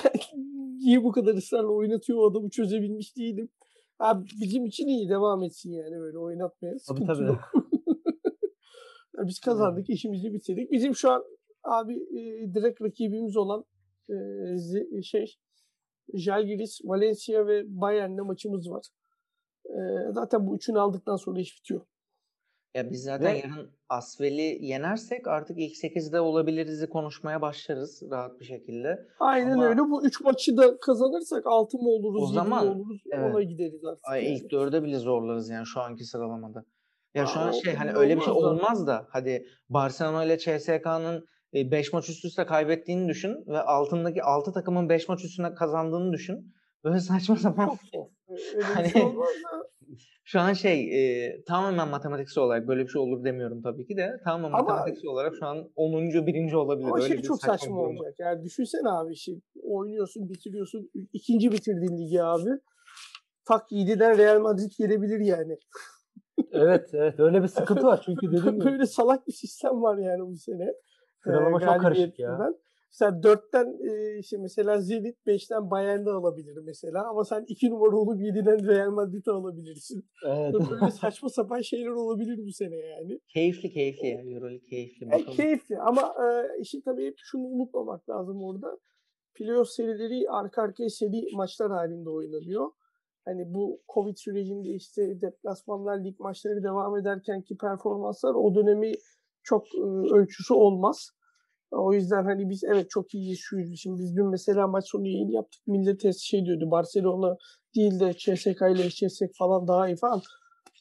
Yani 0.04 0.20
niye 0.78 1.04
bu 1.04 1.12
kadar 1.12 1.34
ısrarla 1.34 1.68
oynatıyor 1.72 2.18
o 2.18 2.30
adamı 2.30 2.50
çözebilmiş 2.50 3.16
değilim. 3.16 3.48
Abi 3.98 4.26
bizim 4.40 4.66
için 4.66 4.86
iyi 4.86 5.08
devam 5.08 5.42
etsin 5.42 5.72
yani 5.72 6.00
böyle 6.00 6.18
oynatmaya. 6.18 6.74
Tabii 6.88 7.06
tabii. 7.06 7.24
yok. 7.24 7.52
Ya 9.18 9.26
biz 9.26 9.40
kazandık, 9.40 9.90
işimizi 9.90 10.32
bitirdik. 10.32 10.70
Bizim 10.70 10.94
şu 10.94 11.10
an 11.10 11.24
abi 11.64 11.94
e, 11.94 12.54
direkt 12.54 12.82
rakibimiz 12.82 13.36
olan 13.36 13.64
e, 14.08 14.12
zi- 14.56 15.02
şey 15.02 15.34
Jalgiris, 16.14 16.80
Valencia 16.84 17.46
ve 17.46 17.62
Bayern'le 17.66 18.26
maçımız 18.26 18.70
var. 18.70 18.86
E, 19.66 19.78
zaten 20.12 20.46
bu 20.46 20.56
üçünü 20.56 20.78
aldıktan 20.78 21.16
sonra 21.16 21.40
iş 21.40 21.58
bitiyor. 21.58 21.80
Ya 22.74 22.90
biz 22.90 23.02
zaten 23.02 23.34
Ve- 23.34 23.38
yarın 23.38 23.70
Asvel'i 23.88 24.58
yenersek 24.66 25.28
artık 25.28 25.58
ilk 25.58 25.76
8'de 25.76 26.20
olabiliriz'i 26.20 26.88
konuşmaya 26.88 27.40
başlarız 27.42 28.02
rahat 28.10 28.40
bir 28.40 28.44
şekilde. 28.44 29.06
Aynen 29.20 29.50
Ama- 29.52 29.66
öyle. 29.66 29.80
Bu 29.80 30.06
üç 30.06 30.20
maçı 30.20 30.56
da 30.56 30.78
kazanırsak 30.80 31.46
altı 31.46 31.78
mı 31.78 31.88
oluruz, 31.88 32.22
O 32.22 32.26
zaman, 32.26 32.66
oluruz 32.68 33.02
evet. 33.12 33.34
ona 33.34 33.42
gideriz 33.42 33.84
artık. 33.84 34.04
Ay 34.04 34.24
yani. 34.24 34.34
ilk 34.34 34.50
dörde 34.50 34.82
bile 34.82 34.98
zorlarız 34.98 35.48
yani 35.50 35.66
şu 35.66 35.80
anki 35.80 36.04
sıralamada. 36.04 36.64
Ya 37.14 37.26
şu 37.26 37.38
Aa, 37.38 37.42
an 37.42 37.48
o 37.48 37.52
şey 37.52 37.74
hani 37.74 37.92
öyle 37.92 38.16
bir 38.16 38.20
şey 38.22 38.32
olmaz 38.32 38.44
da. 38.44 38.48
olmaz 38.64 38.86
da 38.86 39.06
hadi 39.10 39.46
Barcelona 39.68 40.24
ile 40.24 40.38
CSK'nın 40.38 41.24
5 41.54 41.92
maç 41.92 42.08
üst 42.08 42.24
üste 42.24 42.46
kaybettiğini 42.46 43.08
düşün 43.08 43.36
ve 43.46 43.60
altındaki 43.60 44.22
6 44.22 44.52
takımın 44.52 44.88
5 44.88 45.08
maç 45.08 45.24
üstüne 45.24 45.54
kazandığını 45.54 46.12
düşün. 46.12 46.54
Böyle 46.84 47.00
saçma 47.00 47.36
sapan 47.36 47.66
Çok 47.66 47.78
zor. 47.94 48.06
Hani- 48.62 48.90
şey 48.90 49.02
şu 50.24 50.40
an 50.40 50.52
şey 50.52 50.80
e, 51.24 51.42
tamamen 51.44 51.88
matematiksel 51.88 52.44
olarak 52.44 52.68
böyle 52.68 52.82
bir 52.82 52.88
şey 52.88 53.02
olur 53.02 53.24
demiyorum 53.24 53.62
tabii 53.62 53.86
ki 53.86 53.96
de 53.96 54.20
tamamen 54.24 54.58
Ama- 54.58 54.62
matematiksel 54.62 55.10
olarak 55.10 55.34
şu 55.38 55.46
an 55.46 55.70
10. 55.76 56.26
birinci 56.26 56.56
olabilir. 56.56 56.86
Ama 56.86 56.96
Öyle 56.96 57.08
şey 57.08 57.16
bir 57.16 57.22
çok 57.22 57.40
saçma 57.40 57.58
saçma 57.58 57.80
olacak. 57.80 58.14
Yani 58.18 58.44
düşünsene 58.44 58.88
abi 58.88 59.16
şey 59.16 59.40
oynuyorsun, 59.62 60.28
bitiriyorsun. 60.28 60.90
ikinci 61.12 61.52
bitirdin 61.52 61.98
ligi 61.98 62.22
abi. 62.22 62.50
Tak 63.44 63.72
7'den 63.72 64.18
Real 64.18 64.40
Madrid 64.40 64.72
gelebilir 64.78 65.20
yani. 65.20 65.58
Evet 66.52 66.90
evet 66.92 67.20
öyle 67.20 67.42
bir 67.42 67.48
sıkıntı 67.48 67.82
var 67.86 68.02
çünkü 68.06 68.26
dediğim 68.32 68.54
gibi 68.54 68.64
Böyle 68.64 68.86
salak 68.86 69.26
bir 69.26 69.32
sistem 69.32 69.82
var 69.82 69.98
yani 69.98 70.20
bu 70.26 70.36
sene. 70.36 70.72
Sıralama 71.24 71.60
Ee, 71.62 71.64
çok 71.64 71.80
karışık 71.80 72.18
ya. 72.18 72.52
Mesela 72.90 73.20
4'ten 73.20 73.66
e, 73.88 74.18
işte 74.18 74.36
mesela 74.38 74.80
Zenit 74.80 75.16
5'ten 75.26 75.70
Bayern'de 75.70 76.10
alabilir 76.10 76.56
mesela 76.64 77.08
ama 77.10 77.24
sen 77.24 77.44
2 77.48 77.70
numara 77.70 77.96
olup 77.96 78.20
7'den 78.20 78.66
Real 78.66 78.90
Madrid'i 78.90 79.30
alabilirsin. 79.30 80.04
evet. 80.26 80.54
Böyle 80.54 80.90
saçma 81.00 81.28
sapan 81.28 81.60
şeyler 81.60 81.90
olabilir 81.90 82.38
bu 82.46 82.52
sene 82.52 82.76
yani. 82.76 83.20
Keyifli 83.28 83.70
keyifli 83.70 84.08
ya. 84.08 84.20
Euroleague 84.20 84.68
keyifli. 84.70 85.06
E, 85.06 85.10
Bakalım. 85.10 85.36
keyifli 85.36 85.78
ama 85.78 86.00
e, 86.00 86.60
işi 86.60 86.82
tabii 86.82 87.06
hep 87.06 87.14
şunu 87.18 87.46
unutmamak 87.46 88.10
lazım 88.10 88.42
orada. 88.44 88.78
Playoff 89.34 89.68
serileri 89.68 90.30
arka 90.30 90.62
arkaya 90.62 90.88
seri 90.88 91.36
maçlar 91.36 91.70
halinde 91.70 92.10
oynanıyor. 92.10 92.70
Hani 93.24 93.54
bu 93.54 93.80
Covid 93.94 94.16
sürecinde 94.16 94.68
işte 94.68 95.20
deplasmanlar, 95.20 96.04
lig 96.04 96.20
maçları 96.20 96.62
devam 96.62 96.96
ederkenki 96.96 97.56
performanslar 97.56 98.34
o 98.34 98.54
dönemi 98.54 98.92
çok 99.42 99.66
e, 99.74 99.80
ölçüsü 100.14 100.54
olmaz. 100.54 101.10
O 101.72 101.92
yüzden 101.92 102.24
hani 102.24 102.50
biz 102.50 102.64
evet 102.64 102.90
çok 102.90 103.14
iyiyiz 103.14 103.38
şuyuz. 103.38 103.80
Şimdi 103.80 104.02
biz 104.02 104.16
dün 104.16 104.26
mesela 104.26 104.66
maç 104.66 104.84
sonu 104.88 105.06
yayın 105.06 105.30
yaptık. 105.30 105.66
Millet 105.66 106.16
şey 106.16 106.44
diyordu 106.44 106.70
Barcelona 106.70 107.36
değil 107.76 108.00
de 108.00 108.12
CSK 108.12 108.62
ile 108.62 108.86
eşleşsek 108.86 109.30
falan 109.38 109.68
daha 109.68 109.88
iyi 109.88 109.96
falan. 109.96 110.22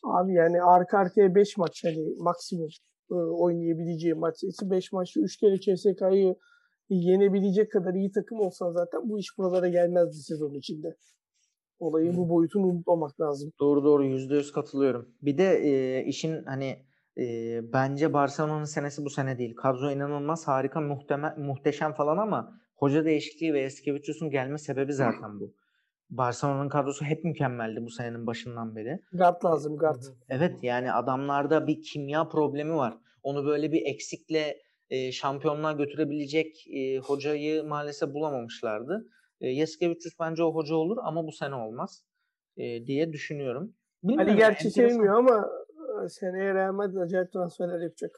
Abi 0.04 0.34
yani 0.34 0.62
arka 0.62 0.98
arkaya 0.98 1.36
5 1.36 1.58
maç 1.58 1.84
hani 1.84 2.16
maksimum 2.18 2.70
e, 3.12 3.14
oynayabileceği 3.16 4.14
maç 4.14 4.38
sayısı 4.40 4.72
5 4.72 4.92
maçta 4.92 5.22
3 5.22 5.38
kere 5.38 5.60
CSK'yı 5.60 6.36
yenebilecek 6.90 7.72
kadar 7.72 7.94
iyi 7.94 8.12
takım 8.12 8.40
olsan 8.40 8.72
zaten 8.72 9.10
bu 9.10 9.20
iş 9.20 9.38
buralara 9.38 9.68
gelmezdi 9.68 10.18
sezon 10.18 10.54
içinde. 10.54 10.96
Olayın 11.80 12.18
bu 12.18 12.30
boyutunu 12.30 12.66
unutmamak 12.66 13.22
lazım. 13.22 13.52
Doğru 13.60 13.84
doğru 13.84 14.06
yüzde 14.06 14.36
yüz 14.36 14.52
katılıyorum. 14.52 15.10
Bir 15.22 15.38
de 15.38 15.44
e, 15.44 16.04
işin 16.06 16.44
hani 16.44 16.78
e, 17.18 17.24
bence 17.74 18.14
Barcelona'nın 18.14 18.66
senesi 18.66 19.06
bu 19.06 19.10
sene 19.10 19.38
değil. 19.38 19.56
Kadro 19.56 19.92
inanılmaz 19.92 20.48
harika 20.48 20.82
muhteme, 20.82 21.36
muhteşem 21.38 21.94
falan 21.94 22.18
ama 22.18 22.60
hoca 22.76 23.06
değişikliği 23.06 23.54
ve 23.54 23.62
Eskevicius'un 23.62 24.30
gelme 24.30 24.58
sebebi 24.58 24.94
zaten 24.94 25.40
bu. 25.40 25.54
Barcelona'nın 26.10 26.70
kadrosu 26.70 27.06
hep 27.06 27.24
mükemmeldi 27.24 27.86
bu 27.86 27.90
senenin 27.90 28.28
başından 28.28 28.76
beri. 28.76 29.00
Guard 29.14 29.44
lazım 29.46 29.78
guard. 29.78 30.04
Evet 30.30 30.64
yani 30.64 30.94
adamlarda 30.94 31.68
bir 31.68 31.82
kimya 31.82 32.28
problemi 32.28 32.76
var. 32.76 32.98
Onu 33.24 33.46
böyle 33.46 33.72
bir 33.72 33.82
eksikle 33.86 34.58
e, 34.90 35.12
şampiyonluğa 35.12 35.72
götürebilecek 35.72 36.68
e, 36.68 36.98
hocayı 36.98 37.64
maalesef 37.64 38.14
bulamamışlardı. 38.14 39.08
E, 39.42 39.50
Yaskevicius 39.50 40.20
bence 40.20 40.44
o 40.44 40.56
hoca 40.56 40.76
olur 40.76 40.98
ama 41.04 41.28
bu 41.28 41.32
sene 41.32 41.56
olmaz 41.56 42.04
e, 42.58 42.86
diye 42.86 43.14
düşünüyorum. 43.14 43.74
Bilmiyorum, 44.04 44.32
Ali 44.32 44.38
gerçi 44.38 44.68
enteresan. 44.68 44.90
sevmiyor 44.90 45.18
ama 45.18 45.50
seneye 46.08 46.54
Real 46.54 46.74
Madrid 46.74 46.96
acayip 46.98 47.32
transferler 47.34 47.80
yapacak. 47.82 48.12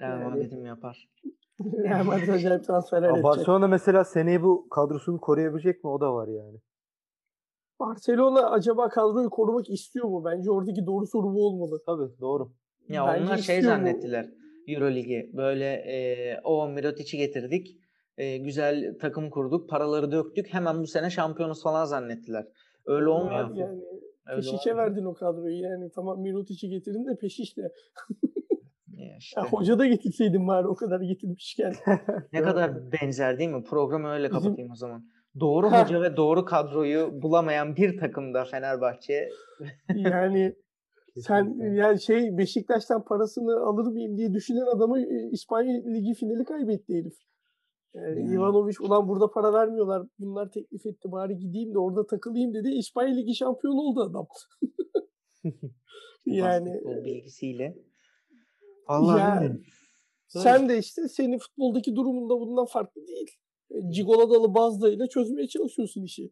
Real 0.00 0.20
Yani- 0.20 0.24
Madrid'im 0.24 0.66
yapar. 0.66 1.08
Real 1.84 2.04
Madrid 2.04 2.28
acayip 2.28 2.64
transferler 2.64 3.06
yapacak. 3.06 3.24
Barcelona 3.24 3.66
mesela 3.68 4.04
seneye 4.04 4.42
bu 4.42 4.68
kadrosunu 4.68 5.20
koruyabilecek 5.20 5.84
mi? 5.84 5.90
O 5.90 6.00
da 6.00 6.14
var 6.14 6.28
yani. 6.28 6.58
Barcelona 7.80 8.50
acaba 8.50 8.88
kadroyu 8.88 9.30
korumak 9.30 9.70
istiyor 9.70 10.06
mu? 10.06 10.24
Bence 10.24 10.50
oradaki 10.50 10.86
doğru 10.86 11.06
soru 11.06 11.34
bu 11.34 11.46
olmalı. 11.46 11.82
Tabii 11.86 12.20
doğru. 12.20 12.52
Ya 12.88 13.06
Bence 13.06 13.24
onlar 13.24 13.36
şey 13.36 13.56
istiyor 13.58 13.76
mu? 13.76 13.78
zannettiler 13.78 14.26
Euroligi. 14.68 15.30
Böyle 15.36 15.64
e, 15.64 16.40
o 16.44 16.68
Mirotic'i 16.68 17.16
getirdik. 17.16 17.66
e, 18.16 18.36
güzel 18.38 18.98
takım 19.00 19.30
kurduk. 19.30 19.70
Paraları 19.70 20.12
döktük. 20.12 20.54
Hemen 20.54 20.80
bu 20.82 20.86
sene 20.86 21.10
şampiyonuz 21.10 21.62
falan 21.62 21.84
zannettiler. 21.84 22.46
Öyle 22.86 23.08
olmuyor. 23.08 23.54
Yani 23.56 23.80
Peşiş'e 24.36 24.76
verdin 24.76 25.04
o 25.04 25.14
kadroyu 25.14 25.60
yani. 25.60 25.90
Tamam 25.94 26.20
Mirotic'i 26.20 26.68
getirin 26.68 27.06
de 27.06 27.16
Peşiş'le. 27.20 27.58
İşte. 29.18 29.40
Ya 29.40 29.46
hoca 29.46 29.78
da 29.78 29.86
getirseydin 29.86 30.48
bari 30.48 30.66
o 30.68 30.74
kadar 30.74 31.00
getirmişken. 31.00 31.72
Ne 32.32 32.42
kadar 32.42 32.92
benzer 32.92 33.38
değil 33.38 33.50
mi? 33.50 33.62
Programı 33.62 34.08
öyle 34.08 34.30
Bizim- 34.30 34.42
kapatayım 34.42 34.70
o 34.70 34.74
zaman. 34.74 35.04
Doğru 35.40 35.66
hoca 35.66 36.02
ve 36.02 36.16
doğru 36.16 36.44
kadroyu 36.44 37.22
bulamayan 37.22 37.76
bir 37.76 37.98
takımda 37.98 38.44
Fenerbahçe. 38.44 39.28
yani 39.94 40.54
Sen 41.16 41.72
yani 41.74 42.00
şey 42.02 42.38
Beşiktaş'tan 42.38 43.04
parasını 43.04 43.60
alır 43.66 43.86
mıyım 43.92 44.16
diye 44.16 44.32
düşünen 44.32 44.76
adamı 44.76 45.00
e, 45.00 45.30
İspanya 45.30 45.82
Ligi 45.94 46.14
finali 46.14 46.44
kaybetti 46.44 46.94
herif. 46.94 47.14
Yani 47.94 48.20
Yani. 48.20 48.34
Ivanovic 48.34 48.74
ulan 48.80 49.08
burada 49.08 49.30
para 49.30 49.52
vermiyorlar. 49.52 50.06
Bunlar 50.18 50.50
teklif 50.50 50.86
etti 50.86 51.12
bari 51.12 51.38
gideyim 51.38 51.74
de 51.74 51.78
orada 51.78 52.06
takılayım 52.06 52.54
dedi. 52.54 52.68
İspanya 52.68 53.14
Ligi 53.14 53.34
şampiyonu 53.34 53.80
oldu 53.80 54.02
adam. 54.02 54.26
yani 56.26 56.66
Basketbol 56.66 57.04
bilgisiyle. 57.04 57.76
Vallahi 58.88 59.20
Ya, 59.20 59.34
bilmiyorum. 59.34 59.62
Böyle. 60.34 60.42
sen 60.44 60.68
de 60.68 60.78
işte 60.78 61.08
senin 61.08 61.38
futboldaki 61.38 61.96
durumunda 61.96 62.40
bundan 62.40 62.66
farklı 62.66 63.06
değil. 63.06 63.30
E, 63.70 63.92
Cigoladalı 63.92 64.54
Bazda'yla 64.54 65.08
çözmeye 65.08 65.48
çalışıyorsun 65.48 66.02
işi. 66.02 66.30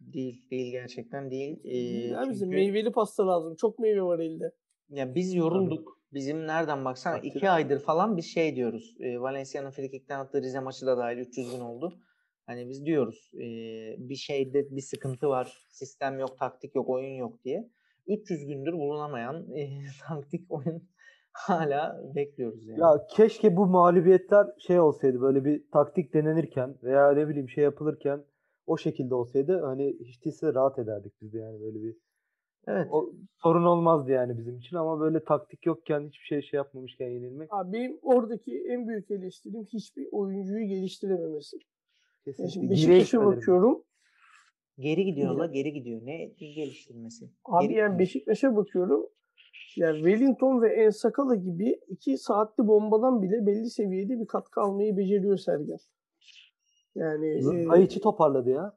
Değil, 0.00 0.50
değil 0.50 0.70
gerçekten 0.72 1.30
değil. 1.30 1.60
Ee, 1.64 1.78
ya 1.78 2.24
çünkü 2.24 2.46
meyveli 2.46 2.92
pasta 2.92 3.26
lazım. 3.26 3.54
Çok 3.56 3.78
meyve 3.78 4.02
var 4.02 4.18
elde. 4.18 4.52
ya 4.88 5.14
biz 5.14 5.34
yorulduk. 5.34 6.00
Bizim 6.14 6.46
nereden 6.46 6.84
baksana 6.84 7.14
Takdir. 7.14 7.30
iki 7.30 7.50
aydır 7.50 7.80
falan 7.80 8.16
bir 8.16 8.22
şey 8.22 8.56
diyoruz. 8.56 8.96
Ee, 9.00 9.20
Valencia'nın 9.20 9.70
frikikten 9.70 10.20
attığı 10.20 10.42
Rize 10.42 10.60
maçı 10.60 10.86
da 10.86 10.98
dahil 10.98 11.18
300 11.18 11.50
gün 11.50 11.60
oldu. 11.60 12.00
Hani 12.46 12.68
biz 12.68 12.86
diyoruz 12.86 13.30
ee, 13.34 13.96
bir 13.98 14.14
şeyde 14.16 14.70
bir 14.70 14.80
sıkıntı 14.80 15.28
var. 15.28 15.66
Sistem 15.68 16.18
yok, 16.18 16.38
taktik 16.38 16.74
yok, 16.74 16.88
oyun 16.88 17.14
yok 17.14 17.44
diye. 17.44 17.70
300 18.06 18.46
gündür 18.46 18.72
bulunamayan 18.72 19.56
ee, 19.56 19.68
taktik 20.08 20.52
oyun 20.52 20.88
hala 21.32 22.00
bekliyoruz 22.14 22.66
yani. 22.66 22.80
Ya 22.80 23.06
keşke 23.10 23.56
bu 23.56 23.66
mağlubiyetler 23.66 24.46
şey 24.58 24.80
olsaydı 24.80 25.20
böyle 25.20 25.44
bir 25.44 25.70
taktik 25.72 26.14
denenirken 26.14 26.78
veya 26.82 27.12
ne 27.12 27.28
bileyim 27.28 27.48
şey 27.48 27.64
yapılırken 27.64 28.24
o 28.66 28.76
şekilde 28.76 29.14
olsaydı 29.14 29.60
hani 29.64 29.96
hiç 30.00 30.24
değilse 30.24 30.54
rahat 30.54 30.78
ederdik 30.78 31.12
biz 31.20 31.32
de 31.32 31.38
yani 31.38 31.60
böyle 31.60 31.82
bir 31.82 31.96
evet. 32.66 32.86
o 32.90 33.12
sorun 33.42 33.64
olmazdı 33.64 34.10
yani 34.10 34.38
bizim 34.38 34.56
için 34.56 34.76
ama 34.76 35.00
böyle 35.00 35.24
taktik 35.24 35.66
yokken 35.66 36.00
hiçbir 36.00 36.24
şey 36.24 36.42
şey 36.42 36.58
yapmamışken 36.58 37.08
yenilmek 37.08 37.48
Abi 37.52 37.72
benim 37.72 37.98
oradaki 38.02 38.64
en 38.68 38.88
büyük 38.88 39.10
eleştirim 39.10 39.64
hiçbir 39.64 40.08
oyuncuyu 40.12 40.66
geliştirememesi. 40.66 41.56
Yani 41.56 42.36
kesinlikle 42.36 42.52
şimdi 42.52 42.74
gireç 42.74 42.88
Beşiktaş'a 42.88 43.26
bakıyorum. 43.26 43.84
Geri 44.78 45.04
gidiyor 45.04 45.34
la 45.34 45.46
geri 45.46 45.72
gidiyor. 45.72 46.00
Ne 46.04 46.26
geliştirmesi? 46.38 47.30
Abi 47.44 47.68
Geri 47.68 47.78
yani. 47.78 47.98
Beşiktaş'a 47.98 48.56
bakıyorum. 48.56 49.06
Yani 49.76 49.96
Wellington 49.96 50.62
ve 50.62 50.74
Ensakala 50.74 51.34
gibi 51.34 51.80
iki 51.88 52.18
saatli 52.18 52.66
bombadan 52.66 53.22
bile 53.22 53.46
belli 53.46 53.70
seviyede 53.70 54.20
bir 54.20 54.26
katkı 54.26 54.60
almayı 54.60 54.96
beceriyor 54.96 55.36
Sergen. 55.36 55.78
Yani 56.94 57.26
e, 57.26 57.64
Laiç'i 57.64 58.00
toparladı 58.00 58.50
ya. 58.50 58.76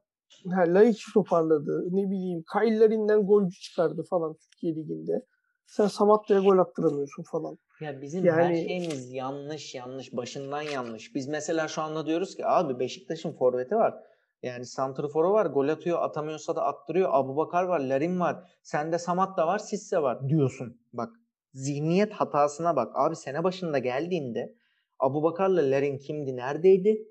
Ha, 0.56 0.62
Laiç'i 0.68 1.14
toparladı. 1.14 1.88
Ne 1.92 2.10
bileyim 2.12 2.44
Kaylerin'den 2.54 3.26
golcü 3.28 3.60
çıkardı 3.60 4.04
falan 4.10 4.34
Türkiye 4.36 4.76
Ligi'nde. 4.76 5.26
Sen 5.66 5.88
Samatta'ya 5.88 6.40
gol 6.40 6.58
attıramıyorsun 6.58 7.24
falan. 7.24 7.58
Ya 7.82 8.02
bizim 8.02 8.26
her 8.26 8.42
Yani- 8.42 8.68
şeyimiz 8.68 9.14
yanlış 9.14 9.76
yanlış 9.76 10.14
başından 10.16 10.62
yanlış. 10.62 11.16
Biz 11.16 11.28
mesela 11.28 11.68
şu 11.68 11.82
anda 11.82 12.06
diyoruz 12.06 12.36
ki 12.36 12.46
abi 12.48 12.80
Beşiktaş'ın 12.80 13.32
forveti 13.32 13.76
var. 13.76 13.96
Yani 14.44 14.66
santrforu 14.66 15.32
var. 15.32 15.46
Gol 15.46 15.68
atıyor 15.68 16.02
atamıyorsa 16.02 16.56
da 16.56 16.64
attırıyor. 16.66 17.10
Abubakar 17.14 17.64
var. 17.64 17.80
Larin 17.80 18.20
var. 18.20 18.52
Sende 18.64 18.98
Samat 19.00 19.38
da 19.38 19.48
var. 19.48 19.58
Sisse 19.60 20.02
var 20.02 20.30
diyorsun. 20.30 20.82
Bak 20.94 21.10
zihniyet 21.54 22.14
hatasına 22.14 22.76
bak. 22.76 22.92
Abi 22.96 23.16
sene 23.16 23.44
başında 23.44 23.80
geldiğinde 23.80 24.56
Abubakar'la 25.00 25.62
Larin 25.72 25.98
kimdi 25.98 26.36
neredeydi? 26.36 27.08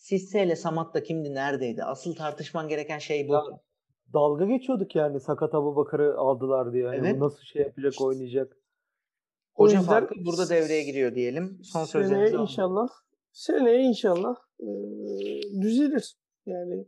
Sisse 0.00 0.44
ile 0.44 0.56
Samat 0.56 0.94
da 0.94 1.02
kimdi 1.02 1.34
neredeydi? 1.34 1.84
Asıl 1.84 2.14
tartışman 2.14 2.68
gereken 2.68 2.98
şey 2.98 3.28
bu. 3.28 3.32
Ya, 3.32 3.42
Dalga 4.12 4.44
geçiyorduk 4.44 4.96
yani 4.96 5.20
Sakat 5.20 5.54
Abubakar'ı 5.54 6.18
aldılar 6.18 6.72
diye. 6.72 6.84
Yani 6.84 6.96
Evet. 7.08 7.18
nasıl 7.18 7.42
şey 7.42 7.62
yapacak 7.62 8.00
oynayacak. 8.00 8.56
Hoca 9.54 9.78
yüzden 9.78 9.90
farkı 9.92 10.14
burada 10.26 10.48
devreye 10.48 10.84
giriyor 10.84 11.14
diyelim. 11.14 11.60
Son 11.64 11.84
sözlerinizi 11.84 12.36
inşallah 12.36 12.88
seneye 13.32 13.82
inşallah 13.82 14.36
e, 14.60 14.66
düzelir. 15.62 16.16
Yani 16.46 16.86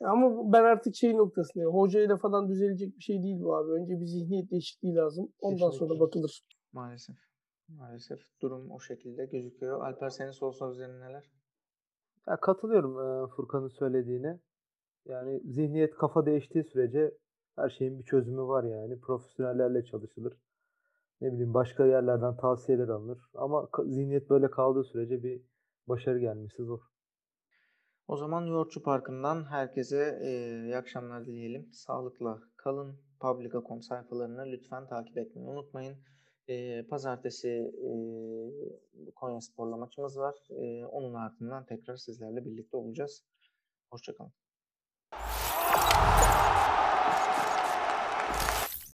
ama 0.00 0.52
ben 0.52 0.62
artık 0.64 0.94
şey 0.94 1.16
noktasındayım. 1.16 1.74
Hocayla 1.74 2.16
falan 2.16 2.48
düzelecek 2.48 2.96
bir 2.96 3.02
şey 3.02 3.22
değil 3.22 3.40
bu 3.40 3.56
abi. 3.56 3.70
Önce 3.72 4.00
bir 4.00 4.06
zihniyet 4.06 4.50
değişikliği 4.50 4.94
lazım. 4.94 5.32
Ondan 5.40 5.58
sonra 5.58 5.72
Kesinlikle. 5.72 6.00
bakılır. 6.00 6.42
Maalesef. 6.72 7.16
Maalesef 7.68 8.20
durum 8.42 8.70
o 8.70 8.80
şekilde 8.80 9.26
gözüküyor. 9.26 9.84
Alper 9.84 10.08
senin 10.10 10.30
son 10.30 10.50
sözlerin 10.50 11.00
neler? 11.00 11.30
Ya 12.28 12.36
katılıyorum 12.40 13.28
Furkan'ın 13.28 13.68
söylediğine. 13.68 14.40
Yani 15.06 15.40
zihniyet 15.44 15.94
kafa 15.94 16.26
değiştiği 16.26 16.64
sürece 16.64 17.14
her 17.56 17.70
şeyin 17.70 17.98
bir 17.98 18.04
çözümü 18.04 18.42
var 18.42 18.64
yani. 18.64 19.00
Profesyonellerle 19.00 19.84
çalışılır. 19.84 20.34
Ne 21.20 21.32
bileyim 21.32 21.54
başka 21.54 21.86
yerlerden 21.86 22.36
tavsiyeler 22.36 22.88
alınır. 22.88 23.18
Ama 23.34 23.68
zihniyet 23.84 24.30
böyle 24.30 24.50
kaldığı 24.50 24.84
sürece 24.84 25.22
bir 25.22 25.42
başarı 25.88 26.18
gelmesi 26.18 26.62
zor. 26.62 26.80
O 28.08 28.16
zaman 28.16 28.46
Yoğurtçu 28.46 28.82
Parkı'ndan 28.82 29.44
herkese 29.44 30.18
iyi 30.64 30.76
akşamlar 30.76 31.26
dileyelim. 31.26 31.72
Sağlıkla 31.72 32.40
kalın. 32.56 33.00
Publica.com 33.20 33.82
sayfalarını 33.82 34.46
lütfen 34.46 34.86
takip 34.86 35.18
etmeyi 35.18 35.48
unutmayın. 35.48 35.96
E, 36.48 36.86
pazartesi 36.90 37.48
e, 37.48 39.10
Konya 39.14 39.40
Spor'la 39.40 39.76
maçımız 39.76 40.18
var. 40.18 40.34
E, 40.50 40.84
onun 40.86 41.14
ardından 41.14 41.66
tekrar 41.66 41.96
sizlerle 41.96 42.44
birlikte 42.44 42.76
olacağız. 42.76 43.24
Hoşçakalın. 43.90 44.32